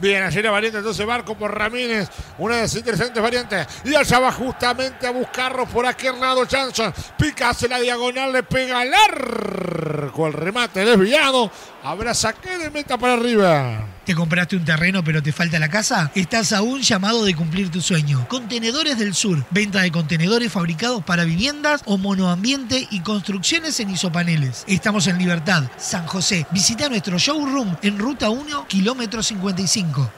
[0.00, 2.08] Bien, ayer la variante entonces Barco por Ramírez,
[2.38, 3.66] una de las interesantes variantes.
[3.84, 6.92] Y allá va justamente a buscarlo por aquel lado Johnson.
[7.16, 10.26] Pica, hace la diagonal, le pega al arco.
[10.26, 11.50] El remate desviado.
[11.82, 13.97] Habrá saque de meta para arriba.
[14.08, 16.10] ¿Te compraste un terreno pero te falta la casa?
[16.14, 18.26] Estás a un llamado de cumplir tu sueño.
[18.30, 19.44] Contenedores del Sur.
[19.50, 24.64] Venta de contenedores fabricados para viviendas o monoambiente y construcciones en isopaneles.
[24.66, 26.46] Estamos en Libertad, San José.
[26.52, 30.10] Visita nuestro showroom en Ruta 1, kilómetro 55.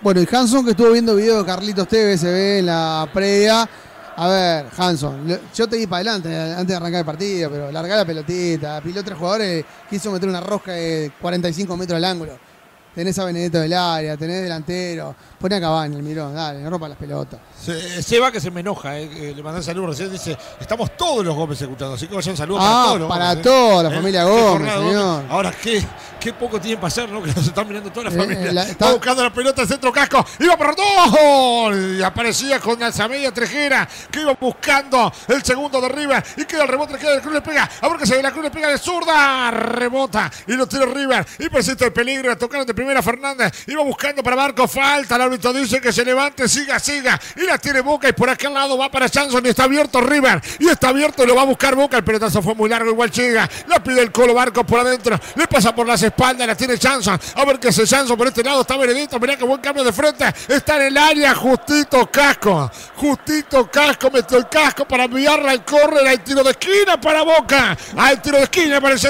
[0.00, 3.68] Bueno, y Hanson que estuvo viendo video de Carlitos Tevez, se ve en la previa,
[4.16, 7.94] A ver, Hanson, yo te di para adelante antes de arrancar el partido, pero largá
[7.94, 8.80] la pelotita.
[8.80, 12.45] Piló tres jugadores, quiso meter una rosca de 45 metros al ángulo.
[12.96, 15.14] Tenés a Benedetto del área, tenés delantero.
[15.38, 17.38] Poné a Cavani, el mirón, dale, no rompa las pelotas.
[17.62, 21.34] Se- Seba que se me enoja, eh, le mandé saludos recién, dice, estamos todos los
[21.36, 23.94] Gómez escuchando, así que vayan saludos Ah, para todos los para Gómez, toda la Eh,
[23.96, 25.24] familia Gómez, señor.
[25.28, 25.84] Ahora, qué,
[26.18, 27.22] qué poco tiempo para hacer, ¿no?
[27.22, 28.50] Que nos están mirando toda la Eh, familia.
[28.50, 32.58] eh, la- Está está- buscando la pelota el centro casco, iba por dos, y aparecía
[32.58, 36.96] con la media trejera, que iba buscando el segundo de River, y queda el rebote,
[36.96, 38.78] queda el Cruz le pega, a ver que se ve la Cruz le pega de
[38.78, 43.82] zurda, rebota, y lo tira River, y persiste el peligro, tocaron de primera Fernández, iba
[43.82, 47.80] buscando para Barco, falta, el árbitro dice que se levante, siga, siga, y la tiene
[47.80, 51.24] Boca, y por aquel lado va para Chanson, y está abierto River, y está abierto,
[51.24, 54.02] y lo va a buscar Boca, el pelotazo fue muy largo, igual llega, la pide
[54.02, 57.58] el Colo Barco por adentro, le pasa por las espaldas, la tiene Chanson, a ver
[57.58, 58.60] qué hace Chanson, por este lado.
[58.60, 63.68] Está Benedito, mirá qué buen cambio de frente, está en el área, justito casco, justito
[63.68, 68.16] casco, metió el casco para enviarla al córner, hay tiro de esquina para Boca, hay
[68.18, 69.00] tiro de esquina para el.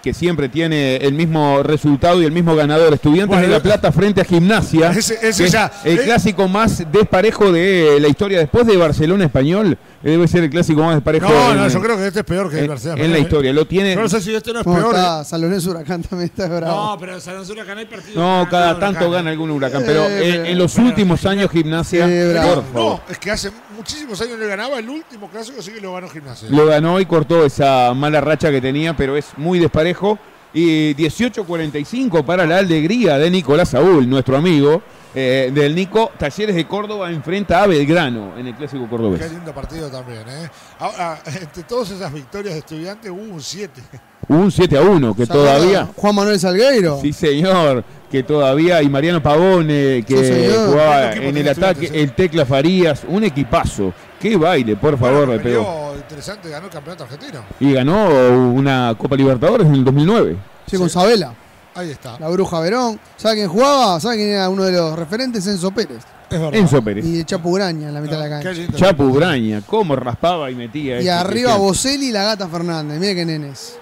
[0.03, 2.93] que siempre tiene el mismo resultado y el mismo ganador.
[2.95, 4.91] Estudiantes Bueno, de La Plata frente a Gimnasia.
[4.91, 6.03] Ese- ese que es ya- el eh.
[6.05, 8.39] clásico más desparejo de la historia.
[8.39, 11.97] Después de Barcelona Español, debe ser el clásico más desparejo No, no, en, yo creo
[11.97, 13.05] que este es peor que el en- Barcelona.
[13.05, 13.21] en la ¿eh?
[13.21, 13.53] historia.
[13.53, 13.95] Lo tiene.
[13.95, 14.95] Yo no sé si este no es ¿Cómo peor.
[14.95, 15.21] está?
[15.21, 15.25] ¿eh?
[15.25, 16.75] San Lorenzo Huracán también está bravo.
[16.93, 18.17] No, pero San Lorenzo Huracán hay partidos.
[18.17, 19.13] No, cada tanto Huracán.
[19.13, 22.65] gana algún huracán, pero Eh, en, en los pero- últimos años Gimnasia, por favor.
[22.75, 24.79] No, es que hace muchísimos años le ganaba.
[24.79, 26.49] El último clásico sí que lo ganó Gimnasia.
[26.51, 30.19] Lo ganó y cortó esa mala racha que tenía, pero es muy desparejo.
[30.53, 34.83] Y 18-45 para la alegría de Nicolás Saúl, nuestro amigo
[35.15, 36.11] eh, del Nico.
[36.19, 39.33] Talleres de Córdoba enfrenta a Belgrano en el clásico Qué cordobés.
[39.33, 40.51] lindo partido también, ¿eh?
[40.79, 43.81] Ahora, entre todas esas victorias de estudiantes hubo un 7.
[44.29, 45.89] Hubo un 7 a 1 que ¿Se acuerda todavía.
[45.97, 46.99] Juan Manuel Salgueiro.
[47.01, 48.83] Sí, señor, que todavía.
[48.83, 51.91] Y Mariano Pavone, que Sí, jugaba en el ataque.
[51.93, 53.93] El Tecla Farías, un equipazo.
[54.21, 55.65] Qué baile, por favor, le pegó.
[55.65, 57.41] peleó interesante, ganó el campeonato argentino.
[57.59, 58.09] Y ganó
[58.53, 60.37] una Copa Libertadores en el 2009.
[60.67, 61.35] Sí, con Sabela.
[61.75, 62.19] Ahí está.
[62.19, 62.99] La Bruja Verón.
[63.17, 64.01] ¿Sabe quién jugaba?
[64.01, 65.47] ¿Sabe quién era uno de los referentes?
[65.47, 65.99] Enzo Pérez.
[66.29, 66.55] Es verdad.
[66.55, 67.05] Enzo Pérez.
[67.05, 68.77] Y Chapu Graña en la mitad de la Qué cancha.
[68.77, 70.97] Chapu Braña, cómo raspaba y metía.
[70.97, 71.57] Y este arriba.
[71.57, 72.99] Boselli y la Gata Fernández.
[72.99, 73.79] Mire qué nenes.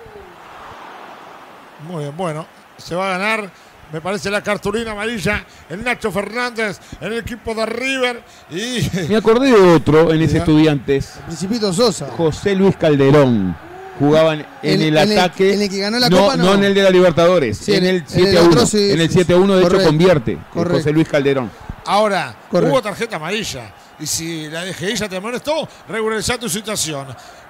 [1.87, 2.45] Muy bien, bueno,
[2.77, 3.51] se va a ganar,
[3.93, 8.23] me parece, la cartulina amarilla el Nacho Fernández en el equipo de River.
[8.51, 10.39] Y Me acordé de otro en ese.
[10.39, 12.09] Estudiantes, Principito Sosa.
[12.17, 13.68] José Luis Calderón.
[13.99, 15.55] Jugaban en, En- el en el- ataque.
[15.55, 16.45] en el que ganó la no, Copa, no.
[16.45, 17.59] no en el de la Libertadores.
[17.59, 18.51] Sí, en el en el 7 a 1.
[18.51, 19.81] otro sí, en el sí, 7 a 1, de correcto.
[19.83, 20.33] hecho, convierte.
[20.33, 20.79] eh, Correcto.
[20.79, 21.51] José Luis Calderón.
[21.87, 22.73] ahora Correcto.
[22.73, 23.73] hubo tarjeta amarilla.
[24.01, 27.07] Y si la DGI ya te amonestó, regularizar tu situación.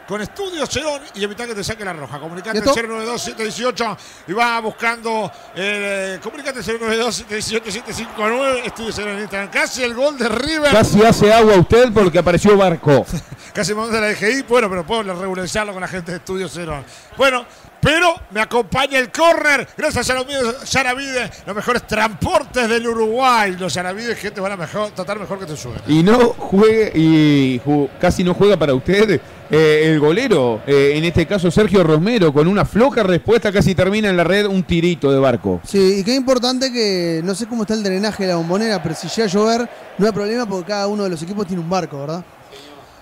[0.09, 2.18] Con estudios Cerón y evitar que te saque la roja.
[2.18, 2.74] Comunicate ¿Y esto?
[2.74, 3.97] 092-718
[4.28, 5.30] y va buscando.
[5.55, 8.62] Eh, comunicate 092-718-759.
[8.64, 9.51] Estudios Cerón en Instagram.
[9.51, 10.72] Casi el gol de River.
[10.72, 13.05] Casi hace agua usted porque apareció Barco.
[13.52, 16.85] Casi me manda la DGI, bueno, pero puedo regularizarlo con la gente de Estudio Cero.
[17.16, 17.44] Bueno,
[17.80, 19.66] Pero me acompaña el córner.
[19.76, 23.56] Gracias a los míos Yaravide, los mejores transportes del Uruguay.
[23.59, 25.78] Los Yaravides que te van a mejor, tratar mejor que te suene.
[25.86, 31.05] Y no juegue, y ju- casi no juega para usted eh, el golero, eh, en
[31.05, 35.10] este caso Sergio Romero, con una floja respuesta, casi termina en la red un tirito
[35.12, 35.60] de barco.
[35.64, 38.94] Sí, y qué importante que no sé cómo está el drenaje de la bombonera, pero
[38.94, 41.70] si llega a llover no hay problema porque cada uno de los equipos tiene un
[41.70, 42.24] barco, ¿verdad?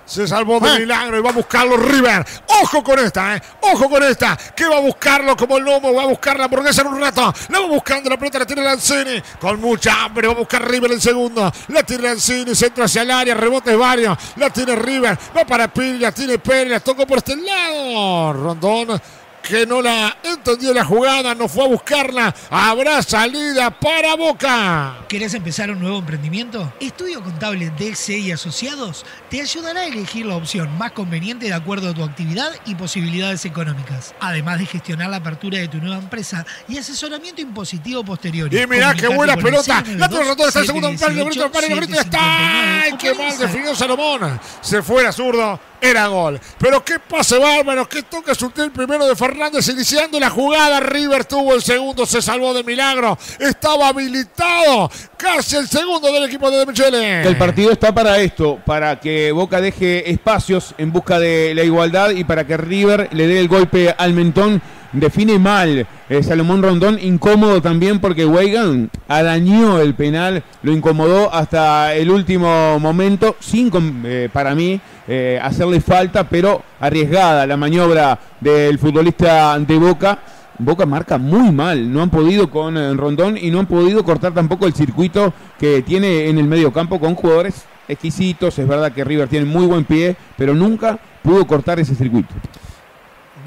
[0.07, 0.79] Se salvó de Ah.
[0.79, 2.25] milagro y va a buscarlo River.
[2.63, 3.43] Ojo con esta, ¿eh?
[3.61, 4.37] Ojo con esta.
[4.55, 5.93] Que va a buscarlo como el lomo.
[5.93, 7.35] Va a buscar la hamburguesa en un rato.
[7.49, 8.09] La va buscando.
[8.09, 9.21] La pelota la tiene Lanzini.
[9.41, 10.29] Con mucha hambre.
[10.29, 11.53] Va a buscar River en segundo.
[11.69, 12.55] La tiene Lanzini.
[12.55, 13.35] Centro hacia el área.
[13.35, 14.17] Rebotes varios.
[14.37, 15.19] La tiene River.
[15.37, 15.99] Va para Piri.
[15.99, 16.71] La tiene Pérez.
[16.71, 18.33] La tocó por este lado.
[18.33, 19.03] Rondón.
[19.47, 22.35] Que no la entendió la jugada, no fue a buscarla.
[22.51, 24.97] Habrá salida para Boca.
[25.09, 26.73] ¿Querés empezar un nuevo emprendimiento?
[26.81, 31.91] Estudio Contable DXE y Asociados te ayudará a elegir la opción más conveniente de acuerdo
[31.91, 34.17] a tu actividad y posibilidades económicas.
[34.19, 38.53] Además de gestionar la apertura de tu nueva empresa y asesoramiento impositivo posterior.
[38.53, 39.85] Y mirá qué buena pelota.
[39.97, 42.83] La Rondón, está en segundo palo, lo grita, palo, lo grita, está.
[42.83, 44.41] ¡Ay, qué mal definió Salomón!
[44.61, 46.41] Se fuera zurdo, era gol.
[46.59, 50.81] Pero qué pase bárbaro, qué toque sutil el primero de Fernández iniciando la jugada.
[50.81, 53.19] River tuvo el segundo, se salvó de milagro.
[53.39, 54.91] Estaba habilitado.
[55.17, 57.23] Casi el segundo del equipo de De Michele.
[57.23, 62.11] El partido está para esto, para que Boca deje espacios en busca de la igualdad
[62.11, 64.63] y para que River le dé el golpe al mentón.
[64.93, 71.95] Define mal eh, Salomón Rondón, incómodo también porque Weigan arañó el penal, lo incomodó hasta
[71.95, 73.71] el último momento, sin
[74.05, 80.19] eh, para mí eh, hacerle falta, pero arriesgada la maniobra del futbolista de Boca.
[80.59, 84.67] Boca marca muy mal, no han podido con Rondón y no han podido cortar tampoco
[84.67, 88.59] el circuito que tiene en el medio campo con jugadores exquisitos.
[88.59, 92.35] Es verdad que River tiene muy buen pie, pero nunca pudo cortar ese circuito.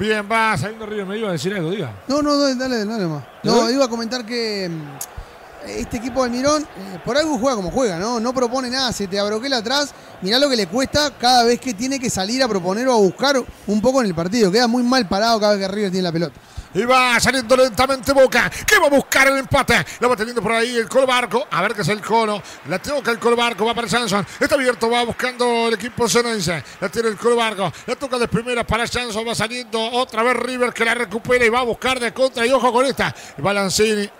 [0.00, 1.04] Bien, va saliendo River.
[1.04, 1.92] Me iba a decir algo, diga.
[2.08, 3.22] No, no, dale, dale, dale más.
[3.42, 5.19] ¿Le No, iba a comentar que mm,
[5.66, 8.20] este equipo del Mirón, eh, por algo juega como juega, ¿no?
[8.20, 9.94] No propone nada, se te abroquela atrás.
[10.22, 12.98] Mirá lo que le cuesta cada vez que tiene que salir a proponer o a
[12.98, 14.50] buscar un poco en el partido.
[14.50, 16.34] Queda muy mal parado cada vez que River tiene la pelota.
[16.72, 18.50] Y va saliendo lentamente Boca.
[18.66, 19.84] Que va a buscar el empate.
[19.98, 21.46] La va teniendo por ahí el Colo Barco.
[21.50, 22.40] A ver qué es el Colo.
[22.68, 23.64] La toca el Colo Barco.
[23.64, 24.24] Va para Sanson.
[24.38, 24.88] Está abierto.
[24.88, 26.62] Va buscando el equipo Ceneice.
[26.80, 27.72] La tiene el Colo Barco.
[27.86, 29.26] La toca de primera para Sanson.
[29.26, 32.46] Va saliendo otra vez River que la recupera y va a buscar de contra.
[32.46, 33.14] Y ojo con esta.
[33.44, 34.19] Va Lanzini.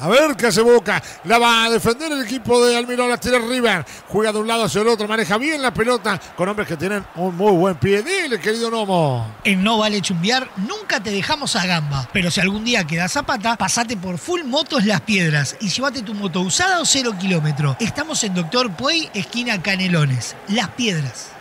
[0.00, 1.02] A ver qué hace Boca.
[1.24, 3.10] La va a defender el equipo de Almirón.
[3.10, 3.84] La tiene River.
[4.08, 5.06] Juega de un lado hacia el otro.
[5.06, 6.18] Maneja bien la pelota.
[6.36, 8.02] Con hombres que tienen un muy buen pie.
[8.02, 9.26] Dile, querido Nomo.
[9.44, 13.56] En No Vale Chumbiar nunca te dejamos a gamba, pero si algún día quedas zapata,
[13.56, 17.76] pasate por Full Motos Las Piedras y llévate tu moto usada o cero kilómetro.
[17.80, 20.36] Estamos en Doctor Puey, esquina Canelones.
[20.48, 21.39] Las Piedras.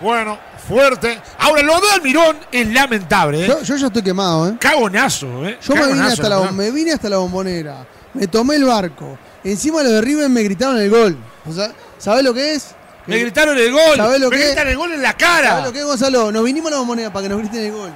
[0.00, 1.18] Bueno, fuerte.
[1.38, 3.48] Ahora, lo de Almirón es lamentable, ¿eh?
[3.48, 4.56] Yo, yo ya estoy quemado, ¿eh?
[4.60, 5.58] Cagonazo, ¿eh?
[5.66, 6.56] Yo me vine, hasta la, Almirón.
[6.56, 10.78] me vine hasta la bombonera, me tomé el barco, encima los de River me gritaron
[10.78, 11.16] el gol.
[11.48, 12.68] O sea, ¿Sabés lo que es?
[13.06, 13.96] Me gritaron el gol.
[13.96, 14.48] ¿Sabés lo me que es?
[14.50, 15.60] gritan el gol en la ¿Sabés cara.
[15.64, 16.30] lo que es, Gonzalo?
[16.32, 17.90] Nos vinimos a la bombonera para que nos griten el gol.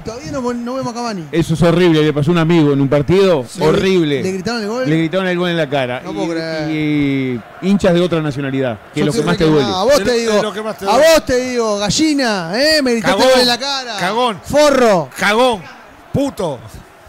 [0.00, 1.26] Y, todavía no, no vemos a Cavani.
[1.32, 4.22] Eso es horrible, le pasó a un amigo en un partido, horrible.
[4.22, 4.88] ¿Le gritaron el gol?
[4.88, 6.00] Le gritaron el gol en la cara.
[6.04, 6.70] No y, puedo creer.
[6.70, 9.68] y hinchas de otra nacionalidad, que es Yo lo que más te duele.
[9.68, 12.82] A vos Es te digo, es a vos te digo, gallina, ¿eh?
[12.82, 13.96] Me gritaste Cagón, gol en la cara.
[13.98, 14.40] cagón.
[14.44, 15.10] Forro.
[15.16, 15.62] Cagón.
[16.12, 16.58] Puto.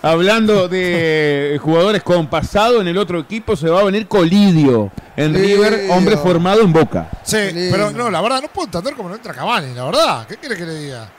[0.03, 5.33] Hablando de jugadores con pasado en el otro equipo, se va a venir Colidio en
[5.33, 7.09] River, hombre formado en Boca.
[7.23, 7.37] Sí,
[7.71, 10.27] pero no, la verdad, no puedo entender cómo no entra Cavani, la verdad.
[10.27, 11.09] ¿Qué quiere que le diga?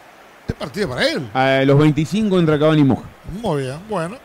[0.52, 1.30] Es partido para él.
[1.32, 3.02] A los 25 entra Cavani Moja.
[3.40, 4.16] Muy bien, bueno.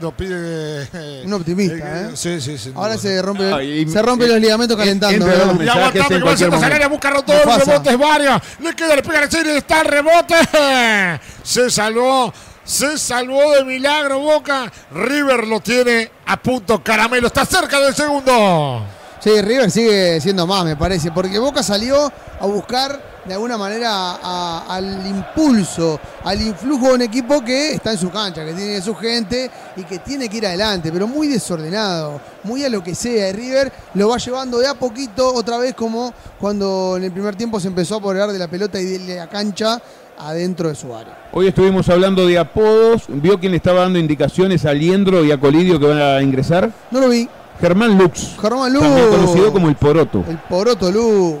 [0.00, 0.82] Nos pide.
[0.92, 2.10] eh, Un optimista, ¿eh?
[2.14, 2.70] Sí, sí, sí.
[2.74, 5.14] Ahora se rompe, Ay, y- se rompe los ligamentos en- calentando.
[5.26, 6.60] entre los Y en que va momento.
[6.60, 7.64] Salaria, busca Rondón, Mufasa.
[7.64, 8.42] rebotes varios.
[8.60, 10.34] Le queda, le pega al Chile, está el rebote.
[11.42, 12.30] Se salvó,
[12.64, 14.70] se salvó de milagro Boca.
[14.92, 16.82] River lo tiene a punto.
[16.82, 18.84] Caramelo está cerca del segundo.
[19.20, 23.90] Sí, River sigue siendo más, me parece, porque Boca salió a buscar de alguna manera
[24.22, 28.80] a- al impulso, al influjo de un equipo que está en su cancha, que tiene
[28.80, 32.94] su gente y que tiene que ir adelante, pero muy desordenado, muy a lo que
[32.94, 33.28] sea.
[33.30, 37.34] Y River lo va llevando de a poquito, otra vez como cuando en el primer
[37.36, 39.80] tiempo se empezó a apoderar de la pelota y de la cancha
[40.18, 41.28] adentro de su área.
[41.32, 43.02] Hoy estuvimos hablando de apodos.
[43.08, 46.70] ¿Vio quién le estaba dando indicaciones a Liendro y a Colidio que van a ingresar?
[46.90, 47.28] No lo vi.
[47.60, 48.34] Germán Lux.
[48.40, 48.82] Germán Luz.
[48.82, 50.24] También conocido como el Poroto.
[50.28, 51.36] El Poroto Luz.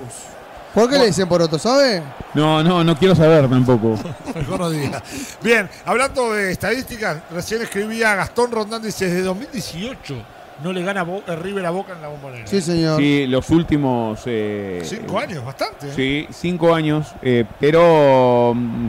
[0.76, 2.02] ¿Por qué le dicen Poroto, sabe?
[2.34, 3.98] No, no, no quiero saber tampoco.
[4.34, 5.02] Mejor no diga.
[5.42, 10.14] Bien, hablando de estadísticas, recién escribía Gastón Rondán, dice, desde 2018
[10.62, 12.46] no le gana Bo- eh, River a Boca en la bombonera.
[12.46, 12.98] Sí, señor.
[13.00, 14.20] Sí, los últimos.
[14.26, 15.88] eh, Cinco años, bastante.
[15.88, 15.92] ¿eh?
[15.96, 17.06] Sí, cinco años.
[17.22, 18.88] eh, pero mm,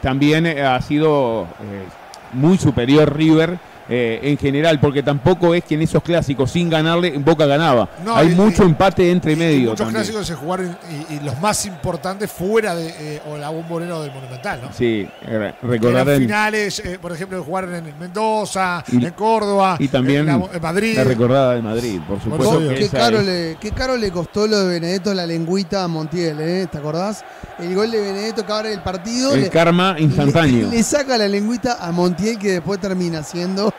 [0.00, 1.84] también eh, ha sido eh,
[2.32, 3.58] muy superior River
[3.88, 7.88] eh, en general, porque tampoco es que en esos clásicos sin ganarle Boca ganaba.
[8.04, 9.60] No, Hay y- mucho y- empate entre Y medio.
[9.70, 9.96] muchos también.
[9.96, 10.76] clásicos se jugaron
[11.10, 14.72] y, y los más importantes fuera de eh, o la bombonera del Monumental, ¿no?
[14.72, 19.88] Sí, eh, recordar el- finales, eh, por ejemplo, jugaron en Mendoza, Y- en Córdoba, y
[19.88, 20.96] también en, la- en Madrid.
[20.96, 22.68] la recordada de Madrid, por Por supuesto.
[22.68, 25.88] que Qué caro, es- le, qué caro le costó lo de Benedetto la lengüita a
[25.88, 26.66] Montiel, ¿eh?
[26.70, 27.24] ¿Te acordás?
[27.58, 29.34] El gol de Benedetto que abre el partido.
[29.34, 30.68] el le- karma instantáneo.
[30.70, 33.72] Le, le saca la lengüita a Montiel que después termina siendo.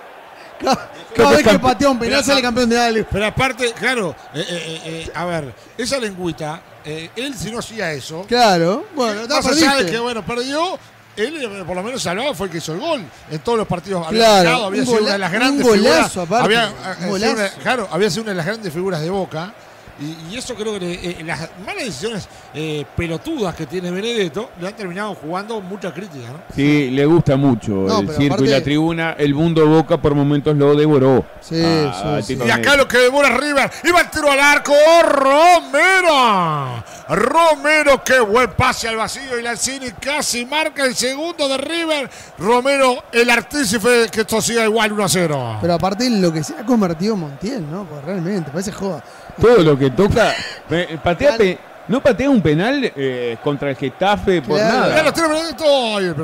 [1.15, 3.03] Cada, vez que patea un penal sale campeón de Dale.
[3.09, 8.25] Pero aparte, claro, eh, eh, eh, a ver, esa lengüita, él si no hacía eso,
[8.27, 10.77] Claro, bueno, más allá de que, bueno, perdió,
[11.15, 13.03] él por lo menos salvado fue el que hizo el gol.
[13.29, 16.17] En todos los partidos había Claro, había sido una de las un grandes golazo figuras.
[16.17, 17.33] aparte, había, un sido golazo.
[17.35, 19.53] una- claro, había sido una de las grandes figuras de Boca.
[20.01, 24.67] Y, y eso creo que eh, las malas decisiones eh, pelotudas que tiene Benedetto le
[24.67, 26.39] han terminado jugando mucha crítica, ¿no?
[26.55, 29.15] Sí, le gusta mucho No, el circo y aparte- la tribuna.
[29.17, 31.25] El mundo Boca por momentos lo devoró.
[31.41, 32.43] Sí, a- a sí, sí.
[32.45, 33.69] Y acá lo que devora River.
[33.83, 34.73] Y va el tiro al arco.
[35.03, 36.83] Romero.
[37.09, 39.37] Romero, qué buen pase al vacío.
[39.39, 42.09] Y Lanzini casi marca el segundo de River.
[42.37, 45.57] Romero, el artífice que esto siga igual 1 a 0.
[45.61, 47.83] Pero aparte lo que se ha convertido Montiel, ¿no?
[47.85, 49.03] Pues realmente, parece joda.
[49.39, 50.33] Todo lo que toca.
[50.69, 51.57] eh, patea pe-
[51.87, 54.89] no patea un penal eh, contra el Getafe por Claro.
[54.89, 54.95] Nada.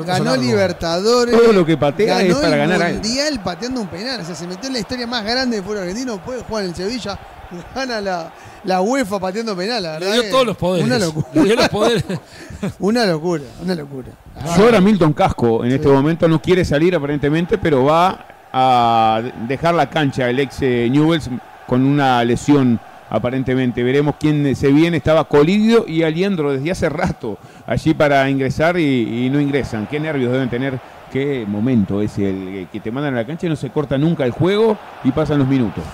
[0.04, 0.36] Ganó.
[0.36, 1.36] Libertadores.
[1.36, 2.94] Todo lo que patea ganó es para el ganar algo.
[3.02, 4.20] Mundial pateando un penal.
[4.20, 6.22] O sea, se metió en la historia más grande del fútbol argentino.
[6.22, 7.18] Puede jugar en el Sevilla.
[7.74, 8.32] Gana la,
[8.64, 10.08] la UEFA pateando penal, la verdad.
[10.14, 10.86] Le dio todos los poderes.
[10.86, 11.26] Una locura.
[11.32, 12.04] Le dio los poderes.
[12.78, 14.08] Una locura, una locura.
[14.56, 19.90] Llora Milton Casco en este momento, no quiere salir aparentemente, pero va a dejar la
[19.90, 21.28] cancha el ex eh, Newells
[21.66, 22.80] con una lesión
[23.10, 23.82] aparentemente.
[23.82, 24.98] Veremos quién se viene.
[24.98, 29.86] Estaba Colidio y Aliendro desde hace rato allí para ingresar y, no ingresan.
[29.86, 30.78] Qué nervios deben tener.
[31.12, 34.24] Qué momento es el que te mandan a la cancha y no se corta nunca
[34.24, 35.84] el juego y pasan los minutos.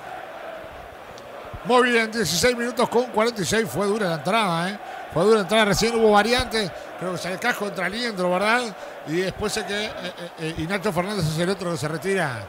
[1.65, 3.67] Muy bien, 16 minutos con 46.
[3.69, 4.79] Fue dura la entrada, ¿eh?
[5.13, 5.65] Fue dura la entrada.
[5.65, 6.71] Recién hubo variantes.
[6.99, 8.75] Creo que sale Casco contra Liendro, ¿verdad?
[9.07, 9.91] Y después sé que eh,
[10.39, 12.47] eh, eh, Fernández es el otro que se retira.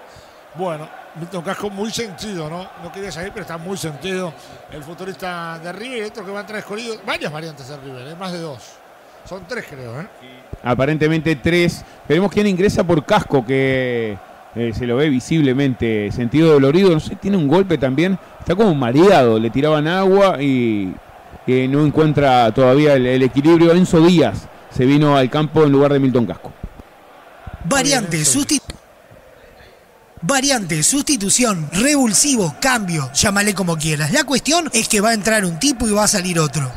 [0.55, 2.69] Bueno, Milton Casco muy sentido, ¿no?
[2.83, 4.33] No quería salir, pero está muy sentido.
[4.71, 6.97] El futurista de River otro que va a entrar escollido.
[7.07, 8.15] Varias variantes de River, ¿eh?
[8.15, 8.63] Más de dos.
[9.29, 10.07] Son tres, creo, ¿eh?
[10.63, 11.85] aparentemente tres.
[12.09, 14.17] Veremos quién ingresa por casco, que
[14.55, 16.91] eh, se lo ve visiblemente sentido dolorido.
[16.91, 18.19] No sé, tiene un golpe también.
[18.43, 20.93] Está como mareado, le tiraban agua y
[21.47, 23.73] eh, no encuentra todavía el, el equilibrio.
[23.73, 26.53] Enzo Díaz se vino al campo en lugar de Milton Casco.
[27.65, 28.61] Variante, susti-
[30.25, 34.13] Variante, sustitución, revulsivo, cambio, llámale como quieras.
[34.13, 36.71] La cuestión es que va a entrar un tipo y va a salir otro.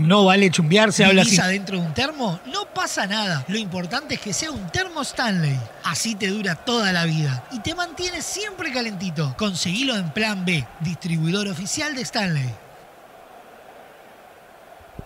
[0.00, 1.38] No Vale Chumbear se habla así.
[1.48, 2.38] dentro de un termo?
[2.52, 3.44] No pasa nada.
[3.48, 5.58] Lo importante es que sea un termo Stanley.
[5.84, 7.44] Así te dura toda la vida.
[7.52, 9.34] Y te mantiene siempre calentito.
[9.38, 12.50] Conseguilo en Plan B, distribuidor oficial de Stanley.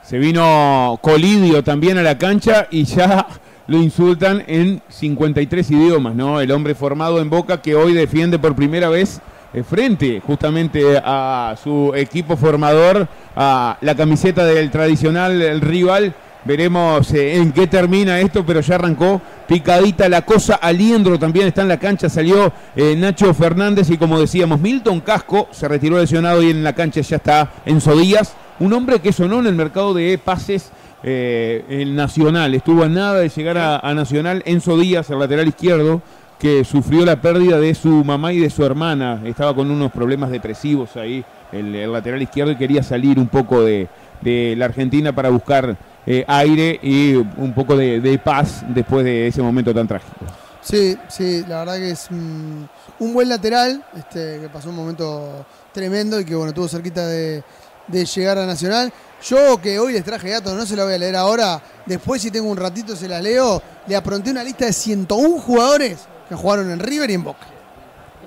[0.02, 3.26] Se vino Colidio también a la cancha y ya
[3.68, 6.40] lo insultan en 53 idiomas, ¿no?
[6.40, 9.20] El hombre formado en Boca que hoy defiende por primera vez
[9.68, 13.06] frente justamente a su equipo formador,
[13.36, 16.14] a la camiseta del tradicional rival.
[16.44, 20.56] Veremos eh, en qué termina esto, pero ya arrancó picadita la cosa.
[20.56, 25.48] Aliendro también está en la cancha, salió eh, Nacho Fernández y como decíamos, Milton Casco
[25.52, 29.38] se retiró lesionado y en la cancha ya está Enzo Díaz, un hombre que sonó
[29.38, 30.72] en el mercado de pases
[31.04, 35.46] eh, el Nacional, estuvo a nada de llegar a, a Nacional, Enzo Díaz, el lateral
[35.46, 36.02] izquierdo,
[36.42, 40.28] que sufrió la pérdida de su mamá y de su hermana, estaba con unos problemas
[40.28, 43.88] depresivos ahí, el, lateral izquierdo y quería salir un poco de,
[44.22, 49.40] de la Argentina para buscar eh, aire y un poco de, paz después de ese
[49.40, 50.16] momento tan trágico.
[50.60, 56.18] Sí, sí, la verdad que es un, buen lateral, este, que pasó un momento tremendo
[56.18, 57.44] y que bueno, estuvo cerquita de,
[57.86, 58.92] de llegar a Nacional.
[59.22, 62.32] Yo que hoy les traje datos, no se lo voy a leer ahora, después si
[62.32, 66.70] tengo un ratito se la leo, le apronté una lista de 101 jugadores que jugaron
[66.70, 67.46] en River y en Boca.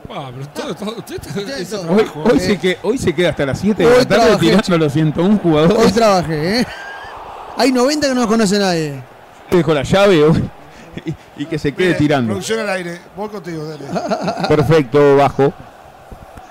[0.10, 0.96] Ah, pero todo- todo-
[1.90, 2.40] Hoy, hoy Eh.
[2.40, 4.94] se que, hoy se queda hasta las 7 de Hoy la tarde trabajé, tirando los
[4.94, 5.94] 101 Hoy jugadores.
[5.94, 6.68] trabajé, ¿eh?
[7.58, 9.02] Hay 90 que no los conoce nadie.
[9.50, 10.50] Dejo la llave hoy
[11.06, 12.30] y, y que se quede Mire, tirando.
[12.34, 13.00] Producción al aire.
[13.16, 13.86] Voy contigo, dale.
[14.48, 15.54] Perfecto, bajo.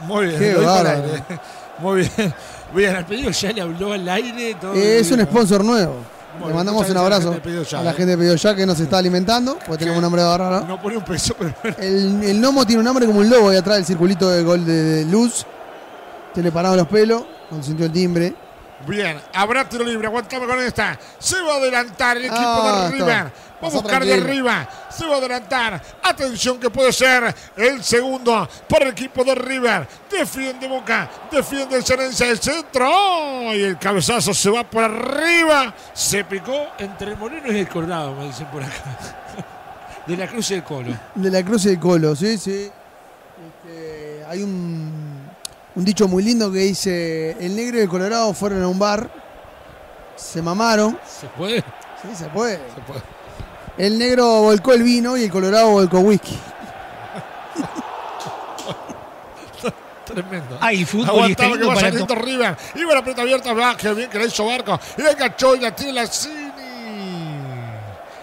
[0.06, 1.22] Muy bien, Qué al aire.
[1.78, 2.34] Muy bien.
[2.74, 4.54] Bien, al pedido ya le habló al aire.
[4.60, 5.96] Todo Eh, es un sponsor nuevo.
[6.34, 7.94] Bueno, Le mandamos un gracias a la abrazo gente de Pedido Ya, a la eh.
[7.94, 10.66] gente de Pedido Ya que nos está alimentando, porque tenemos un nombre bárbaro.
[10.66, 11.54] No pone un peso, pero.
[11.78, 14.64] El, el gnomo tiene un nombre como un lobo ahí atrás del circulito de gol
[14.64, 15.46] de, de luz.
[16.34, 18.34] Se le pararon los pelos cuando sintió el timbre.
[18.86, 20.98] Bien, habrá tiro libre, aguantamos con esta.
[21.18, 23.08] Se va a adelantar el equipo Ah, de River.
[23.08, 23.32] está.
[23.64, 24.68] Va a buscar de arriba.
[24.90, 25.82] Se va a adelantar.
[26.02, 29.88] Atención que puede ser el segundo para el equipo de River.
[30.10, 31.10] Defiende Boca.
[31.30, 32.88] Defiende el Cerencia del centro.
[32.90, 33.52] ¡Oh!
[33.54, 35.74] Y el cabezazo se va por arriba.
[35.92, 38.74] Se picó entre el Moreno y el Coronado, me dicen por acá.
[40.06, 40.94] De la Cruz y el Colo.
[41.14, 42.70] De la Cruz y el Colo, sí, sí.
[43.64, 45.30] Este, hay un,
[45.74, 49.08] un dicho muy lindo que dice: El negro y el Colorado fueron a un bar,
[50.14, 50.98] se mamaron.
[51.08, 51.64] ¿Se puede?
[52.02, 52.56] Sí, se puede.
[52.74, 53.13] Se puede.
[53.76, 56.38] El negro volcó el vino y el Colorado volcó whisky.
[60.04, 60.58] Tremendo.
[60.60, 62.56] Hay fútbol y está Aguantaba que lindo va para saliendo to- River.
[62.76, 64.78] Iba la pelota abierta, Blanque, bien que la hizo Barco.
[64.98, 66.34] Y la enganchó y la tiene la Cini.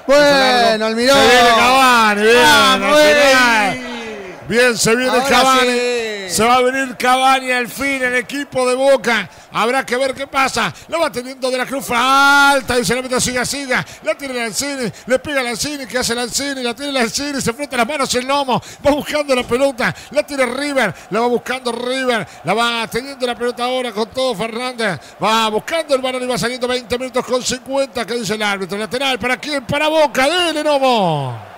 [0.07, 1.17] Bueno, Almirón.
[1.17, 2.83] Se viene Cavani, bien.
[2.97, 4.35] Ey.
[4.47, 5.71] Bien, se viene Ahora Cavani.
[5.71, 5.90] sí.
[6.31, 9.29] Se va a venir Cavani al fin, el equipo de Boca.
[9.51, 10.73] Habrá que ver qué pasa.
[10.87, 12.79] Lo va teniendo de la cruz alta.
[12.79, 13.85] Y se la mete siga, siga.
[14.03, 14.89] La tiene Lanzini.
[15.07, 15.85] Le pega Lanzini.
[15.85, 16.63] ¿Qué hace Lanzini?
[16.63, 17.41] La tiene Lanzini.
[17.41, 18.61] Se frota las manos el lomo.
[18.85, 19.93] Va buscando la pelota.
[20.11, 20.95] La tiene River.
[21.09, 22.25] La va buscando River.
[22.45, 25.01] La va teniendo la pelota ahora con todo Fernández.
[25.21, 28.05] Va buscando el balón y va saliendo 20 minutos con 50.
[28.05, 28.77] ¿Qué dice el árbitro?
[28.77, 29.19] Lateral.
[29.19, 29.65] ¿Para quién?
[29.65, 30.29] Para Boca.
[30.29, 31.50] Dele, Nomo.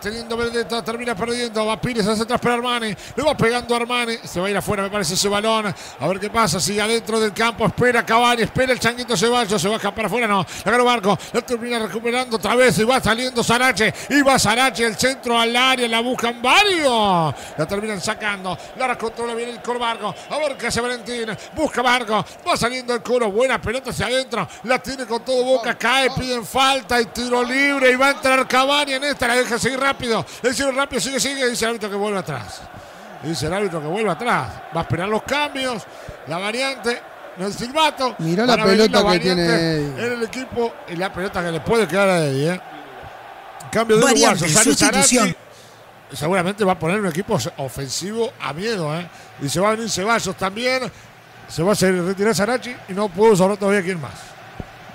[0.00, 1.64] Teniendo Benedetto, termina perdiendo.
[1.64, 2.94] Va Pires hacia atrás para Armani.
[3.16, 4.18] Le va pegando Armani.
[4.24, 5.74] Se va a ir afuera, me parece ese balón.
[5.98, 6.60] A ver qué pasa.
[6.60, 7.66] Sigue adentro del campo.
[7.66, 8.42] Espera Cavani.
[8.42, 9.60] Espera el changuito Ceballos.
[9.60, 10.26] Se va a escapar afuera.
[10.26, 10.44] No.
[10.64, 11.18] La ganó Barco.
[11.32, 12.78] La termina recuperando otra vez.
[12.78, 13.92] Y va saliendo Sarache.
[14.10, 14.84] Y va Sarache.
[14.84, 15.88] El centro al área.
[15.88, 17.34] La buscan varios.
[17.56, 18.56] La terminan sacando.
[18.76, 20.14] La controla bien el coro Barco.
[20.30, 21.26] A ver qué hace Valentín.
[21.54, 22.24] Busca Barco.
[22.46, 23.30] Va saliendo el coro.
[23.30, 24.46] Buena pelota hacia adentro.
[24.64, 25.74] La tiene con todo boca.
[25.76, 26.10] Cae.
[26.10, 27.00] Piden falta.
[27.00, 27.90] Y tiro libre.
[27.90, 29.26] Y va a entrar Cavani en esta.
[29.26, 30.24] La deja seguir rápido.
[30.42, 31.00] Le hicieron rápido.
[31.00, 31.48] Sigue, sigue.
[31.48, 32.62] Dice el árbitro que vuelve atrás.
[33.22, 34.48] Dice el árbitro que vuelve atrás.
[34.74, 35.82] Va a esperar los cambios.
[36.26, 37.00] La variante.
[37.36, 38.16] No el silbato.
[38.18, 39.44] Mirá la pelota las que tiene.
[39.44, 40.72] En el equipo.
[40.88, 42.54] Y la pelota que le puede quedar a Eddie.
[42.54, 42.60] ¿eh?
[43.70, 44.16] Cambio de.
[44.16, 45.36] Sale sustitución.
[46.12, 48.94] Seguramente va a poner un equipo ofensivo a miedo.
[48.98, 49.08] ¿eh?
[49.42, 50.90] Y se va a venir Ceballos también.
[51.48, 54.29] Se va a retirar Sarachi y no puedo saber todavía quién más.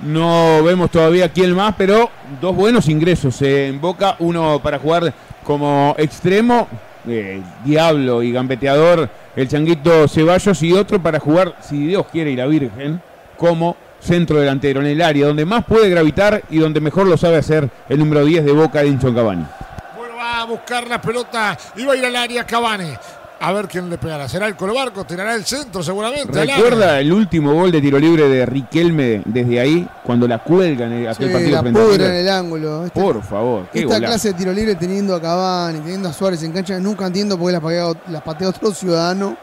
[0.05, 4.15] No vemos todavía quién más, pero dos buenos ingresos en Boca.
[4.19, 5.11] Uno para jugar
[5.43, 6.67] como extremo,
[7.07, 10.61] eh, diablo y gambeteador, el changuito Ceballos.
[10.61, 13.01] Y otro para jugar, si Dios quiere y la Virgen,
[13.35, 17.37] como centro delantero en el área donde más puede gravitar y donde mejor lo sabe
[17.37, 19.45] hacer el número 10 de Boca, Edinson Cavani.
[19.97, 22.93] Bueno, va a buscar la pelota y va a ir al área Cavani.
[23.39, 24.27] A ver quién le pegará.
[24.29, 25.03] ¿Será el Colobarco?
[25.05, 26.31] ¿Tirará el centro seguramente?
[26.45, 31.07] ¿Recuerda el último gol de tiro libre de Riquelme desde ahí, cuando la cuelgan en
[31.07, 32.11] aquel Sí, partido la frente a pudre River?
[32.11, 32.85] en el ángulo.
[32.85, 34.11] Este- Por favor, qué esta golazo.
[34.11, 37.47] clase de tiro libre teniendo a Cavani, teniendo a Suárez en cancha, nunca entiendo por
[37.47, 39.37] qué las patea, las patea otro ciudadano.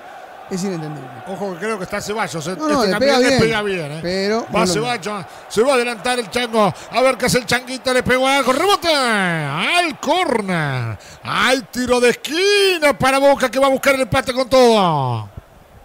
[0.53, 1.09] Es inentendible.
[1.29, 2.47] Ojo que creo que está Ceballos.
[2.47, 2.55] ¿eh?
[2.59, 3.93] No, no, este le pega le bien, pega bien.
[3.93, 3.99] ¿eh?
[4.03, 5.25] pero Va no lo- Ceballos.
[5.49, 6.73] Se va a adelantar el chango.
[6.91, 7.93] A ver qué hace el changuito.
[7.95, 8.89] Le pegó a con rebote.
[8.95, 10.99] Al corner.
[11.23, 15.29] Al tiro de esquina para Boca que va a buscar el empate con todo.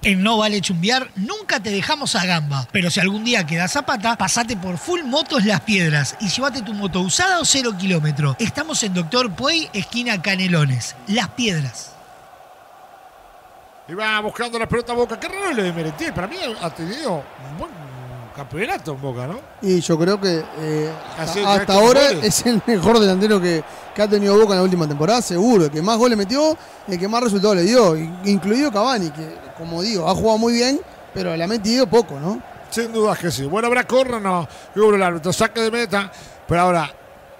[0.03, 3.81] En No Vale Chumbiar nunca te dejamos a gamba, pero si algún día quedas a
[3.81, 8.35] pata, pasate por Full Motos Las Piedras y llévate tu moto usada o cero kilómetro.
[8.39, 10.95] Estamos en Doctor Puey, esquina Canelones.
[11.07, 11.93] Las Piedras.
[13.89, 15.19] Y va buscando la pelota a Boca.
[15.19, 16.13] Qué raro lo de Merentiel.
[16.13, 17.71] Para mí ha tenido un buen
[18.35, 19.39] campeonato en Boca, ¿no?
[19.61, 22.23] Y yo creo que eh, hasta, ahora goles.
[22.25, 23.63] es el mejor delantero que,
[23.95, 25.65] que ha tenido Boca en la última temporada, seguro.
[25.65, 26.57] El que más goles metió,
[26.87, 30.53] el que más resultados le dio, in- incluido Cavani, que como digo, ha jugado muy
[30.53, 30.79] bien,
[31.13, 32.41] pero le ha metido poco, ¿no?
[32.69, 33.45] Sin dudas que sí.
[33.45, 34.47] Bueno, habrá correr, no.
[34.75, 36.11] El árbitro, saque de meta.
[36.45, 36.91] Pero ahora,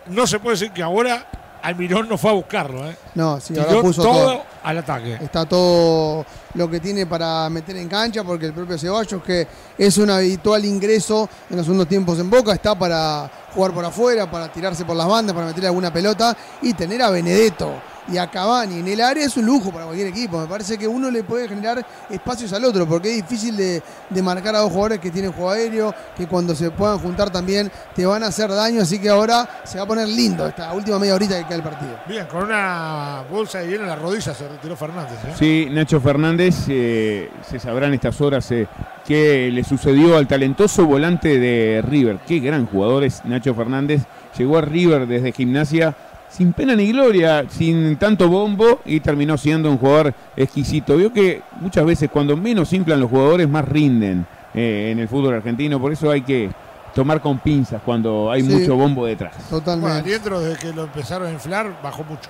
[0.07, 1.27] no se puede decir que ahora
[1.61, 2.97] Almirón no fue a buscarlo, ¿eh?
[3.17, 4.43] No, sí, ahora puso todo, todo.
[4.63, 5.15] al ataque.
[5.15, 6.23] Está todo
[6.53, 10.63] lo que tiene para meter en cancha, porque el propio Ceballos, que es un habitual
[10.63, 14.95] ingreso en los segundos tiempos en Boca, está para jugar por afuera, para tirarse por
[14.95, 17.71] las bandas, para meter alguna pelota y tener a Benedetto
[18.09, 20.39] y a Cavani en el área es un lujo para cualquier equipo.
[20.39, 24.21] Me parece que uno le puede generar espacios al otro, porque es difícil de, de
[24.21, 28.05] marcar a dos jugadores que tienen juego aéreo, que cuando se puedan juntar también te
[28.05, 31.15] van a hacer daño, así que ahora se va a poner lindo esta última media
[31.15, 31.99] horita que queda el partido.
[32.07, 35.17] Bien, con una bolsa de hielo en la rodilla se retiró Fernández.
[35.25, 35.33] ¿eh?
[35.37, 38.67] Sí, Nacho Fernández, eh, se sabrá en estas horas eh,
[39.05, 42.19] qué le sucedió al talentoso volante de River.
[42.27, 44.03] Qué gran jugador es Nacho Fernández.
[44.37, 45.95] Llegó a River desde gimnasia
[46.29, 50.97] sin pena ni gloria, sin tanto bombo y terminó siendo un jugador exquisito.
[50.97, 55.35] Vio que muchas veces cuando menos inflan los jugadores más rinden eh, en el fútbol
[55.35, 56.49] argentino, por eso hay que
[56.93, 58.49] tomar con pinzas cuando hay Sí.
[58.49, 59.33] mucho bombo detrás.
[59.35, 59.97] Bueno, Totalmente.
[59.99, 62.29] Aliendro, desde que lo empezaron a inflar, bajó mucho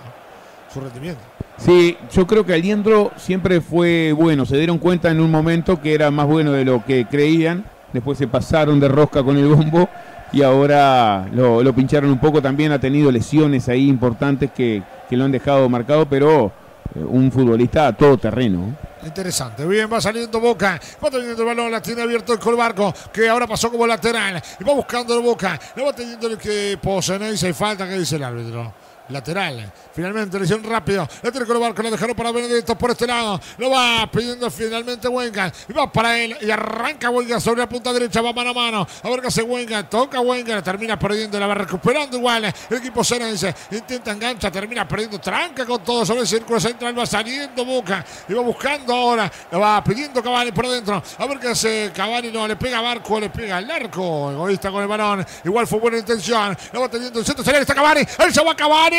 [0.77, 1.21] su rendimiento.
[1.57, 4.45] Sí, yo creo que Aliendro siempre fue bueno.
[4.45, 7.65] Se dieron cuenta en un momento que era más bueno de lo que creían.
[7.93, 9.89] Después se pasaron de rosca con el bombo
[10.31, 12.41] y ahora lo, lo pincharon un poco.
[12.41, 16.51] También ha tenido lesiones ahí importantes que, que lo han dejado marcado, pero
[16.93, 18.75] eh, un futbolista a todo terreno.
[19.03, 19.65] Interesante.
[19.65, 20.79] Bien, va saliendo Boca.
[21.03, 24.39] Va teniendo el balón, la tiene abierto el Colbarco, que ahora pasó como lateral.
[24.59, 25.59] Y va buscando el Boca.
[25.75, 28.73] Le va teniendo el que posee y falta, que dice el árbitro.
[29.09, 29.71] Lateral.
[29.93, 31.07] Finalmente, lesión rápido.
[31.21, 33.39] La tiene Colbarco, lo dejaron para Benedetto por este lado.
[33.57, 35.51] Lo va pidiendo finalmente Wenga.
[35.67, 36.37] Y va para él.
[36.41, 38.21] Y arranca Wenga sobre la punta derecha.
[38.21, 38.87] Va mano a mano.
[39.03, 39.89] A ver qué hace Wenga.
[39.89, 40.61] Toca Wenga.
[40.61, 41.39] Termina perdiendo.
[41.39, 42.53] La va recuperando igual.
[42.69, 43.55] El equipo Cenense.
[43.71, 44.51] Intenta engancha.
[44.51, 45.19] Termina perdiendo.
[45.19, 46.97] Tranca con todo sobre el círculo central.
[46.97, 48.05] Va saliendo Boca.
[48.27, 49.31] Y va buscando ahora.
[49.51, 51.01] Lo va pidiendo Cavani por dentro.
[51.17, 52.29] A ver qué hace Cavani.
[52.29, 53.19] No, le pega Barco.
[53.19, 54.31] Le pega al arco.
[54.31, 55.25] Egoísta con el balón.
[55.45, 56.55] Igual fue buena intención.
[56.73, 57.43] Lo va teniendo el centro.
[57.43, 58.01] Está Cavani.
[58.01, 58.96] Él se va Cavani.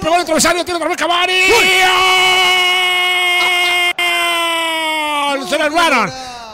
[0.00, 0.64] Pegó el travesaño.
[0.64, 1.40] Tiene otra vez Cavani.
[5.36, 5.48] ¡Gol!
[5.48, 6.10] Se lo anularon.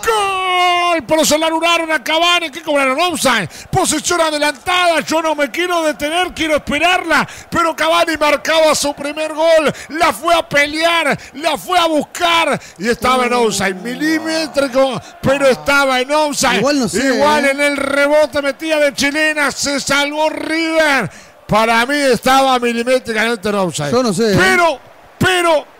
[0.07, 1.05] ¡Gol!
[1.07, 2.51] Pero se lo anularon a Cavani.
[2.51, 2.99] ¿Qué cobraron?
[3.01, 3.49] Offside.
[3.71, 5.01] Posición adelantada.
[5.01, 6.33] Yo no me quiero detener.
[6.35, 7.27] Quiero esperarla.
[7.51, 9.73] Pero Cavani marcaba su primer gol.
[9.89, 11.19] La fue a pelear.
[11.35, 12.61] La fue a buscar.
[12.79, 13.75] Y estaba en offside.
[13.75, 15.01] Milimétrico.
[15.21, 16.59] Pero estaba en offside.
[16.59, 17.51] Igual no sé, Igual ¿eh?
[17.53, 19.51] en el rebote metida de chilena.
[19.51, 21.11] Se salvó River.
[21.47, 23.91] Para mí estaba milimétricamente en offside.
[23.91, 24.37] Yo no sé, ¿eh?
[24.39, 24.79] Pero,
[25.19, 25.73] pero.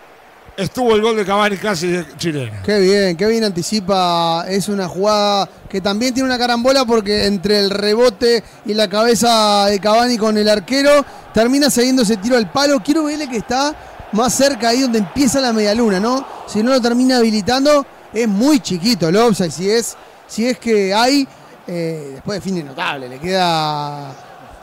[0.55, 2.61] Estuvo el gol de Cavani casi de chilena.
[2.61, 4.45] Qué bien, qué bien anticipa.
[4.47, 9.65] Es una jugada que también tiene una carambola porque entre el rebote y la cabeza
[9.65, 11.03] de Cavani con el arquero
[11.33, 12.79] termina siguiendo ese tiro al palo.
[12.85, 13.75] Quiero verle que está
[14.11, 16.23] más cerca ahí donde empieza la medialuna, ¿no?
[16.45, 17.83] Si no lo termina habilitando,
[18.13, 19.51] es muy chiquito el offside.
[19.51, 21.27] Si es, si es que hay,
[21.65, 23.09] eh, después define notable.
[23.09, 24.11] Le queda,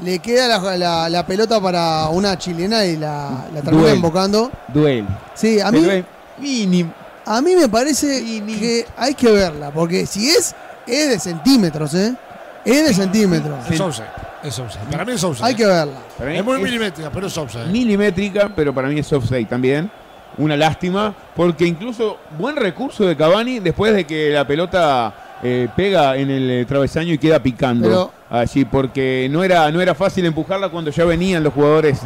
[0.02, 3.94] le queda la, la- la pelota para una chilena y la, la termina Duel.
[3.96, 4.50] embocando.
[4.68, 5.06] Duel.
[5.34, 5.80] Sí, a mí.
[6.38, 6.92] Mínimo.
[7.26, 10.54] A mí me parece que hay que verla, porque si es,
[10.86, 12.14] es de centímetros, ¿eh?
[12.64, 13.58] Es de centímetros.
[13.70, 14.06] Es offside.
[14.42, 14.84] Es offside.
[14.90, 15.46] Para mí es offside.
[15.46, 15.98] Hay que verla.
[16.18, 17.66] Para mí Es muy es milimétrica, pero es offside.
[17.66, 19.90] milimétrica, pero para mí es offside también.
[20.38, 26.16] Una lástima, porque incluso buen recurso de Cavani después de que la pelota eh, pega
[26.16, 27.88] en el eh, travesaño y queda picando.
[27.88, 31.98] Pero allí porque no era, no era fácil empujarla cuando ya venían los jugadores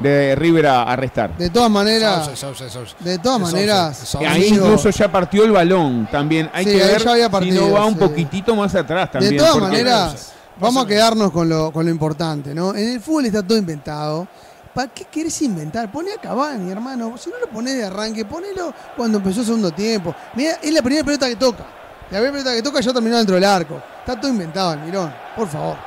[0.00, 1.36] de, River a, a restar.
[1.36, 2.94] De todas maneras, Sauce, Sauce, Sauce.
[3.00, 6.50] de todas maneras, ahí incluso ya partió el balón también.
[6.52, 9.32] Hay Sí, que ver ya había si no va un poquitito más atrás también.
[9.32, 12.74] de todas maneras, vamos a quedarnos con lo, con lo importante, ¿no?
[12.74, 14.26] En el fútbol está todo inventado.
[14.74, 15.92] ¿Para qué querés inventar?
[15.92, 17.14] Poné a Cavani, hermano.
[17.18, 20.14] Si no lo ponés de arranque, ponelo cuando empezó el segundo tiempo.
[20.34, 21.64] Mira, es la primera pelota que toca.
[22.12, 23.82] La primera pelota que toca ya terminó dentro del arco.
[24.00, 25.14] Está todo inventado, Almirón.
[25.34, 25.78] Por favor.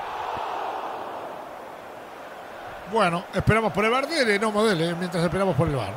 [2.92, 4.08] Bueno, esperamos por el bar.
[4.08, 5.94] Dele, no modele, mientras esperamos por el bar.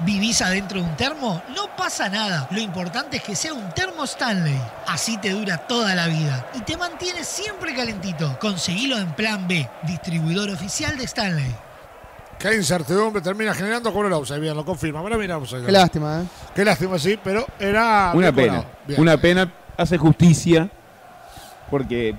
[0.00, 1.42] ¿Vivís adentro de un termo?
[1.52, 2.46] No pasa nada.
[2.52, 4.56] Lo importante es que sea un termo Stanley.
[4.86, 8.38] Así te dura toda la vida y te mantiene siempre calentito.
[8.38, 11.67] Conseguilo en Plan B, distribuidor oficial de Stanley.
[12.38, 14.40] Qué incertidumbre termina generando con el offside.
[14.40, 15.00] Bien, lo confirma.
[15.00, 15.54] Ahora miramos.
[15.64, 16.24] Qué lástima, ¿eh?
[16.54, 18.12] Qué lástima, sí, pero era.
[18.14, 18.64] Una pena.
[18.96, 19.52] Una pena.
[19.76, 20.68] Hace justicia
[21.70, 22.16] porque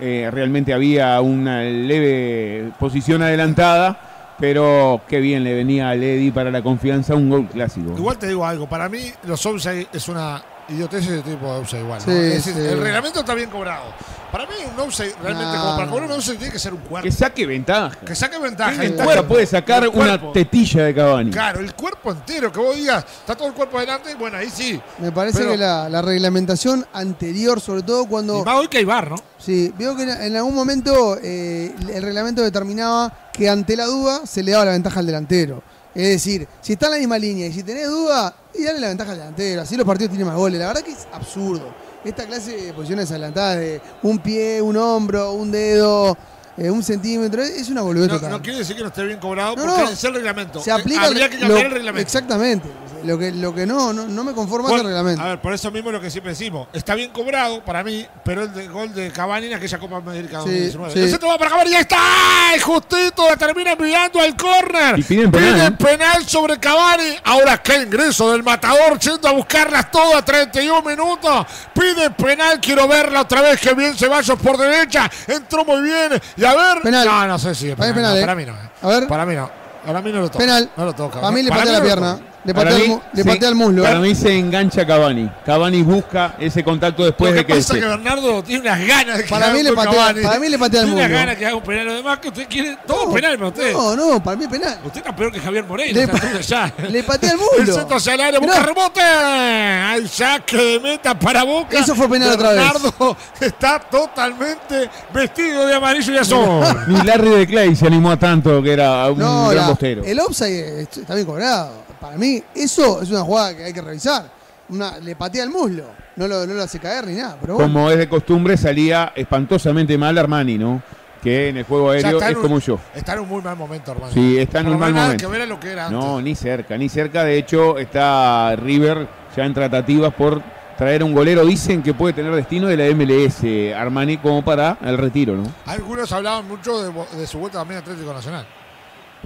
[0.00, 6.50] eh, realmente había una leve posición adelantada, pero qué bien le venía a Ledi para
[6.50, 7.94] la confianza un gol clásico.
[7.96, 8.68] Igual te digo algo.
[8.68, 12.00] Para mí, los offside es una idiotez ese tipo de offside igual.
[12.06, 12.12] ¿no?
[12.12, 12.50] Sí, Es sí.
[12.52, 13.84] decir, El reglamento está bien cobrado.
[14.32, 15.92] Para mí, un offside, realmente, No, como para no.
[15.92, 17.04] cobrar un offside, tiene que ser un cuerpo.
[17.04, 17.96] Que saque ventaja.
[18.04, 18.70] Que saque ventaja.
[18.72, 19.28] ¿Qué el ventaja cuerpo.
[19.28, 21.30] puede sacar una tetilla de Cavani?
[21.30, 24.80] Claro, el cuerpo entero, que vos digas, está todo el cuerpo adelante, bueno, ahí sí.
[24.98, 28.40] Me parece Pero- que la, la reglamentación anterior, sobre todo cuando.
[28.40, 29.16] Y más hoy que hay bar, ¿no?
[29.38, 34.26] Sí, veo que en, en algún momento eh, el reglamento determinaba que ante la duda
[34.26, 35.62] se le daba la ventaja al delantero.
[35.96, 38.88] Es decir, si está en la misma línea y si tenés duda, y dale la
[38.88, 39.62] ventaja al delantero.
[39.62, 40.60] Así los partidos tienen más goles.
[40.60, 41.74] La verdad que es absurdo.
[42.04, 46.16] Esta clase de posiciones adelantadas de un pie, un hombro, un dedo,
[46.58, 48.30] eh, un centímetro, es una boludez No, total.
[48.32, 49.88] no quiere decir que no esté bien cobrado, No, porque no.
[49.88, 50.60] es el reglamento.
[50.62, 52.06] se aplica Habría que lo- cambiar el reglamento.
[52.06, 52.68] Exactamente.
[53.06, 55.22] Lo que, lo que no, no, no me conforma es Bueno, el reglamento.
[55.22, 56.68] A ver, por eso mismo lo que siempre decimos.
[56.72, 60.40] Está bien cobrado para mí, pero el de- gol de Cavani en aquella Copa América
[60.42, 60.92] Sí, 2019.
[60.92, 60.98] sí.
[61.00, 61.96] El centro va para Cavani y ahí está.
[62.00, 63.28] ¡Ay, justito!
[63.28, 64.98] La termina enviando al córner.
[64.98, 65.76] Y piden penal, Piden ¿eh?
[65.78, 67.16] penal sobre Cavani.
[67.24, 70.24] Ahora qué ingreso del matador yendo a buscarlas todas.
[70.24, 71.46] 31 minutos.
[71.72, 72.60] Pide penal.
[72.60, 73.60] Quiero verla otra vez.
[73.60, 75.10] Que bien Ceballos por derecha.
[75.28, 76.20] Entró muy bien.
[76.36, 76.82] Y a ver.
[76.82, 77.06] Penal.
[77.06, 78.14] No, no sé si es Para penal.
[78.14, 78.36] no, penal, para ¿eh?
[78.36, 78.56] mí no.
[78.56, 78.70] eh.
[78.82, 79.08] A ver.
[79.08, 79.50] Para mí no.
[79.86, 80.38] Para mí no lo toca.
[80.38, 80.70] Penal.
[80.76, 81.20] No lo toca.
[81.20, 82.18] Para mí le patea la pierna.
[82.46, 83.28] Le Para patea, el, mí, mu- le sí.
[83.28, 83.82] patea el muslo.
[83.82, 84.00] Para ¿eh?
[84.00, 85.28] mí se engancha Cavani.
[85.44, 88.60] Cavani busca ese contacto después Lo de que que pasa es se- que Bernardo tiene
[88.62, 90.22] unas ganas de que Para haga mí un le patea- Cavani.
[90.22, 91.18] para mí le patea el Tiene unas muslo.
[91.18, 91.88] ganas que haga un penal.
[91.88, 93.72] Además que usted quiere todo penal para usted.
[93.72, 94.78] No, no, para mí penal.
[94.84, 96.06] Usted está peor que Javier Moreira.
[96.06, 96.72] Le ya.
[96.88, 97.74] Le patea el El muslo.
[97.74, 99.00] centro hacia el área, busca rebote.
[99.00, 101.78] Hay saque de meta para Boca.
[101.78, 102.60] Eso fue penal otra vez.
[102.72, 106.46] Bernardo está totalmente vestido de amarillo y azul.
[106.86, 110.04] Ni Larry de Clay se animó a tanto que era un No, gran la- postero.
[110.04, 111.85] el offside es- está bien cobrado.
[112.06, 114.30] Para mí, eso es una jugada que hay que revisar.
[114.68, 115.84] Una, le patea el muslo.
[116.16, 117.36] No lo, no lo hace caer ni nada.
[117.40, 117.72] Pero bueno.
[117.72, 120.82] Como es de costumbre, salía espantosamente mal Armani, ¿no?
[121.22, 122.78] Que en el juego O sea, aéreo es un- como yo.
[122.94, 124.12] Está en un muy mal momento, hermano.
[124.12, 125.26] Sí, está en un mal nada momento.
[125.26, 125.98] que ver a lo que era antes.
[126.00, 127.24] No, ni cerca, ni cerca.
[127.24, 130.40] De hecho, está River ya en tratativas por
[130.78, 131.44] traer un golero.
[131.44, 135.44] Dicen que puede tener destino de la MLS Armani como para el retiro, ¿no?
[135.66, 138.46] Algunos hablaban mucho de, de su vuelta también a Atlético Nacional.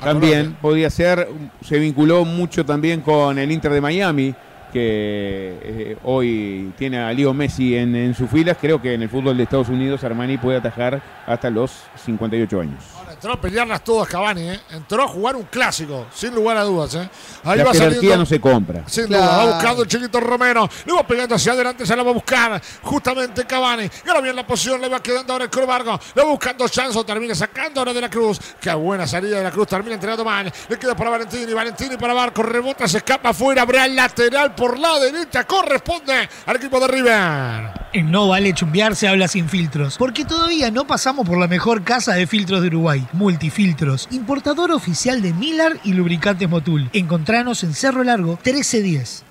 [0.02, 1.28] También podía ser,
[1.62, 4.34] se vinculó mucho también con el Inter de Miami,
[4.72, 8.56] que eh, hoy tiene a Leo Messi en, en sus filas.
[8.60, 12.99] Creo que en el fútbol de Estados Unidos Armani puede atajar hasta los 58 años.
[13.20, 14.60] Entró a pelearlas todas Cavani, ¿eh?
[14.70, 17.06] Entró a jugar un clásico, sin lugar a dudas, ¿eh?
[17.44, 18.16] Ahí La va saliendo.
[18.16, 18.82] no se compra.
[18.86, 19.24] Sin Claro.
[19.24, 22.14] duda, va buscando el chiquito Romero, le va pegando hacia adelante, se la va a
[22.14, 26.30] buscar justamente Cavani, gana bien la posición, le va quedando ahora el Corbargo, le va
[26.30, 29.96] buscando Chanzo, termina sacando ahora de la Cruz, qué buena salida de la Cruz, termina
[29.96, 33.96] entregando mal, le queda para Valentini, Valentini para Barco, rebota, se escapa afuera, habrá el
[33.96, 37.80] lateral por la derecha, corresponde al equipo de River.
[37.92, 41.82] En No Vale Chumbear se habla sin filtros, porque todavía no pasamos por la mejor
[41.84, 46.90] casa de filtros de Uruguay, Multifiltros, importador oficial de Milar y lubricantes Motul.
[46.92, 49.29] Encontranos en Cerro Largo 1310.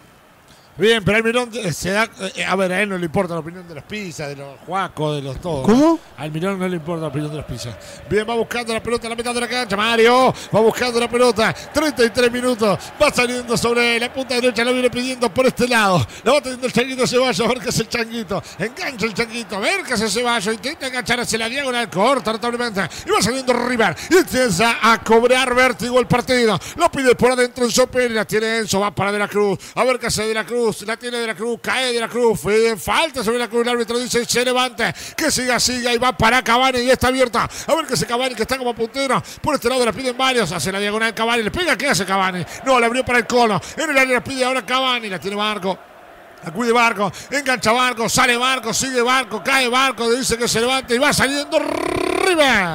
[0.80, 2.10] Bien, pero Almirón se da.
[2.36, 4.60] eh, a ver, a él no le importa la opinión de los pizzas, de los
[4.66, 5.66] juacos, de los todos.
[5.66, 6.00] ¿Cómo?
[6.18, 7.76] Almirón no le importa la opinión de los pizzas.
[8.10, 9.76] Bien, va buscando la pelota, la meta de la cancha.
[9.76, 11.54] Mario va buscando la pelota.
[11.74, 12.80] 33 minutos.
[13.02, 14.64] Va saliendo sobre la punta derecha.
[14.64, 16.06] Lo viene pidiendo por este lado.
[16.24, 17.40] La va teniendo el changuito Ceballos.
[17.42, 18.42] A ver qué es el changuito.
[18.58, 19.56] Engancha el changuito.
[19.58, 20.54] A ver qué hace Ceballos.
[20.54, 21.90] Intenta enganchar hacia la diagonal.
[21.90, 22.88] Corta notablemente.
[23.06, 23.96] Y va saliendo River.
[24.10, 26.58] Y empieza a cobrar vértigo el partido.
[26.78, 28.12] Lo pide por adentro Enzo Pérez.
[28.12, 28.80] La tiene Enzo.
[28.80, 29.60] Va para De la Cruz.
[29.76, 30.69] A ver hace De la Cruz.
[30.86, 31.60] La tiene De la Cruz.
[31.62, 32.42] Cae De la Cruz.
[32.78, 33.62] Falta sobre la Cruz.
[33.64, 34.94] El árbitro dice se levante.
[35.16, 35.94] Que siga, siga.
[35.94, 36.80] Y va para Cavani.
[36.80, 37.50] Y está abierta.
[37.68, 38.36] A ver qué hace Cavani.
[38.36, 39.22] Que está como puntero.
[39.42, 40.52] Por este lado la piden varios.
[40.52, 41.44] Hace la diagonal Cavani.
[41.44, 41.78] Le pega.
[41.78, 42.46] ¿Qué hace Cavani?
[42.66, 43.60] No, la abrió para el cono.
[43.78, 45.10] En el área la pide ahora Cavani.
[45.10, 45.78] La tiene Marco.
[46.42, 50.98] Acude Barco, engancha Barco, sale Barco, sigue Barco, cae Barco, dice que se levanta y
[50.98, 51.60] va saliendo.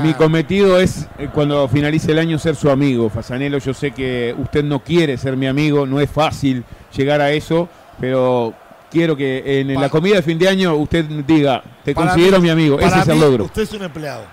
[0.03, 3.09] Mi cometido es eh, cuando finalice el año ser su amigo.
[3.09, 6.65] Fasanelo, yo sé que usted no quiere ser mi amigo, no es fácil
[6.95, 7.69] llegar a eso,
[8.01, 8.55] pero
[8.91, 12.37] quiero que en Pa- la comida de fin de año usted diga, te Para considero
[12.39, 12.79] mí- mi amigo.
[12.81, 13.45] Ese es el logro.
[13.45, 14.25] Usted es un empleado.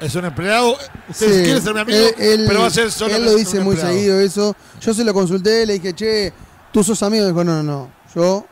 [0.00, 0.76] Es un empleado.
[1.08, 3.34] Usted Sí, quiere ser mi amigo, él- él- pero va a ser solo Él lo
[3.34, 4.56] dice muy seguido eso.
[4.80, 6.32] Yo se lo consulté, le dije, che,
[6.72, 7.26] tú sos amigo.
[7.26, 7.90] Dijo, no, no, no.
[8.14, 8.46] Yo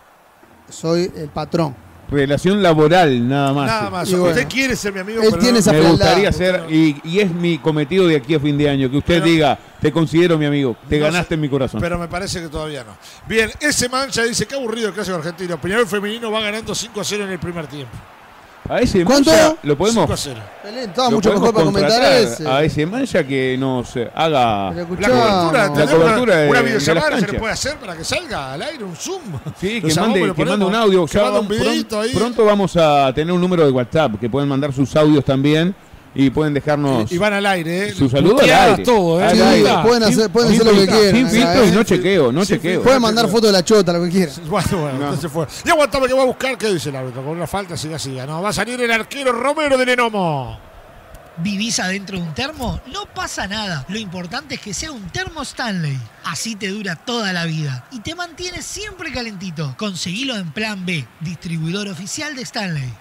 [0.68, 1.74] soy el patrón.
[2.10, 3.66] Relación laboral, nada más.
[3.66, 4.10] Nada más.
[4.10, 4.24] Bueno.
[4.26, 7.20] usted quiere ser mi amigo, Él pero tiene no- esa Me gustaría ser, y, y
[7.20, 10.38] es mi cometido de aquí a fin de año, que usted Pero- diga, te considero
[10.38, 11.80] mi amigo, te No ganaste sé, en mi corazón.
[11.80, 12.96] Pero me parece que todavía no.
[13.28, 15.60] Bien, ese mancha dice, qué aburrido el clásico argentino.
[15.60, 17.92] Peñarol femenino va ganando 5 a 0 en el primer tiempo.
[18.68, 19.30] A ese ¿Cuánto?
[19.30, 20.40] mancha lo podemos, 5 a 0.
[20.64, 22.48] Belén, Estaba mucho mejor para comentar contratar ese.
[22.48, 24.70] a ese mancha que nos eh, haga...
[24.72, 28.04] La cobertura, tenemos cobertura una, de- una de videollamada se le puede hacer para que
[28.04, 29.22] salga al aire un Zoom.
[29.60, 31.06] Sí, que llamamos mande, que mande un audio.
[31.06, 32.14] Que Ya mande un pron- videito ahí.
[32.14, 35.74] Pronto vamos a tener un número de WhatsApp que pueden mandar sus audios también
[36.14, 37.92] y pueden dejarnos Y van al aire, ¿eh?
[37.94, 38.82] su saludo al aire.
[38.84, 39.24] todo, ¿eh?
[39.24, 39.70] Al Sí, aire.
[39.82, 41.30] pueden hacer, pueden sin hacer lo que quieran.
[41.30, 41.72] Sin acá, filtro y ¿eh?
[41.72, 42.82] no chequeo, no Sin chequeo.
[42.82, 44.34] Pueden mandar fotos de la chota, lo que quieran.
[44.48, 45.04] Bueno, bueno, No.
[45.06, 45.46] entonces fue.
[45.64, 47.22] Y aguantame que va a buscar, ¿qué dice el árbitro?
[47.22, 48.26] Con una falta, siga, siga.
[48.26, 50.58] No, va a salir el arquero Romero de Lenomo.
[51.40, 52.80] ¿Vivís adentro de un termo?
[52.92, 53.84] No pasa nada.
[53.88, 55.96] Lo importante es que sea un termo Stanley.
[56.24, 57.84] Así te dura toda la vida.
[57.92, 59.72] Y te mantiene siempre calentito.
[59.78, 62.92] Conseguilo en Plan B, distribuidor oficial de Stanley.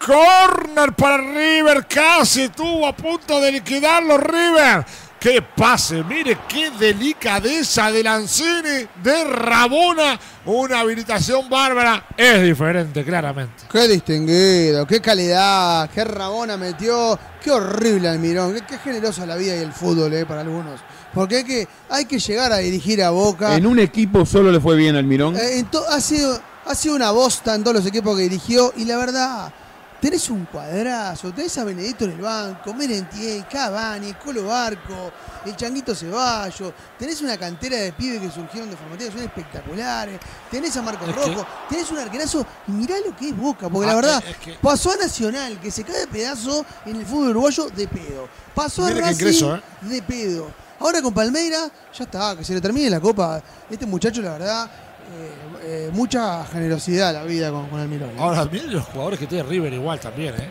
[0.05, 1.85] Corner para River.
[1.87, 4.85] Casi estuvo a punto de liquidarlo River.
[5.21, 10.19] Qué pase, mire qué delicadeza de Lanzini, de Rabona.
[10.47, 12.07] Una habilitación bárbara.
[12.17, 13.65] Es diferente, claramente.
[13.71, 19.55] Qué distinguido, qué calidad, qué rabona metió, qué horrible Almirón, qué, qué generosa la vida
[19.55, 20.81] y el fútbol eh, para algunos.
[21.13, 23.55] Porque hay que, hay que llegar a dirigir a Boca.
[23.55, 25.35] En un equipo solo le fue bien al Mirón.
[25.37, 28.97] Eh, ha, sido, ha sido una bosta en todos los equipos que dirigió y la
[28.97, 29.53] verdad,
[30.01, 35.11] tenés un cuadrazo, tenés a Benedito en el banco, Merentier, Cavani, Colo Barco,
[35.45, 40.19] el Changuito Ceballos, tenés una cantera de pibes que surgieron de formativas, son espectaculares,
[40.49, 43.69] tenés a Marcos Es que- Rojo, tenés un arquerazo y mirá lo que es Boca,
[43.69, 46.95] porque la Ah, verdad, es que- pasó a Nacional, que se cae de pedazo en
[46.95, 49.61] el fútbol uruguayo de pedo, pasó a Mire qué Racing ingreso, ¿eh?
[49.81, 50.51] de pedo.
[50.79, 53.39] Ahora con Palmeira, ya está, que se le termine la copa.
[53.69, 54.71] Este muchacho, la verdad,
[55.13, 55.31] eh,
[55.63, 58.09] eh, mucha generosidad la vida con, con Almirón.
[58.11, 58.13] ¿eh?
[58.19, 60.49] Ahora, miren los jugadores que tiene River igual también, ¿eh?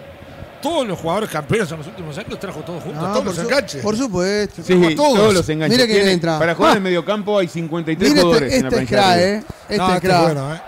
[0.63, 3.35] Todos los jugadores campeones en los últimos años trajo todos juntos, No, todos por, los
[3.37, 3.83] su- enganches.
[3.83, 4.63] por supuesto.
[4.63, 5.15] Sí, todos.
[5.19, 5.77] todos los enganches.
[5.79, 6.39] Mira quién Tiene- entra.
[6.39, 6.77] Para jugar Ah.
[6.77, 9.19] en medio campo hay 53 Mira jugadores este, en la este es River.
[9.19, 9.45] ¿eh?
[9.71, 10.61] Este No, es este bueno, ¿eh?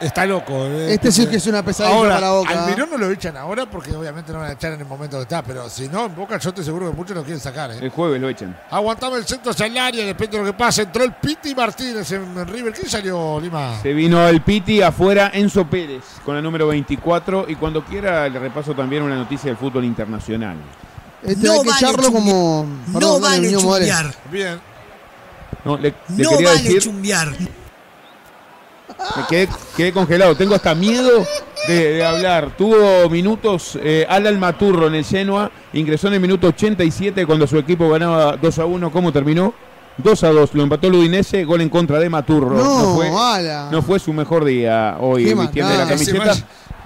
[0.00, 0.52] Está loco.
[0.66, 0.94] ¿eh?
[0.94, 2.64] Este sí que es una pesadilla ahora, para Boca.
[2.64, 5.22] Almirón no lo echan ahora porque obviamente no van a echar en el momento que
[5.22, 7.70] está, pero si no, en Boca yo estoy seguro que muchos lo quieren sacar.
[7.70, 7.78] ¿eh?
[7.80, 8.56] El jueves lo echan.
[8.70, 10.82] Aguantame el centro hacia el área, depende de lo que pase.
[10.82, 12.72] Entró el Piti Martínez en River.
[12.74, 13.80] ¿Quién salió, Lima?
[13.82, 18.38] Se vino el Piti afuera Enzo Pérez con la número 24 y cuando quiera le
[18.38, 20.56] repaso también una noticia del fútbol internacional.
[21.22, 22.66] Este No hay que vale echarlo como.
[22.88, 24.14] No perdón, dale, vale chumbear.
[24.30, 24.60] Bien.
[25.64, 27.32] No, le, le No quería vale decir, chumbear.
[29.16, 30.34] Me quedé, quedé congelado.
[30.34, 31.26] Tengo hasta miedo
[31.68, 32.56] de, de hablar.
[32.56, 35.50] Tuvo minutos eh, Alan Maturro en el Genoa.
[35.72, 38.90] Ingresó en el minuto 87 cuando su equipo ganaba 2 a 1.
[38.90, 39.54] ¿Cómo terminó?
[39.98, 40.54] 2 a 2.
[40.54, 41.44] Lo empató el Udinese.
[41.44, 42.56] Gol en contra de Maturro.
[42.56, 43.68] No, fue, ala.
[43.70, 46.34] no fue su mejor día hoy vistiendo de la camiseta.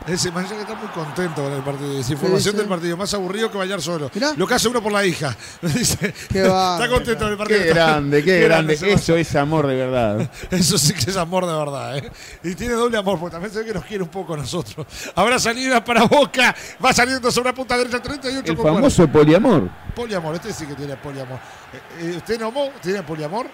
[0.07, 1.95] Ese man ya que está muy contento con el partido.
[1.97, 2.59] Dice, información sí.
[2.59, 2.97] del partido.
[2.97, 4.11] Más aburrido que bailar solo.
[4.15, 4.33] Mirá.
[4.37, 5.37] Lo que hace uno por la hija.
[5.63, 7.61] Dice, Qué está contento con el partido.
[7.63, 8.75] Qué grande, qué grande.
[8.75, 8.95] ese man.
[8.95, 10.31] Eso es amor de verdad.
[10.51, 12.11] Eso sí que es amor de verdad, ¿eh?
[12.43, 14.87] Y tiene doble amor, porque también se ve que nos quiere un poco a nosotros.
[15.15, 16.55] Habrá salida para Boca,
[16.85, 19.61] va saliendo sobre la punta derecha 38 El famoso poliamor.
[19.61, 19.95] 40.
[19.95, 21.39] Poliamor, este sí que tiene poliamor.
[21.73, 23.47] Eh, eh, ¿Usted no tiene poliamor?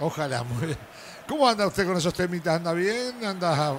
[0.00, 0.78] Ojalá, muy bien.
[1.28, 2.56] ¿Cómo anda usted con esos temitas?
[2.56, 3.24] ¿Anda bien?
[3.24, 3.74] ¿Anda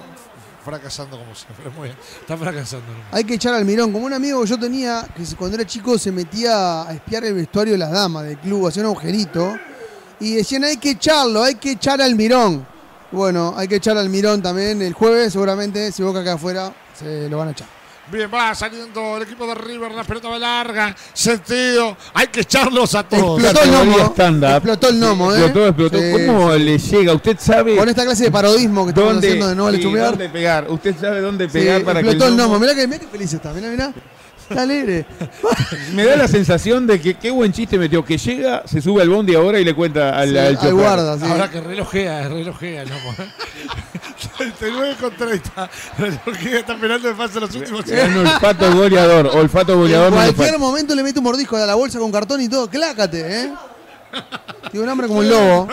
[0.64, 1.70] fracasando como siempre?
[1.70, 1.98] Muy bien.
[2.20, 2.86] Está fracasando.
[3.12, 3.92] Hay que echar al mirón.
[3.92, 7.34] Como un amigo que yo tenía, que cuando era chico se metía a espiar el
[7.34, 9.58] vestuario de las damas del club, hacía un agujerito.
[10.20, 12.66] Y decían, hay que echarlo, hay que echar al mirón.
[13.10, 14.82] Bueno, hay que echar al mirón también.
[14.82, 17.79] El jueves seguramente, si Boca acá afuera, se lo van a echar.
[18.10, 22.94] Bien, va saliendo el equipo de River, la pelota va larga, sentido, hay que echarlos
[22.96, 23.40] a todos.
[23.42, 24.56] Explotó el estándar.
[24.56, 25.44] Explotó el gnomo, ¿eh?
[25.44, 25.98] Explotó, explotó.
[25.98, 27.12] Sí, ¿Cómo le llega?
[27.14, 30.10] ¿Usted sabe Con esta clase de parodismo que estamos dónde, haciendo de no sí, chumear.
[30.10, 30.70] dónde pegar?
[30.70, 33.32] ¿Usted sabe dónde Sí, pegar para que explotó el gnomo- Mirá que, mirá que feliz
[33.32, 33.52] está.
[33.52, 33.92] Mirá, mirá.
[34.50, 35.06] Está alegre.
[35.94, 38.04] Me da la sensación de que qué buen chiste metió.
[38.04, 41.24] Que llega, se sube al bondi ahora y le cuenta al, Sí, al guarda, sí.
[41.24, 42.96] Ahora que relojea, relojea, no,
[44.36, 45.70] 39 con 30.
[45.98, 49.26] Relojea, está esperando que pasen los últimos Gran olfato goleador.
[49.28, 50.12] Olfato En goleador.
[50.12, 52.68] le cualquier momento le mete un mordisco a la bolsa con cartón y todo.
[52.68, 53.52] Clácate, ¿eh?
[54.70, 55.68] Tiene un hambre como un lobo.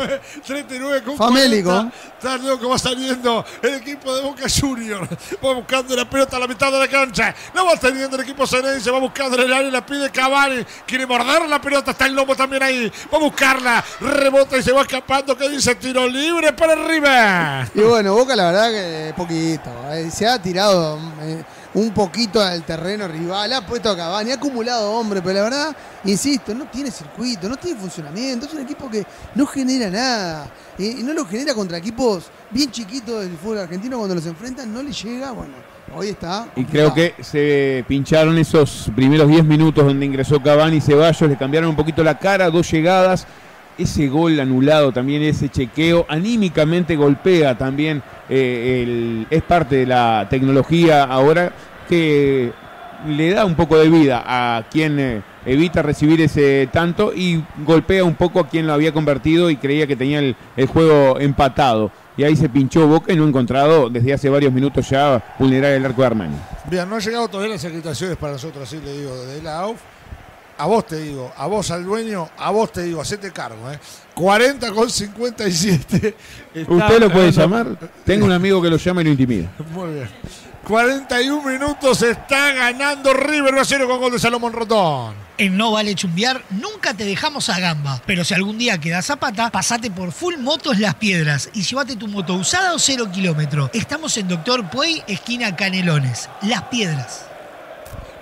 [0.46, 1.70] 39 con Famélico.
[1.70, 1.96] 40.
[2.18, 5.08] Está loco, va saliendo el equipo de Boca Junior.
[5.46, 7.34] Va buscando la pelota a la mitad de la cancha.
[7.54, 8.90] La va teniendo el equipo Ceneice.
[8.90, 10.66] Va buscando en el área, la pide Cavani.
[10.88, 11.92] Quiere morder la pelota.
[11.92, 12.92] Está el lobo también ahí.
[13.14, 13.86] Va a buscarla.
[14.02, 15.38] Rebota y se va escapando.
[15.38, 15.76] ¿Qué dice?
[15.76, 17.68] Tiro libre para arriba.
[17.76, 19.70] Y bueno, Boca la verdad que poquito.
[19.92, 21.44] eh, Se ha tirado eh,
[21.74, 25.78] un poquito al terreno rival, ha puesto a Cavani, ha acumulado hombre, pero la verdad,
[26.06, 28.46] insisto, no tiene circuito, no tiene funcionamiento.
[28.46, 30.52] Es un equipo que no genera nada.
[30.78, 34.82] Y, no lo genera contra equipos bien chiquitos del fútbol argentino cuando los enfrentan, no
[34.82, 35.32] le llega.
[35.32, 35.54] Bueno,
[35.96, 36.48] hoy está.
[36.56, 41.38] Y creo que se pincharon esos primeros 10 minutos donde ingresó Cavani y Ceballos, le
[41.38, 43.28] cambiaron un poquito la cara, dos llegadas,
[43.78, 51.04] ese gol anulado también, ese chequeo, anímicamente golpea también, eh, es parte de la tecnología
[51.04, 51.52] ahora
[51.88, 52.52] que
[53.06, 58.04] le da un poco de vida a quien eh, evita recibir ese tanto y golpea
[58.04, 60.36] un poco a quien lo había convertido y creía que tenía el,
[60.68, 61.92] juego empatado.
[62.18, 65.74] Y ahí se pinchó Boca y no ha encontrado desde hace varios minutos ya vulnerar
[65.74, 66.36] el arco de Armani.
[66.70, 69.80] Bien, no han llegado todavía las acreditaciones para nosotros, así le digo, de la AUF.
[70.58, 73.80] A vos te digo, a vos al dueño, a vos te digo, hacete cargo, ¿eh?
[74.16, 76.16] 40 con 57.
[76.54, 77.78] Está ¿Usted lo puede llamar?
[78.04, 79.52] Tengo un amigo que lo llama y lo intimida.
[79.72, 80.10] Muy bien.
[80.68, 85.16] 41 minutos está ganando River 1 a 0 con gol de Salomón Rotón.
[85.38, 89.50] En No Vale Chumbear nunca te dejamos a gamba, pero si algún día quedas zapata,
[89.50, 93.70] pasate por Full Motos Las Piedras y llévate tu moto usada o cero kilómetro.
[93.74, 96.30] Estamos en Doctor Puey, esquina Canelones.
[96.42, 97.27] Las Piedras.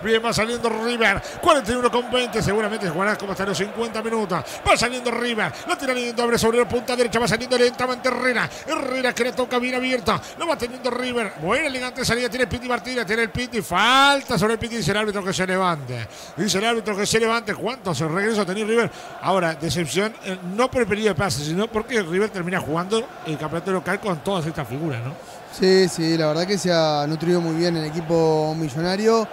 [0.06, 1.20] Bien, va saliendo River.
[1.42, 2.42] 41 con 20.
[2.42, 4.44] Seguramente jugará como hasta los 50 minutos.
[4.68, 5.52] Va saliendo River.
[5.68, 7.20] La tira lindo, abre sobre la punta derecha.
[7.20, 8.48] Va saliendo lentamente Herrera.
[8.68, 10.22] Herrera que le toca bien abierta.
[10.38, 11.34] Lo va teniendo River.
[11.42, 12.30] Buena elegante salida.
[12.30, 13.06] Tiene el Piti Martínez.
[13.06, 13.62] Tiene el Piti.
[13.64, 14.78] Falta sobre el Piti.
[14.78, 16.08] Dice el árbitro que se levante.
[16.38, 17.56] Dice el árbitro que se levante.
[17.56, 18.92] ¿Cuántos regresos ha tenido River?
[19.22, 20.14] Ahora, decepción.
[20.24, 24.00] eh, no por el periodo de pases, sino porque River termina jugando el campeonato local
[24.00, 25.14] con todas estas figuras, ¿no?
[25.52, 29.28] Sí, sí, la verdad que se ha nutrido muy bien el equipo millonario.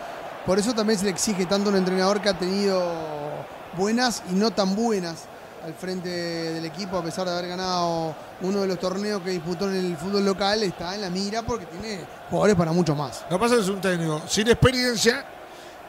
[0.47, 2.83] Por eso también se le exige tanto a un entrenador que ha tenido
[3.77, 5.25] buenas y no tan buenas
[5.65, 9.71] al frente del equipo, a pesar de haber ganado uno de los torneos que disputó
[9.71, 13.25] en el fútbol local, está en la mira porque tiene jugadores para mucho más.
[13.31, 15.25] Lo que pasa es que es un técnico sin experiencia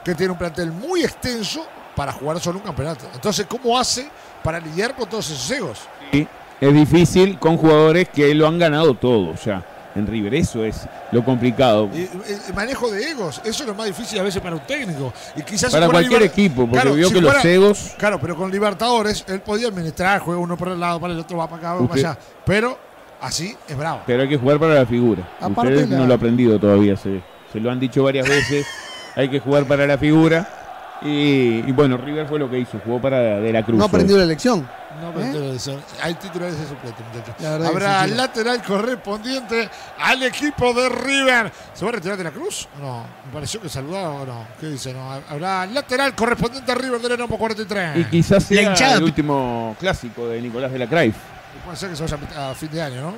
[0.03, 1.65] que tiene un plantel muy extenso
[1.95, 3.05] para jugar solo un campeonato.
[3.11, 4.07] Entonces, ¿cómo hace
[4.43, 5.79] para lidiar con todos esos egos?
[6.11, 6.27] Sí,
[6.61, 10.33] es difícil con jugadores que lo han ganado todo ya en River.
[10.35, 11.89] Eso es lo complicado.
[11.93, 12.09] Y, el,
[12.47, 15.13] el manejo de egos, eso es lo más difícil a veces para un técnico.
[15.35, 17.95] Y quizás Para cualquier Liber- equipo, porque Claro, vio si que los egos.
[17.97, 21.37] Claro, pero con Libertadores él podía administrar, juega uno por el lado, para el otro
[21.37, 22.17] va para acá, va para Usted- allá.
[22.45, 22.77] Pero
[23.21, 24.01] así es bravo.
[24.05, 25.27] Pero hay que jugar para la figura.
[25.39, 27.21] Aparte Ustedes la- no lo han aprendido todavía, se,
[27.51, 28.65] se lo han dicho varias veces.
[29.15, 30.47] hay que jugar para la figura.
[31.01, 33.77] Y, y bueno, River fue lo que hizo, jugó para De la Cruz.
[33.77, 34.67] No aprendió la lección.
[35.01, 37.35] No, pero eso- Hay titulares de suplente, muchachos.
[37.41, 41.51] La Habrá sí, lateral correspondiente al equipo de River.
[41.73, 42.69] ¿Se va a retirar de la cruz?
[42.79, 44.45] No, me pareció que saludaba o no.
[44.59, 44.93] ¿Qué dice?
[44.93, 47.97] No, habrá lateral correspondiente a River del Enomo 43.
[47.97, 51.15] Y quizás La sea el último clásico de Nicolás de la Cruyff.
[51.55, 53.13] Y puede ser que se vaya a fin de año, ¿no?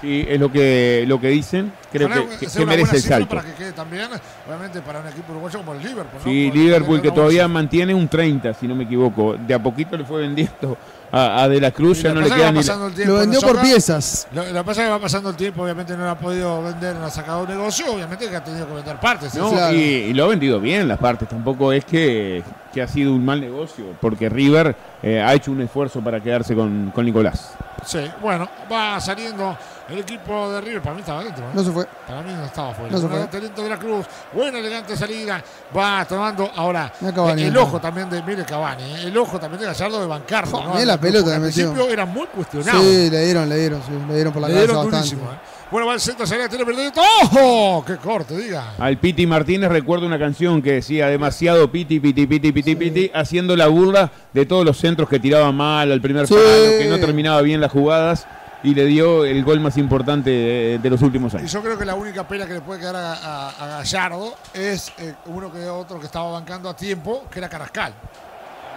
[0.00, 1.72] Sí, es lo que, lo que dicen.
[1.90, 3.28] Creo Ojalá que, que- que merece el salto.
[3.36, 4.08] Para que quede también,
[4.46, 6.18] obviamente, para un equipo uruguayo como el Liverpool.
[6.18, 6.24] ¿no?
[6.24, 9.36] Sí, Liverpool que todavía mantiene un 30, si no me equivoco.
[9.38, 10.76] De a poquito le fue vendiendo
[11.10, 13.18] a, a De la Cruz, Y ya no le queda que ni la- tiempo, Lo
[13.20, 14.28] vendió por piezas.
[14.32, 16.62] Lo, lo que pasa es que va pasando el tiempo, obviamente no lo ha podido
[16.62, 19.34] vender, no ha sacado un negocio, obviamente que ha tenido que vender partes.
[19.34, 19.74] No, Claro.
[19.74, 21.26] y, y lo ha vendido bien las partes.
[21.26, 22.42] Tampoco es que,
[22.74, 26.54] que ha sido un mal negocio, porque River eh, ha hecho un esfuerzo para quedarse
[26.54, 27.54] con, con Nicolás.
[27.84, 29.56] Sí, bueno, va saliendo
[29.88, 30.82] el equipo de River.
[30.82, 31.44] Para mí estaba dentro.
[31.44, 31.50] ¿eh?
[31.54, 31.86] No se fue.
[32.06, 32.90] Para mí no estaba fuera.
[32.92, 33.26] No se fue.
[33.26, 34.06] talento de la Cruz.
[34.32, 35.42] Buena elegante salida.
[35.76, 37.62] Va tomando ahora Cavani, el ¿no?
[37.62, 38.82] ojo también de Mire Cavani.
[38.82, 39.02] ¿eh?
[39.04, 40.58] El ojo también de Gallardo de bancarlo.
[40.58, 40.84] Jo, ¿no?
[40.84, 42.80] la pelota Al principio era muy cuestionado.
[42.80, 45.24] Sí, le dieron, le dieron, sí, le dieron por la Le cabeza dieron bastante.
[45.24, 45.38] ¿eh?
[45.68, 46.92] Bueno, va el centro, salida, tiene perdido.
[47.24, 47.84] ¡Ojo!
[47.84, 48.74] ¡Qué corte, diga!
[48.78, 53.56] Al Piti Martínez recuerdo una canción que decía demasiado piti, piti, piti, piti, piti, haciendo
[53.56, 56.34] la burla de todos los centros que tiraba mal al primer Sí.
[56.34, 58.28] palo, que no terminaba bien las jugadas
[58.66, 61.52] y le dio el gol más importante de, de los últimos Y años.
[61.52, 64.92] yo creo que la única pena que le puede quedar a, a- a Gallardo es
[64.98, 67.92] eh, uno que otro que estaba bancando a tiempo, que era Carrascal.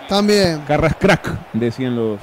[0.08, 0.62] También.
[0.68, 2.20] Carrascrack, decían los,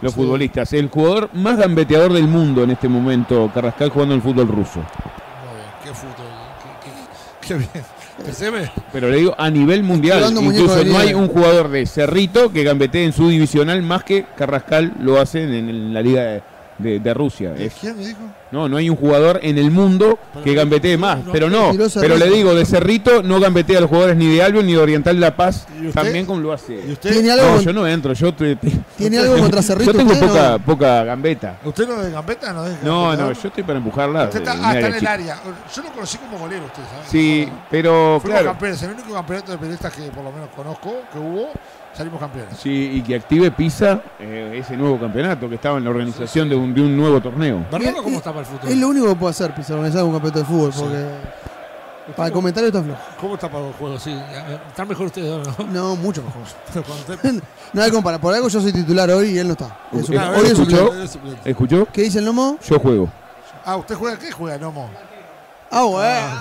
[0.00, 0.72] los futbolistas.
[0.72, 4.80] El jugador más gambeteador del mundo en este momento, Carrascal jugando en el fútbol ruso.
[4.80, 6.26] Muy bien, qué fútbol.
[7.42, 8.70] Qué, qué- qué bien.
[8.92, 10.24] Pero le digo a nivel mundial.
[10.38, 14.94] Incluso no hay un jugador de Cerrito que gambetee en su divisional más que Carrascal
[15.00, 16.42] lo hace en, en la liga de,
[16.78, 17.54] de- de Rusia.
[17.56, 18.18] Es- ¿Quién me dijo?
[18.52, 21.24] no, no hay un jugador en el mundo que gambetee más.
[21.24, 24.42] no, Pero no, pero le digo, de Cerrito no gambetea a los jugadores ni de
[24.42, 25.66] Albion ni de Oriental La Paz.
[25.82, 25.88] ¿Y?
[25.88, 26.78] También como lo ¿Y hace.
[26.92, 27.12] usted?
[27.12, 28.56] ¿Tiene algo, No, con- yo no entro, yo te-
[28.96, 29.92] ¿tiene algo contra Cerrito?
[29.92, 30.58] yo tengo usted, poca, no?
[30.64, 31.58] poca gambeta.
[31.64, 32.52] ¿Usted no es de gambeta?
[32.52, 34.24] No, es No, no, yo estoy para empujarla.
[34.24, 35.36] Usted está de hasta área en el área.
[35.74, 37.02] Yo lo conocí como golero, usted sabe.
[37.10, 38.50] Sí, pero Fuimos claro.
[38.52, 38.82] campeones.
[38.82, 41.50] El único campeonato de periodistas que por lo menos conozco que hubo,
[41.96, 42.56] salimos campeones.
[42.58, 46.54] Sí, y que active Pisa eh, ese nuevo campeonato que estaba en la organización de
[46.56, 47.64] un, de un nuevo torneo.
[47.70, 48.72] ¿Bernardo cómo Es- está para el futuro?
[48.72, 51.06] Es lo único que puede hacer, Pizarro, organizar un campeonato de fútbol, porque
[52.16, 53.00] para el comentario está flojo.
[53.20, 53.98] ¿Cómo está para el juego?
[53.98, 54.16] Sí,
[54.68, 55.66] están mejor ustedes, ¿no?
[55.72, 56.42] No, mucho mejor.
[57.82, 58.18] Hay compara.
[58.18, 59.76] Por algo yo soy titular hoy y él no está.
[59.92, 60.94] Es eh, hoy es ¿escuchó?
[61.02, 61.50] es suplente.
[61.50, 61.86] ¿Escuchó?
[61.92, 62.58] ¿Qué dice el Nomo?
[62.68, 63.08] Yo juego.
[63.64, 64.88] Ah, ¿usted juega qué juega, Nomo?
[65.70, 65.84] Ah,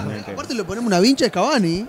[0.06, 0.24] bueno.
[0.34, 1.88] Aparte le ponemos una vincha de Cavani.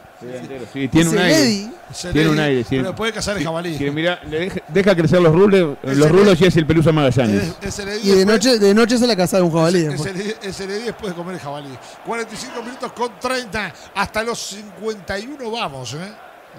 [0.73, 1.69] Sí, tiene un aire.
[2.13, 2.77] Tiene un aire, sí.
[2.77, 3.77] Pero puede cazar el jabalí.
[3.77, 7.55] Que mira, le deja, deja crecer los rulos, los rulos y es el Pelusa Magallanes.
[7.61, 9.87] Es, es el Y de noche, de noche se la casaba un jabalí.
[9.87, 10.07] Es
[10.43, 11.69] es el después de comer el jabalí.
[12.07, 13.73] 45 minutos con 30.
[13.95, 15.95] Hasta los 51 vamos.
[15.95, 16.13] ¿eh?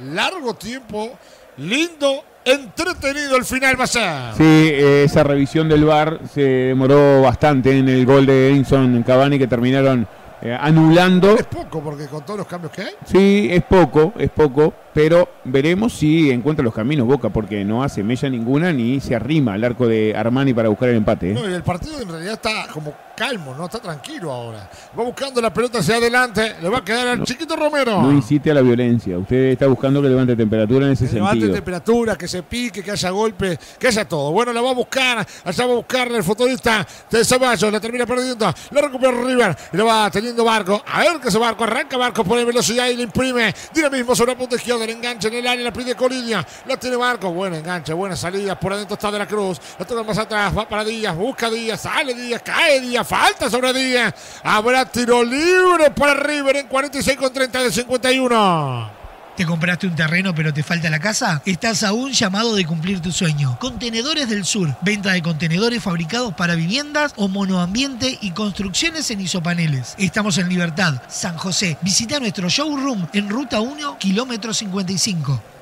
[0.03, 1.17] Largo tiempo.
[1.57, 2.23] Lindo.
[2.45, 4.09] Entretenido el final va a ser.
[4.37, 9.37] Sí, eh, esa revisión del VAR se demoró bastante en el gol de Edinson Cavani
[9.37, 10.07] que terminaron
[10.41, 11.35] eh, anulando.
[11.35, 12.93] Es poco porque con todos los cambios que hay.
[13.05, 18.03] Sí, es poco, es poco, pero veremos si encuentra los caminos Boca, porque no hace
[18.03, 21.31] mella ninguna ni se arrima al arco de Armani para buscar el empate.
[21.31, 21.33] ¿eh?
[21.33, 24.69] No, y el partido en realidad está como calmo, no está tranquilo ahora.
[24.97, 26.55] Va buscando la pelota hacia adelante.
[26.61, 28.01] Le va a quedar al chiquito Romero.
[28.01, 29.17] No incite a la violencia.
[29.17, 31.55] Usted está buscando que levante temperatura en ese Que levante sentido.
[31.55, 34.31] temperatura, que se pique, que haya golpe, que haya todo.
[34.31, 38.05] Bueno, la va a buscar, allá va a buscarle el futbolista de Ceballos, la termina
[38.05, 40.83] perdiendo, la recupera River y lo va teniendo Barco.
[40.85, 43.53] A ver que ese Barco arranca, Barco pone velocidad y le imprime.
[43.73, 46.97] Dinamismo sobre la punta izquierda, el enganche en el área, la pide Colidia, la tiene
[46.97, 50.57] Barco, buen enganche, buena salida, por adentro está de la Cruz, la toca más atrás,
[50.57, 54.13] va para Díaz, busca Díaz, sale Díaz, cae Díaz, falta sobre Díaz,
[54.43, 58.96] habrá tiro libre para River en 46 con 30 de 51.
[59.37, 61.43] ¿Te compraste un terreno pero te falta la casa?
[61.45, 63.55] Estás a un llamado de cumplir tu sueño.
[63.59, 64.75] Contenedores del Sur.
[64.81, 69.93] Venta de contenedores fabricados para viviendas o monoambiente y construcciones en isopaneles.
[69.99, 71.77] Estamos en Libertad, San José.
[71.83, 75.56] Visita nuestro showroom en Ruta 1, kilómetro 55.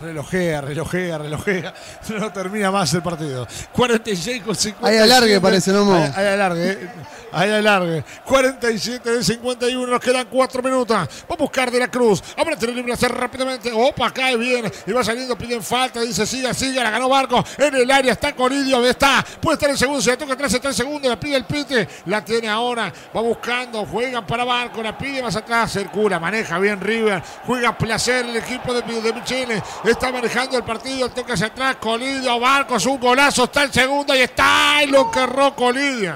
[0.00, 1.74] Relojea, relojea, relojea.
[2.08, 3.46] No termina más el partido.
[3.72, 4.88] 46 con 50.
[4.88, 5.92] Hay alargue, parece, ¿no?
[5.92, 6.90] Hay, hay alargue, eh.
[7.32, 8.04] hay alargue.
[8.24, 9.86] 47 de 51.
[9.86, 10.96] Nos quedan 4 minutos.
[10.96, 12.22] Va a buscar de la Cruz.
[12.36, 13.70] Ahora tiro libre hacer rápidamente.
[13.72, 14.70] Opa, cae bien.
[14.86, 16.00] Y va saliendo, piden falta.
[16.00, 16.82] Dice, siga, siga.
[16.84, 17.44] La ganó Barco.
[17.58, 18.76] En el área está Coridio.
[18.76, 19.24] ¿Dónde está?
[19.40, 20.00] Puede estar en segundo.
[20.00, 21.08] Se la toca atrás, está en segundo.
[21.08, 21.88] La pide el pite.
[22.06, 22.92] La tiene ahora.
[23.14, 23.84] Va buscando.
[23.84, 24.82] Juegan para Barco.
[24.82, 25.72] La pide más atrás.
[25.72, 26.18] Circula.
[26.18, 27.22] Maneja bien River.
[27.46, 29.62] Juega placer el equipo de, de Michele.
[29.90, 31.08] Está manejando el partido.
[31.10, 31.76] Toca hacia atrás.
[31.76, 32.38] Colidio.
[32.38, 32.84] Barcos.
[32.86, 33.44] Un golazo.
[33.44, 34.14] Está el segundo.
[34.14, 34.82] Y está.
[34.82, 36.14] Y lo que erró Colidio.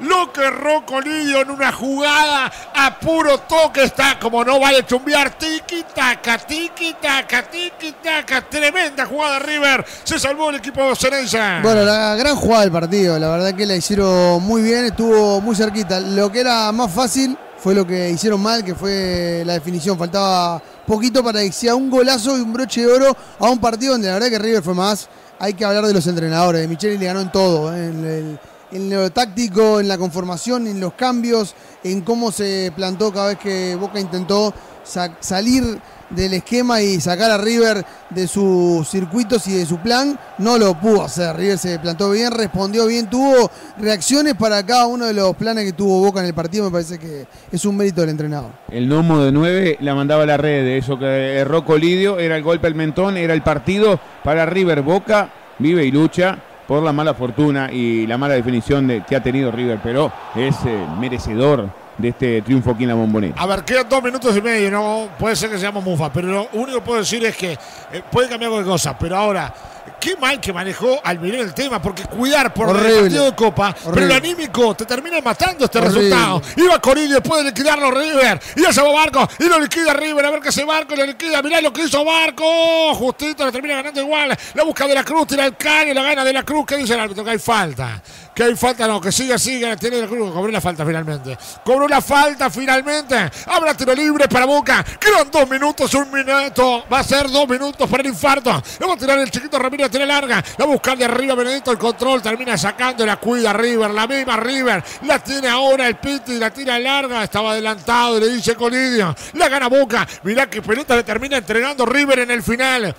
[0.00, 5.38] Lo que erró Colidio en una jugada a puro toque está como no vale chumbear.
[5.38, 8.42] Tiki taca, tiki taca, tiki taca.
[8.42, 9.84] Tremenda jugada River.
[10.02, 11.60] Se salvó el equipo de Cerenza.
[11.62, 15.54] Bueno, la gran jugada del partido, la verdad que la hicieron muy bien, estuvo muy
[15.54, 16.00] cerquita.
[16.00, 19.96] Lo que era más fácil fue lo que hicieron mal, que fue la definición.
[19.98, 23.92] Faltaba poquito para que sea un golazo y un broche de oro a un partido
[23.92, 25.08] donde la verdad que River fue más.
[25.38, 26.68] Hay que hablar de los entrenadores.
[26.68, 27.86] Micheli le ganó en todo, ¿eh?
[27.86, 28.40] en, el-
[28.72, 33.38] en lo táctico, en la conformación, en los cambios, en cómo se plantó cada vez
[33.38, 35.80] que Boca intentó salir
[36.14, 40.74] del esquema y sacar a River de sus circuitos y de su plan, no lo
[40.78, 41.34] pudo hacer.
[41.36, 45.72] River se plantó bien, respondió bien, tuvo reacciones para cada uno de los planes que
[45.72, 48.50] tuvo Boca en el partido, me parece que es un mérito del entrenador.
[48.70, 50.66] El gnomo de 9 la mandaba a la red.
[50.76, 55.30] Eso que erró Colidio era el golpe al mentón, era el partido para River Boca.
[55.58, 56.38] Vive y lucha.
[56.66, 60.54] por la mala fortuna y la mala definición de, que ha tenido River, pero es
[60.64, 63.34] eh, merecedor de este triunfo aquí en la bombonera.
[63.36, 66.48] A ver, quedan dos minutos y medio, no puede ser que seamos mufa, pero lo
[66.52, 67.52] único que puedo decir es que
[67.92, 69.52] eh, puede cambiar cualquier cosa, pero ahora
[70.00, 72.88] qué mal que manejó Almirón el tema, porque cuidar por Horrible.
[72.94, 76.00] el partido de Copa, pero lo anímico te termina matando este Horrible.
[76.10, 76.42] resultado.
[76.56, 80.26] Iba Corillo después de liquidarlo River, y ya se va Barco, y lo liquida River,
[80.26, 83.76] a ver qué hace Barco, lo liquida, mirá lo que hizo Barco, justito, lo termina
[83.76, 86.64] ganando igual, la busca de la Cruz, tira el caño, la gana de la Cruz,
[86.66, 87.24] ¿qué dice el árbitro?
[87.24, 88.02] Que hay falta.
[88.34, 91.36] Que hay falta, no, que siga, siga, tiene de la Cruz, cobró la falta finalmente.
[91.62, 93.30] Cobró la falta finalmente.
[93.46, 94.82] Habrá tiro libre para Boca.
[94.98, 96.84] Quedan dos minutos, un minuto.
[96.90, 98.62] Va a ser dos minutos para el infarto.
[98.80, 100.42] Le va a tirar el chiquito Ramírez, tiene larga.
[100.56, 102.22] La va a buscar de arriba Benedito el control.
[102.22, 103.90] Termina sacando, la cuida River.
[103.90, 104.82] La misma River.
[105.02, 107.24] La tiene ahora el Piti, la tira larga.
[107.24, 109.14] Estaba adelantado, le dice Colidio.
[109.34, 110.08] La gana Boca.
[110.22, 112.94] Mirá que pelota le termina entregando River en el final.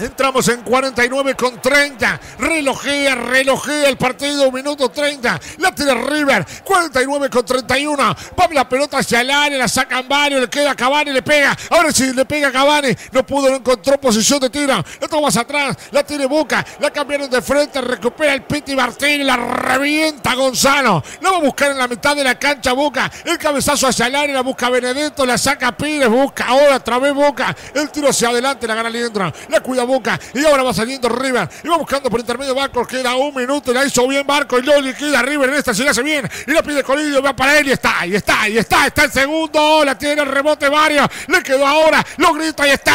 [0.00, 2.20] Entramos en 49 con 30.
[2.38, 4.50] Relojea, relojea el partido.
[4.52, 5.40] Minuto 30.
[5.58, 6.46] La tira River.
[6.62, 7.96] 49 con 31.
[8.38, 9.58] Va la pelota hacia el área.
[9.58, 10.40] La saca varios.
[10.40, 11.10] Le queda a Cavani.
[11.10, 11.56] Le pega.
[11.70, 12.94] Ahora sí le pega a Cavani.
[13.10, 14.84] No pudo, no encontró posición de tiro.
[15.00, 15.76] La toma hacia atrás.
[15.90, 16.64] La tiene Boca.
[16.78, 17.80] La cambiaron de frente.
[17.80, 19.26] Recupera el Piti Martín.
[19.26, 21.02] La revienta Gonzalo.
[21.20, 23.10] La va a buscar en la mitad de la cancha Boca.
[23.24, 24.34] El cabezazo hacia el área.
[24.36, 25.26] La busca Benedetto.
[25.26, 26.08] La saca Pires.
[26.08, 27.56] Busca ahora otra vez Boca.
[27.74, 28.66] El tiro hacia adelante.
[28.68, 29.32] La gana Liendra.
[29.48, 30.20] La cuida Boca.
[30.34, 31.48] Y ahora va saliendo River.
[31.64, 32.86] Y va buscando por intermedio Barcos.
[32.86, 33.72] Queda un minuto.
[33.72, 34.58] La hizo bien Barco.
[34.58, 35.74] Y lo liquida River en esta.
[35.74, 36.30] Se le hace bien.
[36.46, 37.20] Y la pide Colidio.
[37.22, 37.66] Va para él.
[37.66, 38.06] Y está.
[38.06, 38.48] Y está.
[38.48, 38.86] Y está.
[38.86, 39.84] Está el segundo.
[39.84, 41.08] La tiene el rebote Mario.
[41.26, 42.04] Le quedó ahora.
[42.18, 42.68] Lo grita.
[42.68, 42.94] Y está.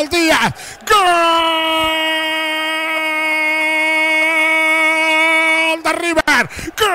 [0.00, 0.54] El día.
[0.86, 1.64] Gol
[5.84, 6.48] de River.
[6.78, 6.94] Gol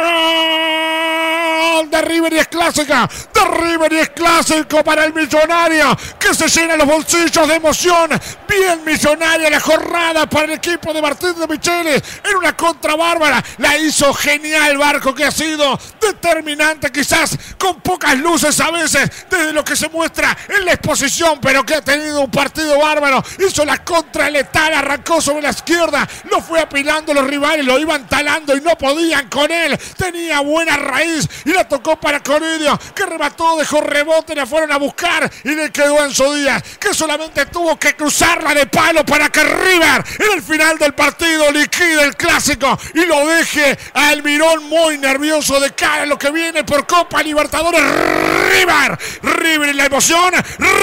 [1.89, 3.09] de River y es clásica.
[3.33, 8.09] De River y es clásico para el millonario que se llena los bolsillos de emoción.
[8.47, 13.43] Bien millonaria la jornada para el equipo de Martín de Michele en una contra bárbara.
[13.59, 19.53] La hizo genial Barco que ha sido determinante quizás con pocas luces a veces desde
[19.53, 23.23] lo que se muestra en la exposición pero que ha tenido un partido bárbaro.
[23.37, 28.07] Hizo la contra letal, arrancó sobre la izquierda, lo fue apilando los rivales, lo iban
[28.07, 29.77] talando y no podían con él.
[29.97, 34.77] Tenía buena raíz y la tocó para Coridio que remató, dejó rebote, la fueron a
[34.77, 39.43] buscar y le quedó Enzo Díaz que solamente tuvo que cruzarla de palo para que
[39.43, 44.97] River en el final del partido liquide el clásico y lo deje a Almirón muy
[44.97, 47.81] nervioso de cara a lo que viene por Copa Libertadores.
[47.81, 50.33] River, River y la emoción,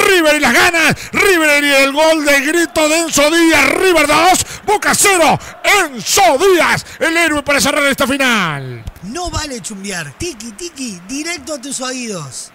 [0.07, 4.47] River y las ganas, River y el gol de grito de Enzo Díaz, River 2,
[4.65, 5.39] Boca 0,
[5.85, 8.85] Enzo Díaz, el héroe para cerrar esta final.
[9.05, 10.13] No vale chumbear.
[10.19, 12.53] Tiki, tiki, directo a tus oídos.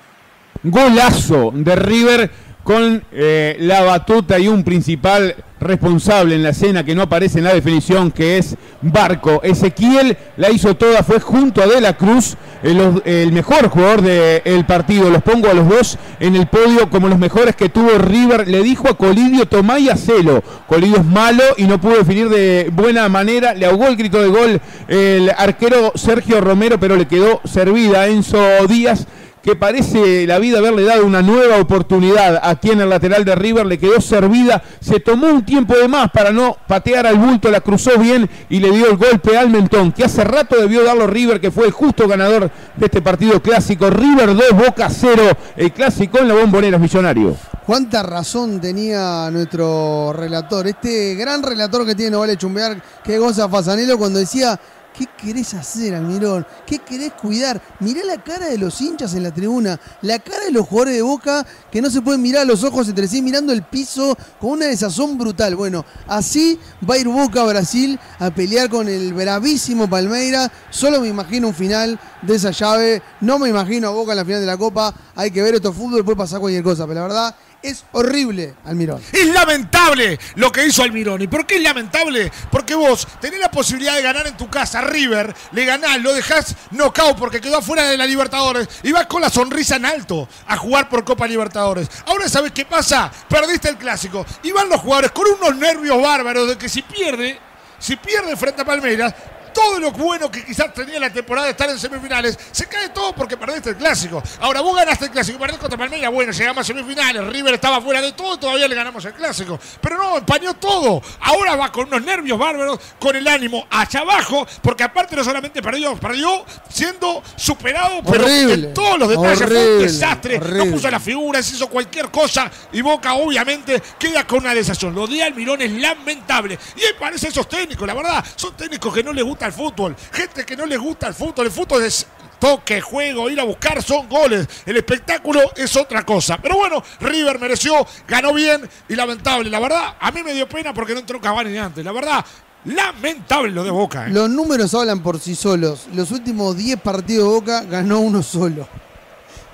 [0.63, 2.31] Golazo de River
[2.63, 7.43] con eh, la batuta y un principal responsable en la escena que no aparece en
[7.43, 9.41] la definición, que es Barco.
[9.43, 14.01] Ezequiel la hizo toda, fue junto a De la Cruz, el, los- el mejor jugador
[14.01, 15.09] del partido.
[15.11, 18.47] Los pongo a los dos en el podio como los mejores que tuvo River.
[18.47, 20.43] Le dijo a Colidio, tomá y hacelo.
[20.67, 23.53] Colidio es malo y no pudo definir de buena manera.
[23.53, 28.07] Le ahogó el grito de gol el arquero Sergio Romero, pero le quedó servida a
[28.07, 29.05] Enzo Díaz
[29.43, 33.65] que parece la vida haberle dado una nueva oportunidad aquí en el lateral de River,
[33.65, 37.61] le quedó servida, se tomó un tiempo de más para no patear al bulto, la
[37.61, 41.41] cruzó bien y le dio el golpe al mentón, que hace rato debió darlo River,
[41.41, 43.89] que fue el justo ganador de este partido clásico.
[43.89, 45.23] River 2, Boca 0,
[45.57, 47.35] el clásico en la bombonera millonario.
[47.65, 53.47] Cuánta razón tenía nuestro relator, este gran relator que tiene Vale Chumbear, que es Gonza
[53.47, 54.59] Fasanelo, cuando decía,
[54.97, 56.45] ¿qué querés hacer, Almirón?
[56.65, 57.61] ¿Qué querés cuidar?
[57.79, 61.01] Mirá la cara de los hinchas en la tribuna, la cara de los jugadores de
[61.01, 64.51] Boca que no se pueden mirar a los ojos entre sí, mirando el piso con
[64.51, 65.55] una desazón brutal.
[65.55, 70.51] Bueno, así va a ir Boca a Brasil a pelear con el bravísimo Palmeira.
[70.69, 74.25] Solo me imagino un final de esa llave, no me imagino a Boca en la
[74.25, 74.93] final de la Copa.
[75.15, 79.01] Hay que ver esto fútbol, puede pasar cualquier cosa, pero la verdad es horrible, Almirón.
[79.11, 81.21] Es lamentable lo que hizo Almirón.
[81.21, 82.31] ¿Y por qué es lamentable?
[82.51, 86.55] Porque vos tenés la posibilidad de ganar en tu casa River, le ganás, lo dejás
[86.71, 90.57] knockout porque quedó afuera de la Libertadores y vas con la sonrisa en alto a
[90.57, 91.89] jugar por Copa Libertadores.
[92.05, 96.47] Ahora sabes qué pasa, perdiste el clásico y van los jugadores con unos nervios bárbaros
[96.49, 97.39] de que si pierde,
[97.79, 99.13] si pierde frente a Palmeiras,
[99.61, 103.13] todo lo bueno que quizás tenía la temporada de estar en semifinales, se cae todo
[103.13, 104.21] porque perdiste el clásico.
[104.39, 108.01] Ahora vos ganaste el clásico, perdés contra Palmeiras, bueno, llegamos a semifinales, River estaba fuera
[108.01, 109.59] de todo, todavía le ganamos el clásico.
[109.79, 111.01] Pero no, empañó todo.
[111.19, 115.61] Ahora va con unos nervios bárbaros, con el ánimo hacia abajo, porque aparte no solamente
[115.61, 118.53] perdió, perdió siendo superado, pero Horrible.
[118.69, 120.37] en todos los detalles fue un desastre.
[120.37, 120.65] horrible.
[120.65, 124.95] No puso las figuras, hizo cualquier cosa y Boca obviamente queda con una desazón.
[124.95, 126.57] Lo de Almirón es lamentable.
[126.75, 129.95] Y ahí parece esos técnicos, la verdad, son técnicos que no les gusta fútbol.
[130.11, 131.45] Gente que no les gusta el fútbol.
[131.45, 132.05] El fútbol es
[132.39, 134.47] toque, juego, ir a buscar son goles.
[134.65, 136.39] El espectáculo es otra cosa.
[136.41, 139.49] Pero bueno, River mereció, ganó bien y lamentable.
[139.49, 141.85] La verdad, a mí me dio pena porque no entró Cavani antes.
[141.85, 142.25] La verdad,
[142.65, 144.07] lamentable lo de Boca.
[144.07, 144.09] ¿eh?
[144.09, 145.87] Los números hablan por sí solos.
[145.93, 148.67] Los últimos 10 partidos de Boca ganó uno solo.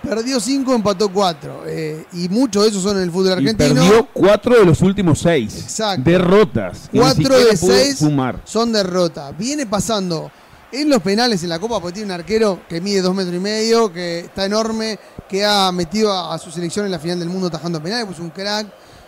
[0.09, 1.63] Perdió 5, empató 4.
[2.13, 3.73] y muchos de esos son en el fútbol Y argentino.
[3.75, 5.55] perdió cuatro de los últimos seis.
[5.63, 6.09] Exacto.
[6.09, 6.89] Derrotas.
[6.89, 8.41] que ni 4 siquiera de pudo 6 sumar.
[8.45, 9.37] son derrotas.
[9.37, 10.31] Viene pasando
[10.71, 13.39] en los penales en la Copa porque tiene un arquero que mide 2 metros y
[13.39, 17.29] medio, que está enorme, que ha metido a, a su selección en la final del
[17.29, 18.67] mundo tajando penales, pues un crack.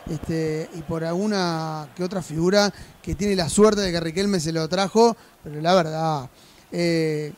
[0.10, 4.52] Este, y por alguna que otra figura que tiene la suerte de que Riquelme se
[4.52, 6.30] lo trajo, pero la verdad,
[6.72, 7.32] eh,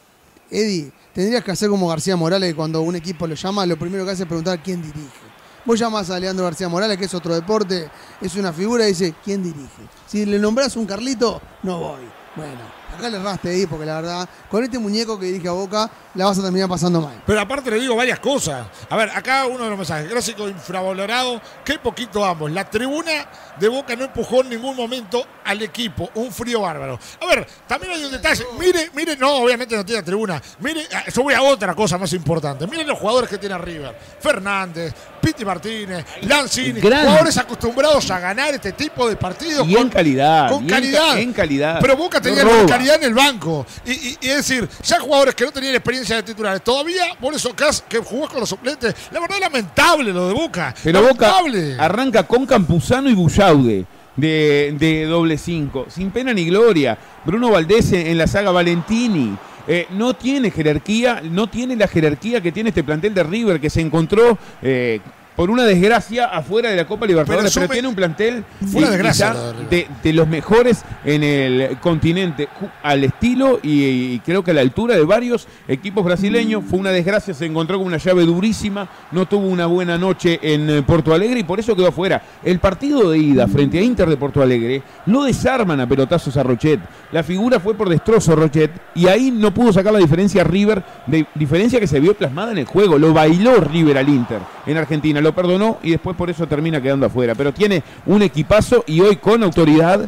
[0.49, 4.11] Eddie, tendrías que hacer como García Morales, cuando un equipo lo llama, lo primero que
[4.11, 5.31] hace es preguntar quién dirige.
[5.64, 9.14] Vos llamás a Leandro García Morales, que es otro deporte, es una figura, y dice,
[9.23, 9.83] ¿quién dirige?
[10.07, 12.01] Si le nombrás un Carlito, no voy.
[12.35, 15.90] Bueno, acá le erraste ahí, porque la verdad, con este muñeco que dirige a Boca,
[16.16, 17.22] la vas a terminar pasando mal.
[17.26, 18.68] Pero aparte le digo varias cosas.
[18.90, 20.10] A ver, acá uno de los mensajes.
[20.10, 21.42] Clásico infravalorado.
[21.64, 22.52] Qué poquito ambos.
[22.52, 23.11] La tribuna
[23.60, 26.10] de Boca no empujó en ningún momento al equipo.
[26.16, 27.00] Un frío bárbaro.
[27.22, 28.45] A ver, también hay un detalle.
[28.60, 30.42] Mire, mire, no, obviamente no tiene tribuna.
[30.60, 32.68] Mire, ah, yo voy a otra cosa más importante.
[32.68, 33.98] Miren los jugadores que tiene River.
[34.20, 36.82] Fernández, Piti Martínez, Lanzini.
[36.82, 39.67] Gran- Jugadores acostumbrados a ganar este tipo de partidos.
[39.67, 41.17] Y en calidad, Con y en calidad.
[41.19, 41.77] en calidad.
[41.80, 42.66] Pero Boca No tenía roba.
[42.66, 43.66] calidad en el banco.
[43.85, 46.61] Y, y- y es decir, ya jugadores que no tenían experiencia de titulares.
[46.64, 48.95] Todavía, por eso Cas, que jugó con los suplentes.
[49.11, 50.74] La verdad, lamentable lo de Boca.
[50.83, 51.75] Pero Boca lamentable.
[51.80, 53.85] arranca con Campuzano y Bullaude
[54.16, 55.85] de, de doble cinco.
[55.90, 56.98] Sin pena ni gloria.
[57.25, 59.38] Bruno Valdés en la saga Valentini.
[59.67, 63.69] Eh, no tiene jerarquía, no tiene la jerarquía que tiene este plantel de River que
[63.69, 64.99] se encontró eh,
[65.35, 68.92] por una desgracia afuera de la Copa Libertadores, Pero tiene un plantel Fue una y-
[68.92, 69.35] desgracia
[69.69, 72.48] de los mejores en el continente,
[72.84, 76.64] al estilo y, y creo que a la altura de varios equipos brasileños.
[76.69, 80.69] Fue una desgracia, se encontró con una llave durísima, no tuvo una buena noche en
[80.69, 82.22] eh, Porto Alegre y por eso quedó afuera.
[82.43, 86.43] El partido de ida frente a Inter de Porto Alegre lo desarman a pelotazos a
[86.43, 86.80] Rochet.
[87.11, 91.26] La figura fue por destrozo Rochet y ahí no pudo sacar la diferencia River, de
[91.35, 92.98] diferencia que se vio plasmada en el juego.
[92.98, 97.06] Lo bailó River al Inter en Argentina, lo perdonó y después por eso termina quedando
[97.06, 97.35] afuera.
[97.35, 100.07] Pero tiene un equipazo y hoy con autoridad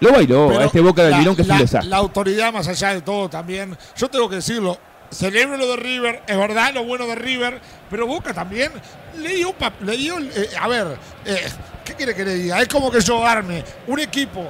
[0.00, 1.90] lo bailó Pero a este Boca del la- Milón que es la, un desastre.
[1.90, 3.76] La autoridad, más allá de todo, también.
[3.96, 4.78] Yo tengo que decirlo.
[5.10, 8.72] Celebro lo de River, es verdad lo bueno de River, pero Boca también
[9.16, 11.42] le dio, le dio eh, a ver, eh,
[11.84, 12.60] ¿qué quiere que le diga?
[12.60, 14.42] Es como que yo arme un equipo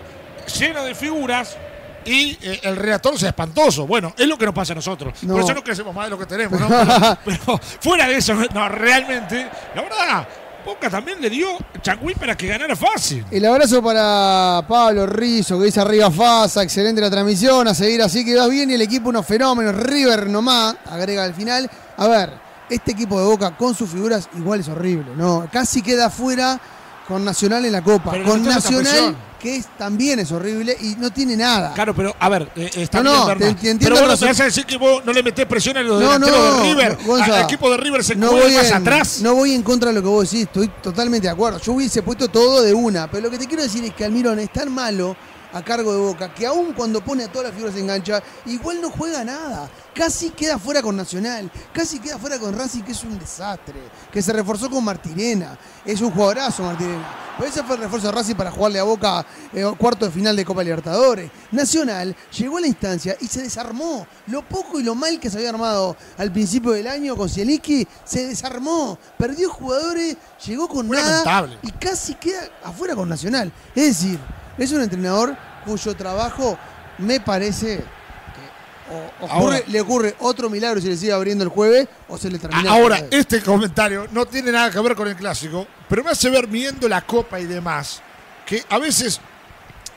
[0.59, 1.59] lleno de figuras
[2.07, 3.87] y eh, el reactor sea espantoso.
[3.87, 5.23] Bueno, es lo que nos pasa a nosotros.
[5.23, 5.35] No.
[5.35, 6.69] Por eso no crecemos más de lo que tenemos, ¿no?
[6.69, 10.29] Pero, pero fuera de eso, no, realmente, la verdad,
[10.67, 11.47] Boca también le dio
[11.81, 13.25] changüí para que ganara fácil.
[13.31, 18.25] El abrazo para Pablo Rizzo, que dice arriba Fasa, excelente la transmisión, a seguir así
[18.25, 21.71] que vas bien y el equipo unos fenómenos, River nomás, agrega al final.
[21.97, 22.33] A ver,
[22.69, 25.49] este equipo de Boca con sus figuras igual es horrible, ¿no?
[25.53, 26.61] Casi queda fuera
[27.07, 29.17] con Nacional en la Copa, Pero con Nacional.
[29.47, 31.73] Que es, también es horrible y no tiene nada.
[31.73, 34.09] Claro, pero a ver, eh, está No, bien, no, te- te entiendo Pero vos no
[34.09, 34.27] razón.
[34.27, 36.63] me vas a decir que vos no le metés presión a los No, delanteros no,
[36.63, 36.99] de River.
[37.33, 39.21] Al equipo de River se no voy, más en, atrás.
[39.23, 41.61] no voy en contra de lo que vos decís, estoy totalmente de acuerdo.
[41.61, 44.39] Yo hubiese puesto todo de una, pero lo que te quiero decir es que Almirón
[44.41, 45.17] es tan malo
[45.57, 48.81] a cargo de Boca que aún cuando pone a todas las figuras en engancha, igual
[48.81, 49.71] no juega nada.
[49.95, 53.81] Casi queda fuera con Nacional, casi queda fuera con Racing, que es un desastre.
[54.13, 55.59] Que se reforzó con Martirena.
[55.85, 57.27] Es un jugadorazo Martirena.
[57.39, 60.37] Pero ese fue el refuerzo de Racing para jugarle a Boca eh, cuarto de final
[60.37, 61.31] de Copa Libertadores.
[61.51, 64.07] Nacional llegó a la instancia y se desarmó.
[64.27, 67.87] Lo poco y lo mal que se había armado al principio del año con Zielinski,
[68.05, 68.99] se desarmó.
[69.19, 71.59] Perdió jugadores, llegó con Fue nada lamentable.
[71.63, 73.53] y casi queda afuera con Nacional.
[73.75, 74.19] Es decir,
[74.65, 76.59] es un entrenador cuyo trabajo
[76.99, 81.51] me parece que o- ocurre- Ahora- le ocurre otro milagro si le sigue abriendo el
[81.51, 82.71] jueves o se le termina.
[82.71, 86.31] Ahora, el este comentario no tiene nada que ver con el clásico, pero me hace
[86.31, 88.01] ver viendo la Copa y demás,
[88.47, 89.21] que a veces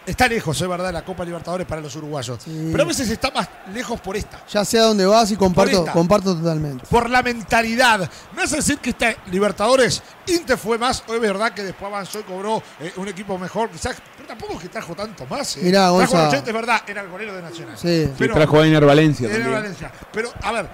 [0.05, 2.69] está lejos, es verdad, la Copa Libertadores para los uruguayos, Sí.
[2.71, 4.41] pero a veces está más lejos por esta.
[4.51, 6.83] ya sé a dónde vas y comparto, comparto totalmente.
[6.89, 8.09] por la mentalidad.
[8.35, 12.19] No es decir que esta Libertadores Inter fue más, o es verdad que después avanzó
[12.21, 13.97] y cobró eh, un equipo mejor, quizás,
[14.29, 15.57] tampoco es que trajo tanto más.
[15.57, 15.61] ¿eh?
[15.63, 16.21] Mirá, trajo Gonza.
[16.21, 17.75] a Rochet, es verdad, era el golero de Nacional.
[17.77, 18.09] Sí.
[18.17, 19.49] Sí, trajo a Valencia Era.
[19.49, 19.91] Valencia.
[20.13, 20.69] Pero, a ver,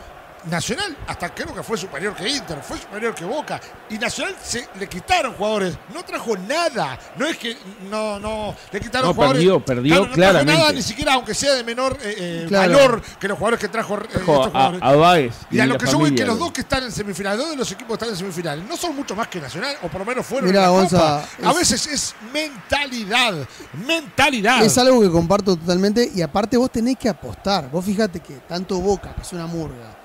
[0.49, 3.59] Nacional hasta creo que fue superior que Inter, fue superior que Boca.
[3.89, 5.75] Y Nacional se le quitaron jugadores.
[5.93, 6.97] No trajo nada.
[7.17, 7.57] No es que
[7.89, 9.39] no, no, le quitaron No, jugadores.
[9.41, 10.53] perdió, perdió no trajo claramente.
[10.59, 12.73] nada, ni siquiera aunque sea de menor eh, eh, Claro.
[12.73, 14.81] valor que los jugadores que trajo, eh, Trajo estos a, jugadores.
[14.83, 16.91] a Báez y a lo que yo voy es que los dos que están en
[16.91, 19.75] semifinales, dos de los equipos que están en semifinales, no son mucho más que Nacional,
[19.81, 21.47] o por lo menos fueron Mirá, en la Gonza, Copa.
[21.47, 23.33] A es- veces es mentalidad,
[23.85, 24.63] mentalidad.
[24.63, 27.69] Es algo que comparto totalmente y aparte vos tenés que apostar.
[27.71, 29.95] Vos fíjate que tanto Boca, que es una murga,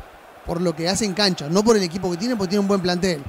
[0.51, 2.67] por lo que hace en cancha, no por el equipo que tiene, porque tiene un
[2.67, 3.23] buen plantel.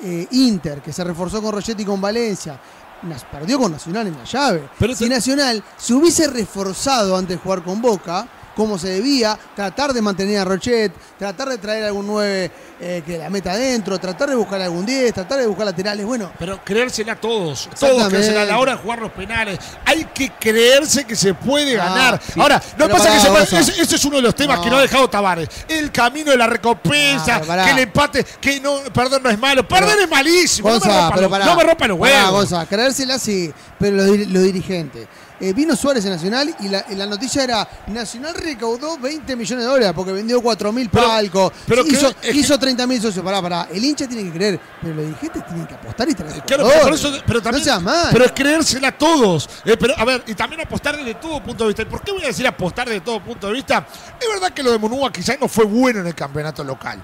[0.00, 2.58] Eh, Inter, que se reforzó con Rogetti y con Valencia,
[3.02, 4.66] nas- perdió con Nacional en la llave.
[4.78, 8.26] Pero si Nacional se hubiese reforzado antes de jugar con Boca,
[8.58, 13.16] como se debía, tratar de mantener a Rochet, tratar de traer algún 9 eh, que
[13.18, 16.04] la meta adentro, tratar de buscar algún 10, tratar de buscar laterales.
[16.04, 19.58] Bueno, Pero creérsela a todos, todos creérsela a la hora de jugar los penales.
[19.84, 22.20] Hay que creerse que se puede Ah, ganar.
[22.34, 22.40] sí.
[22.40, 23.82] Ahora, no Pero pasa pará, que se puede- Gonza.
[23.82, 24.64] ese, es uno de los temas No.
[24.64, 25.48] que no ha dejado Tavares.
[25.68, 29.38] El camino de la recompensa, Ah, pero que el empate, que no, perdón, no es
[29.38, 29.66] malo.
[29.68, 30.68] Perder es malísimo.
[30.68, 32.32] no, me Gonza, rompa pero los- no me rompa los Pará, huevos.
[32.50, 35.06] Gonza, creérsela sí, pero los, los dirigentes.
[35.40, 39.92] Eh, vino Suárez en Nacional y la, noticia era Nacional recaudó 20 millones de dólares
[39.94, 43.24] porque vendió 4 mil palcos, pero hizo, que- hizo 30 mil socios.
[43.24, 46.42] Pará, pará, el hincha tiene que creer, pero los dirigentes tienen que apostar y traer
[46.42, 47.00] Claro, jugadores.
[47.00, 48.08] pero, por eso, pero también, no seas mal.
[48.12, 49.48] pero es creérsela a todos.
[49.64, 51.82] Eh, pero, a ver, y también apostar desde todo punto de vista.
[51.82, 53.86] ¿Y por qué voy a decir apostar desde todo punto de vista?
[54.20, 56.98] Es verdad que lo de Munúa quizás no fue bueno en el campeonato local.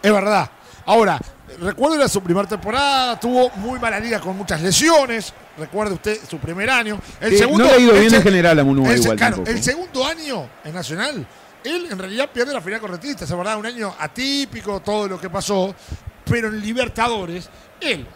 [0.00, 0.48] Es verdad.
[0.86, 1.18] Ahora,
[1.60, 5.32] recuerdo era su primera temporada, tuvo muy mala liga con muchas lesiones.
[5.56, 7.00] Recuerde usted su primer año.
[7.20, 10.48] El segundo, no le ha ido bien en general a igual claro, el segundo año
[10.64, 11.26] en Nacional,
[11.64, 15.20] él en realidad pierde la final con Rentistas, es verdad, un año atípico, todo lo
[15.20, 15.74] que pasó,
[16.24, 17.48] pero en Libertadores,
[17.80, 18.06] él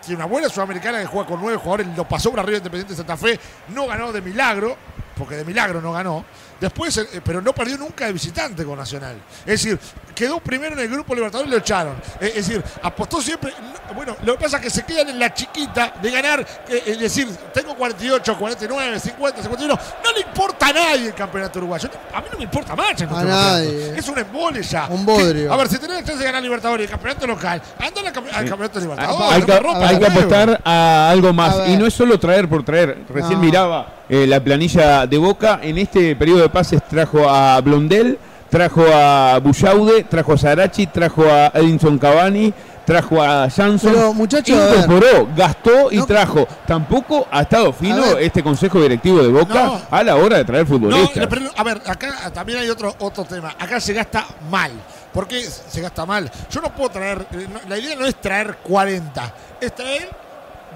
[0.00, 2.92] tiene una buena sudamericana que juega con nueve jugadores, lo pasó por arriba de Independiente
[2.92, 3.38] de Santa Fe,
[3.68, 4.76] no ganó de milagro,
[5.16, 6.24] porque de milagro no ganó.
[6.60, 9.16] Después, eh, pero no perdió nunca de visitante con Nacional.
[9.40, 9.78] Es decir,
[10.14, 11.94] quedó primero en el grupo Libertadores y lo echaron.
[12.20, 13.52] Eh, Es decir, apostó siempre.
[13.88, 16.82] no, Bueno, lo que pasa es que se quedan en la chiquita de ganar, eh,
[16.86, 19.74] es decir, tengo 48, 49, 50, 51.
[20.04, 21.90] No le importa a nadie el campeonato uruguayo.
[22.14, 22.90] A mí no me importa más.
[22.90, 23.26] el A campeonato.
[23.28, 23.98] nadie.
[23.98, 24.86] Es un embole ya.
[24.88, 25.52] Un bodrio.
[25.52, 28.32] A ver, si tenés chance de ganar Libertadores y el campeonato local, anda al, campe-
[28.32, 29.32] al campeonato de Libertadores.
[29.32, 31.56] Hay no que, hay apostar a algo más.
[31.56, 31.68] A.
[31.68, 33.04] Y no es solo traer por traer.
[33.08, 33.44] Recién No.
[33.44, 35.60] miraba eh, la planilla de Boca.
[35.62, 38.18] En este periodo de pases trajo a Blondel,
[38.50, 42.52] trajo a Bullaude, trajo a Sarachi, trajo a Edinson Cavani,
[42.84, 43.92] trajo a Jansson.
[43.92, 44.56] Pero, muchachos.
[44.56, 46.06] Incorporó, gastó y No.
[46.06, 46.46] trajo.
[46.66, 49.80] Tampoco ha estado fino este consejo directivo de Boca No.
[49.90, 51.26] a la hora de traer No, futbolistas.
[51.26, 53.54] pero, a ver, acá también hay otro, otro tema.
[53.58, 54.70] Acá se gasta mal.
[55.12, 56.30] ¿Por qué se gasta mal?
[56.50, 57.26] Yo no puedo traer.
[57.32, 60.10] eh, no- la idea no es traer 40, es traer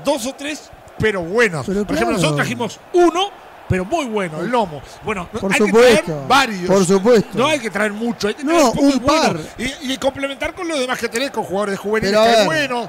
[0.04, 1.64] dos o tres, pero buenos.
[1.66, 2.12] Pero Por ejemplo, claro.
[2.12, 3.30] nosotros trajimos uno,
[3.68, 4.80] pero muy bueno, el lomo.
[5.04, 6.66] Bueno, Por hay que supuesto, traer varios.
[6.70, 7.28] por supuesto.
[7.38, 9.06] No hay que traer mucho, hay que No, traer un bueno.
[9.06, 9.36] par.
[9.58, 12.88] Y, y complementar con lo demás que tenés, con jugadores juveniles que buenos.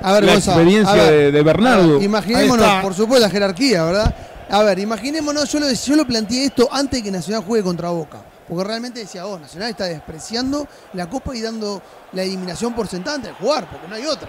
[0.00, 1.94] A ver, La Gonza, experiencia a ver, de- de Bernardo.
[1.94, 4.14] ver, imaginémonos, por supuesto, la jerarquía, ¿verdad?
[4.50, 7.90] A ver, imaginémonos, yo lo, yo lo planteé esto antes de que Nacional juegue contra
[7.90, 8.18] Boca.
[8.48, 13.16] Porque realmente decía, oh, Nacional está despreciando la Copa y dando la eliminación por sentada
[13.16, 14.28] antes de jugar, porque no hay otra.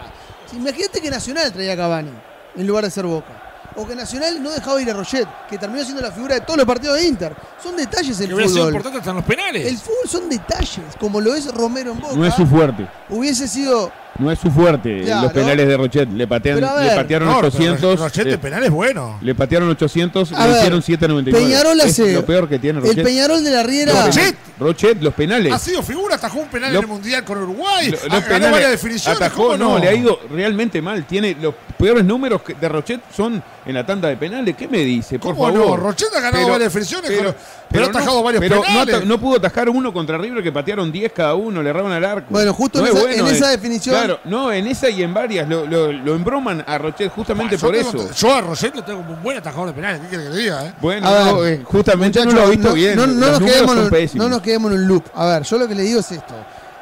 [0.54, 2.12] Imagínate que Nacional traía a Cavani
[2.60, 3.46] en lugar de ser Boca.
[3.76, 6.58] O que Nacional no dejaba ir a Roget, que terminó siendo la figura de todos
[6.58, 7.34] los partidos de Inter.
[7.64, 8.74] Son detalles el Que hubiera sido fútbol.
[8.74, 9.68] importante hasta en los penales.
[9.68, 12.16] El fútbol son detalles, como lo es Romero en Boca.
[12.16, 12.88] No es su fuerte.
[13.10, 15.24] Hubiese sido No es su fuerte Claro.
[15.24, 16.10] los penales de Rochet.
[16.12, 18.00] Le, patean, Pero a le patearon No, pero 800.
[18.00, 19.18] Rochet eh, de penal es bueno.
[19.22, 21.46] Le patearon 800, A le ver, hicieron 799.
[21.46, 23.04] Peñarol es hace- lo peor que tiene el Rochet.
[23.04, 23.94] Peñarol de la Riera.
[23.94, 24.36] Los Rochet.
[24.60, 25.54] Rochet, los penales.
[25.54, 27.86] Ha sido figura, atajó un penal Lo- en el Mundial con Uruguay.
[27.92, 29.22] Lo- los ganó penales varias definiciones.
[29.22, 31.06] atajó, ¿cómo no, le ha ido realmente mal.
[31.06, 34.56] Tiene los peores números que- de Rochet son en la tanda de penales.
[34.58, 35.18] ¿Qué me dice?
[35.18, 35.70] Por ¿Cómo favor.
[35.70, 35.78] no?
[35.78, 37.34] Rochet ha ganado varias definiciones, pero-
[37.70, 40.52] pero ha no- atajado varios pero no ata- No, pudo atajar uno contra River que
[40.52, 42.28] patearon 10 cada uno, le erraban al arco.
[42.30, 45.48] Bueno, justo No en es esa- en definición- Claro, no, en esa y en varias.
[45.48, 48.12] Lo, lo- lo embroman a Rochet justamente por tengo- eso.
[48.14, 50.02] Yo a Rochet lo tengo como un buen atajador de penales.
[50.02, 50.66] ¿Qué quiere que le diga?
[50.66, 50.74] Eh?
[50.82, 52.96] Bueno, A ver, no, eh, justamente no lo he visto no- bien.
[52.96, 54.26] No, no nos quedemos son en, pésimos.
[54.28, 55.04] no nos quedemos en un loop.
[55.14, 56.34] A ver, yo lo que le digo es esto.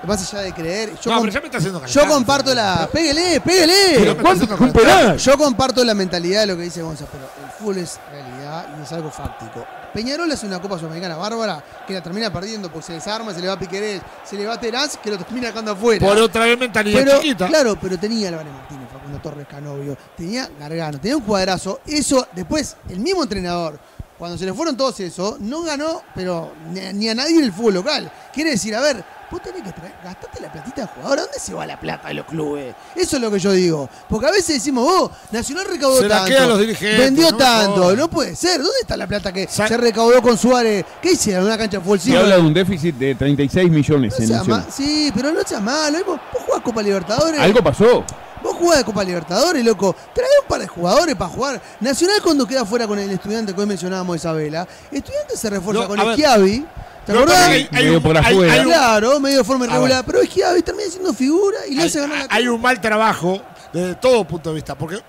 [0.06, 2.88] Más allá de creer, yo, No, com- pero ya me está haciendo yo comparto la.
[2.94, 4.16] ¡Pégale, pégale!
[5.18, 8.84] Yo comparto la mentalidad de lo que dice Gonza, pero el fútbol es realidad y
[8.84, 9.66] es algo fáctico.
[9.98, 13.48] Peñarol hace una Copa Sudamericana bárbara que la termina perdiendo porque se desarma, se le
[13.48, 16.06] va a Piquerés, se le va a Terán, que lo termina dejando afuera.
[16.06, 17.48] Por otra vez mentalidad Pero, chiquita.
[17.48, 21.80] claro, pero tenía Álvarez Martínez, Facundo Torres Canovio, tenía Gargano, tenía un cuadrazo.
[21.88, 23.80] Eso, después, el mismo entrenador,
[24.20, 26.54] cuando se le fueron todos eso, no ganó, pero
[26.94, 28.12] ni a nadie en el fútbol local.
[28.32, 31.20] Quiere decir, a ver, Vos tenés que traer, gastate la platita de jugador.
[31.20, 32.74] ¿A dónde se va la plata de los clubes?
[32.96, 33.90] Eso es lo que yo digo.
[34.08, 36.30] Porque a veces decimos, vos, Nacional recaudó Se la tanto.
[36.32, 37.96] quedan los dirigentes, vendió no tanto.
[37.96, 38.58] No puede ser.
[38.62, 40.86] ¿Dónde está la plata que Sa- se recaudó con Suárez?
[41.02, 41.46] ¿Qué hicieron?
[41.46, 42.00] ¿Una cancha de fútbol?
[42.00, 44.66] Se habla de un déficit de 36 millones No en Nacional.
[44.72, 45.98] sí, pero no sea malo.
[46.06, 47.40] Vos, vos jugás Copa Libertadores.
[47.42, 48.06] Algo pasó.
[48.42, 49.94] Vos jugás de Copa Libertadores, loco.
[50.14, 51.62] Trae un par de jugadores para jugar.
[51.82, 54.66] Nacional cuando queda fuera con el estudiante que hoy mencionábamos Isabela.
[54.90, 56.16] Estudiante se refuerza No, con a ver.
[57.08, 57.08] Esquiavi.
[57.08, 57.48] ¿Te No, acordás?
[57.48, 58.54] hay- hay Medio un- por hay- afuera.
[58.54, 60.04] hay un- Claro, medio de forma irregular.
[60.06, 63.42] Pero Esquiavi termina siendo figura y le hace ganar la hay un mal trabajo
[63.74, 64.76] desde todo punto de vista.
[64.76, 65.00] Porque,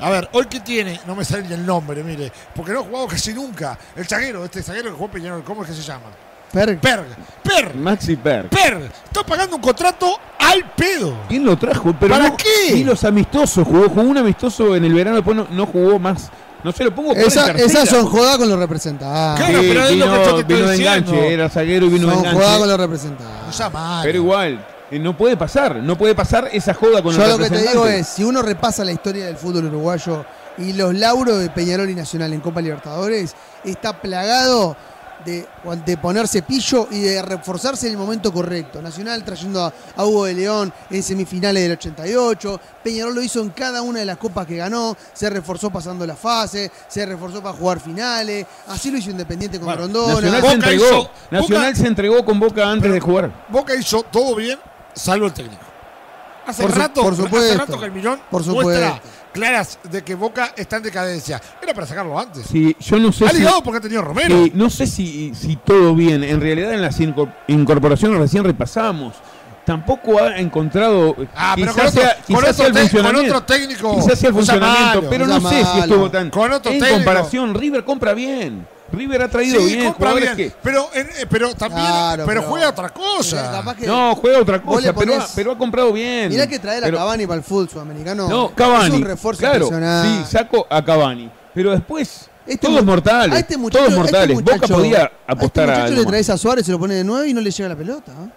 [0.00, 2.84] a ver, hoy que tiene, no me sale ni el nombre, mire, porque no ha
[2.84, 3.78] jugado casi nunca.
[3.96, 6.06] El zaguero, este zaguero que jugó Peñarol, ¿cómo es que se llama?
[6.52, 6.80] Perg.
[6.80, 7.06] Perg.
[7.42, 7.74] Perg.
[7.76, 8.48] Maxi Per.
[8.50, 8.82] Perg.
[9.06, 11.16] Está pagando un contrato al pedo.
[11.26, 11.94] ¿Quién lo trajo?
[11.98, 12.74] Pero ¿Para no- qué?
[12.74, 13.66] Ni los amistosos.
[13.66, 16.30] Jugó, jugó un amistoso en el verano, después no, no jugó más.
[16.64, 19.44] No se lo pongo por Esa- esas son jodas con los representantes.
[19.44, 21.10] Claro, Sí, pero es lo vino, que yo te estoy vino de diciendo.
[21.12, 22.40] enganche, era zaguero y vino de Son enganche.
[22.44, 23.60] jodas con los representantes.
[23.60, 24.00] No.
[24.04, 27.50] Pero igual, eh, no puede pasar, no puede pasar esa joda con Yo lo que
[27.50, 30.24] te digo es, si uno repasa la historia del fútbol uruguayo
[30.58, 33.34] y los lauros de Peñarol y Nacional en Copa Libertadores,
[33.64, 34.76] está plagado
[35.24, 35.46] de,
[35.84, 38.80] de ponerse pillo y de reforzarse en el momento correcto.
[38.82, 43.50] Nacional trayendo a, a Hugo de León en semifinales del 88, Peñarol lo hizo en
[43.50, 47.56] cada una de las copas que ganó, se reforzó pasando la fase, se reforzó para
[47.56, 50.14] jugar finales, así lo hizo Independiente con Bueno, Rondona.
[50.14, 50.84] Nacional Boca se entregó.
[50.86, 53.46] hizo- Nacional Boca- se entregó con Boca antes Pero- de jugar.
[53.48, 54.58] Boca hizo todo bien,
[54.94, 55.62] salvo el técnico.
[56.44, 57.58] Hace Por su- rato, por hace supuesto.
[57.58, 59.08] rato que el millón Por muestra supuesto.
[59.32, 61.40] Claras de que Boca está en decadencia.
[61.62, 62.46] Era para sacarlo antes.
[62.46, 64.46] Sí, yo no sé ha si, ligado porque ha tenido Romero.
[64.54, 66.22] no sé si, si todo bien.
[66.24, 69.14] En realidad en las incor- incorporaciones recién repasamos.
[69.64, 71.14] Tampoco ha encontrado.
[71.36, 73.36] Ah, pero quizás con sea, quizás otro sea el te- con funcionamiento.
[73.36, 76.30] otro técnico, Quizás sea el funcionamiento, malo, pero no sé si estuvo tan.
[76.30, 76.96] Con otro en técnico.
[76.96, 78.66] comparación, River compra bien.
[78.92, 79.84] River ha traído Sí, bien.
[79.92, 83.74] compra jugadores bien, que- pero, eh, pero también Claro, pero, pero- juega otra cosa.
[83.78, 86.28] que- No, juega otra cosa, pero, ha, ponés- pero ha comprado bien.
[86.28, 88.28] Mirá que traer a Pero- Cavani para el fútbol sudamericano.
[88.28, 88.96] No, Es Cavani.
[88.96, 91.30] un refuerzo claro, sí, saco a Cavani.
[91.54, 93.36] Pero después, Este todos mu- mortales.
[93.36, 94.36] a este muchacho- todos a este mortales.
[94.42, 96.78] Boca muchacho- podía a este apostar a, muchacho algo le traes a Suárez, se lo
[96.78, 98.12] pone de 9 y no le llega la pelota.
[98.12, 98.30] ¿eh?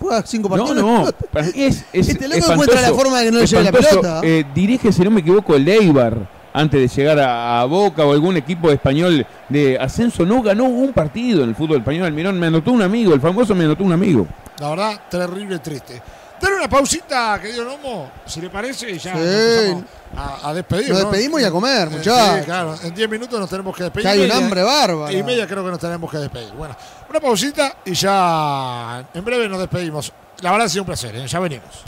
[0.00, 0.76] Juega cinco No, partidos.
[0.84, 1.04] no,
[1.42, 4.20] mí es, es Este loco encuentra la forma de que no le llegue la pelota.
[4.24, 6.16] Eh, dirige, si no me equivoco, el Eibar
[6.52, 10.24] antes de llegar a, a Boca o algún equipo español de ascenso.
[10.26, 12.06] No ganó un partido en el fútbol español.
[12.06, 14.26] Almirón me anotó un amigo, el famoso me anotó un amigo.
[14.58, 16.00] La verdad, terrible, triste.
[16.40, 19.20] Dale una pausita, querido Nomo, si le parece, y ya Sí.
[19.20, 19.84] empezamos
[20.16, 20.88] a, a despedir.
[20.88, 21.10] Nos ¿no?
[21.10, 22.38] despedimos y a comer, Eh, muchachos.
[22.40, 24.02] Sí, claro, en 10 minutos nos tenemos que despedir.
[24.06, 25.12] Que hay un hambre bárbara.
[25.12, 26.52] Y media creo que nos tenemos que despedir.
[26.54, 26.76] Bueno,
[27.08, 30.12] una pausita y ya en breve nos despedimos.
[30.42, 31.24] La verdad ha sido un placer, ¿eh?
[31.26, 31.84] ya venimos.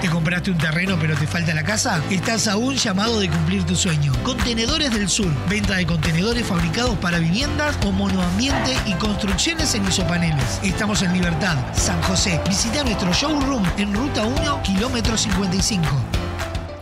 [0.02, 2.02] ¿Te compraste un terreno pero te falta la casa?
[2.10, 4.12] Estás a un llamado de cumplir tu sueño.
[4.24, 5.32] Contenedores del Sur.
[5.50, 10.60] Venta de contenedores fabricados para viviendas o monoambiente y construcciones en isopaneles.
[10.64, 12.42] Estamos en Libertad, San José.
[12.48, 15.88] Visita nuestro showroom en Ruta 1, kilómetro 55.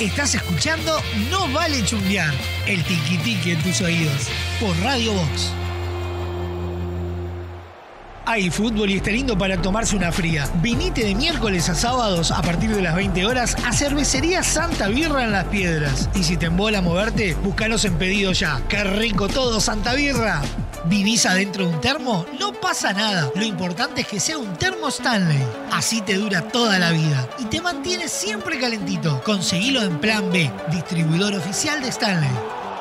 [0.00, 0.98] Estás escuchando
[1.30, 2.32] No Vale Chumbear,
[2.66, 5.52] el tiki en tus oídos, por Radio Box.
[8.24, 10.48] Hay fútbol y está lindo para tomarse una fría.
[10.62, 15.22] Vinite de miércoles a sábados a partir de las 20 horas a Cervecería Santa Birra
[15.22, 16.08] en Las Piedras.
[16.14, 18.62] Y si te embola moverte, búscanos en pedido ya.
[18.70, 20.40] ¡Qué rico todo, Santa Birra!
[20.84, 22.24] ¿Vivís adentro de un termo?
[22.38, 23.30] No pasa nada.
[23.34, 25.42] Lo importante es que sea un termo Stanley.
[25.70, 27.28] Así te dura toda la vida.
[27.38, 29.22] Y te mantiene siempre calentito.
[29.22, 32.30] Conseguilo en Plan B, distribuidor oficial de Stanley.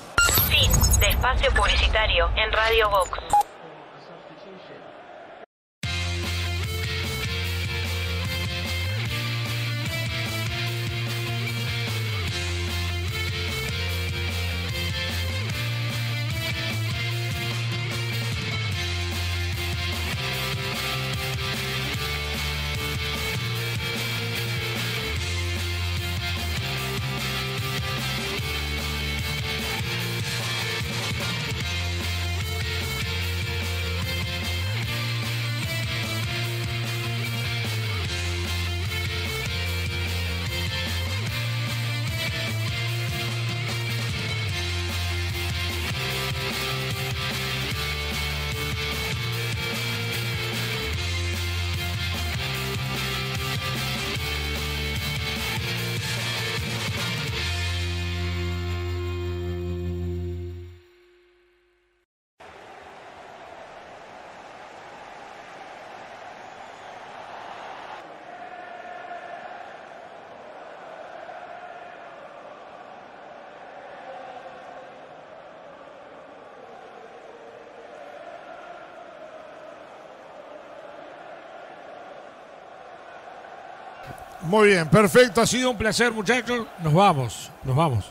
[0.49, 0.71] Fin
[1.01, 3.44] de espacio publicitario en Radio Vox.
[84.55, 85.41] Muy bien, perfecto.
[85.41, 86.65] Ha sido un placer, muchachos.
[86.81, 88.05] Nos vamos, nos vamos.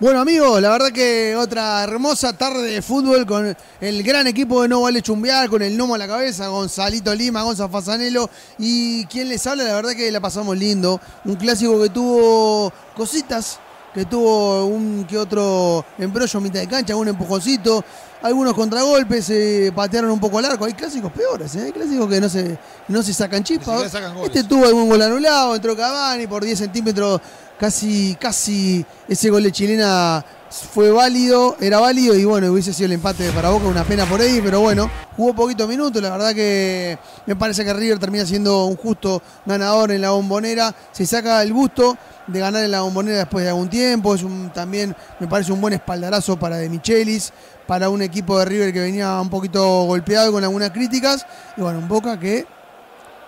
[0.00, 4.66] Bueno amigos, la verdad que otra hermosa tarde de fútbol con el gran equipo de
[4.66, 9.28] No Vale Chumbear, con el Nomo a la cabeza, Gonzalito Lima, Gonzalo Fasanelo y quien
[9.28, 11.00] les habla, la verdad que la pasamos lindo.
[11.26, 13.60] Un clásico que tuvo cositas,
[13.94, 17.84] que tuvo un que otro embrollo a mitad de cancha, un empujoncito,
[18.24, 20.64] algunos contragolpes, se patearon un poco al arco.
[20.64, 21.64] Hay clásicos peores, ¿eh?
[21.66, 23.94] hay clásicos que no se, no se sacan chispas.
[24.24, 27.20] Este tuvo algún gol anulado, entró Cavani por 10 centímetros,
[27.58, 30.24] casi, casi ese gol de chilena
[30.62, 34.20] fue válido, era válido y bueno, hubiese sido el empate para Boca, una pena por
[34.20, 38.66] ahí, pero bueno, jugó poquito minutos, la verdad que me parece que River termina siendo
[38.66, 41.96] un justo ganador en la bombonera, se saca el gusto
[42.28, 45.60] de ganar en la bombonera después de algún tiempo, es un, también me parece un
[45.60, 47.32] buen espaldarazo para De Michelis,
[47.66, 51.26] para un equipo de River que venía un poquito golpeado con algunas críticas,
[51.56, 52.46] y bueno, un Boca que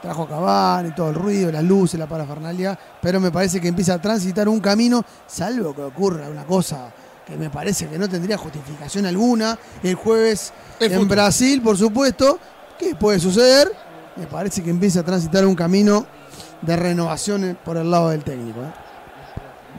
[0.00, 3.94] trajo a Cavani, todo el ruido, las luces, la parafernalia, pero me parece que empieza
[3.94, 6.92] a transitar un camino, salvo que ocurra una cosa
[7.26, 11.08] que me parece que no tendría justificación alguna, el jueves El en.
[11.08, 12.38] Brasil, por supuesto,
[12.78, 13.68] ¿qué puede suceder?
[14.14, 16.06] Me parece que empieza a transitar un camino
[16.62, 18.60] de renovación por el lado del técnico.
[18.60, 18.72] ¿eh?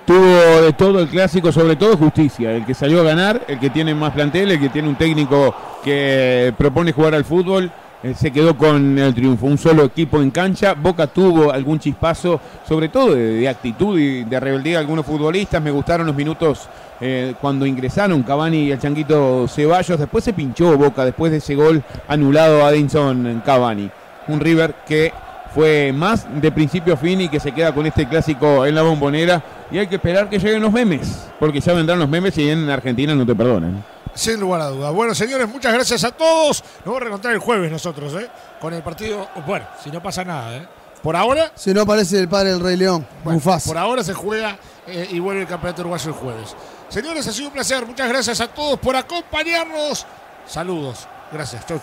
[0.06, 2.52] Tuvo de todo el clásico, sobre todo justicia.
[2.52, 5.56] El que salió a ganar, el que tiene más plantel, el que tiene un técnico
[5.84, 7.72] que propone jugar al fútbol,
[8.04, 9.48] eh, se quedó con el triunfo.
[9.48, 10.74] Un solo equipo en cancha.
[10.74, 15.62] Boca tuvo algún chispazo, sobre todo de, de actitud y de rebeldía de algunos futbolistas.
[15.62, 16.70] Me gustaron los minutos
[17.02, 20.00] eh, cuando ingresaron Cavani y el Changuito Ceballos.
[20.00, 23.90] Después se pinchó Boca, después de ese gol anulado a Edinson Cavani.
[24.28, 25.14] Un River que
[25.54, 28.82] fue más de principio a fin y que se queda con este clásico en la
[28.82, 29.44] bombonera.
[29.72, 32.70] Y hay que esperar que lleguen los memes, porque ya vendrán los memes y en
[32.70, 33.84] Argentina no te perdonan.
[34.14, 34.94] Sin lugar a dudas.
[34.94, 36.64] Bueno, señores, muchas gracias a todos.
[36.80, 38.28] Nos vamos a reencontrar el jueves nosotros, ¿eh?
[38.60, 39.28] Con el partido.
[39.46, 40.68] Bueno, si no pasa nada, ¿eh?
[41.04, 43.70] Por ahora, Si no aparece el padre del Rey León, bueno, Mufasa.
[43.70, 46.56] por ahora se juega eh, y vuelve el campeonato uruguayo el jueves.
[46.90, 47.86] Señores, ha sido un placer.
[47.86, 50.06] Muchas gracias a todos por acompañarnos.
[50.48, 51.08] Saludos.
[51.32, 51.66] Gracias.
[51.66, 51.80] Chau.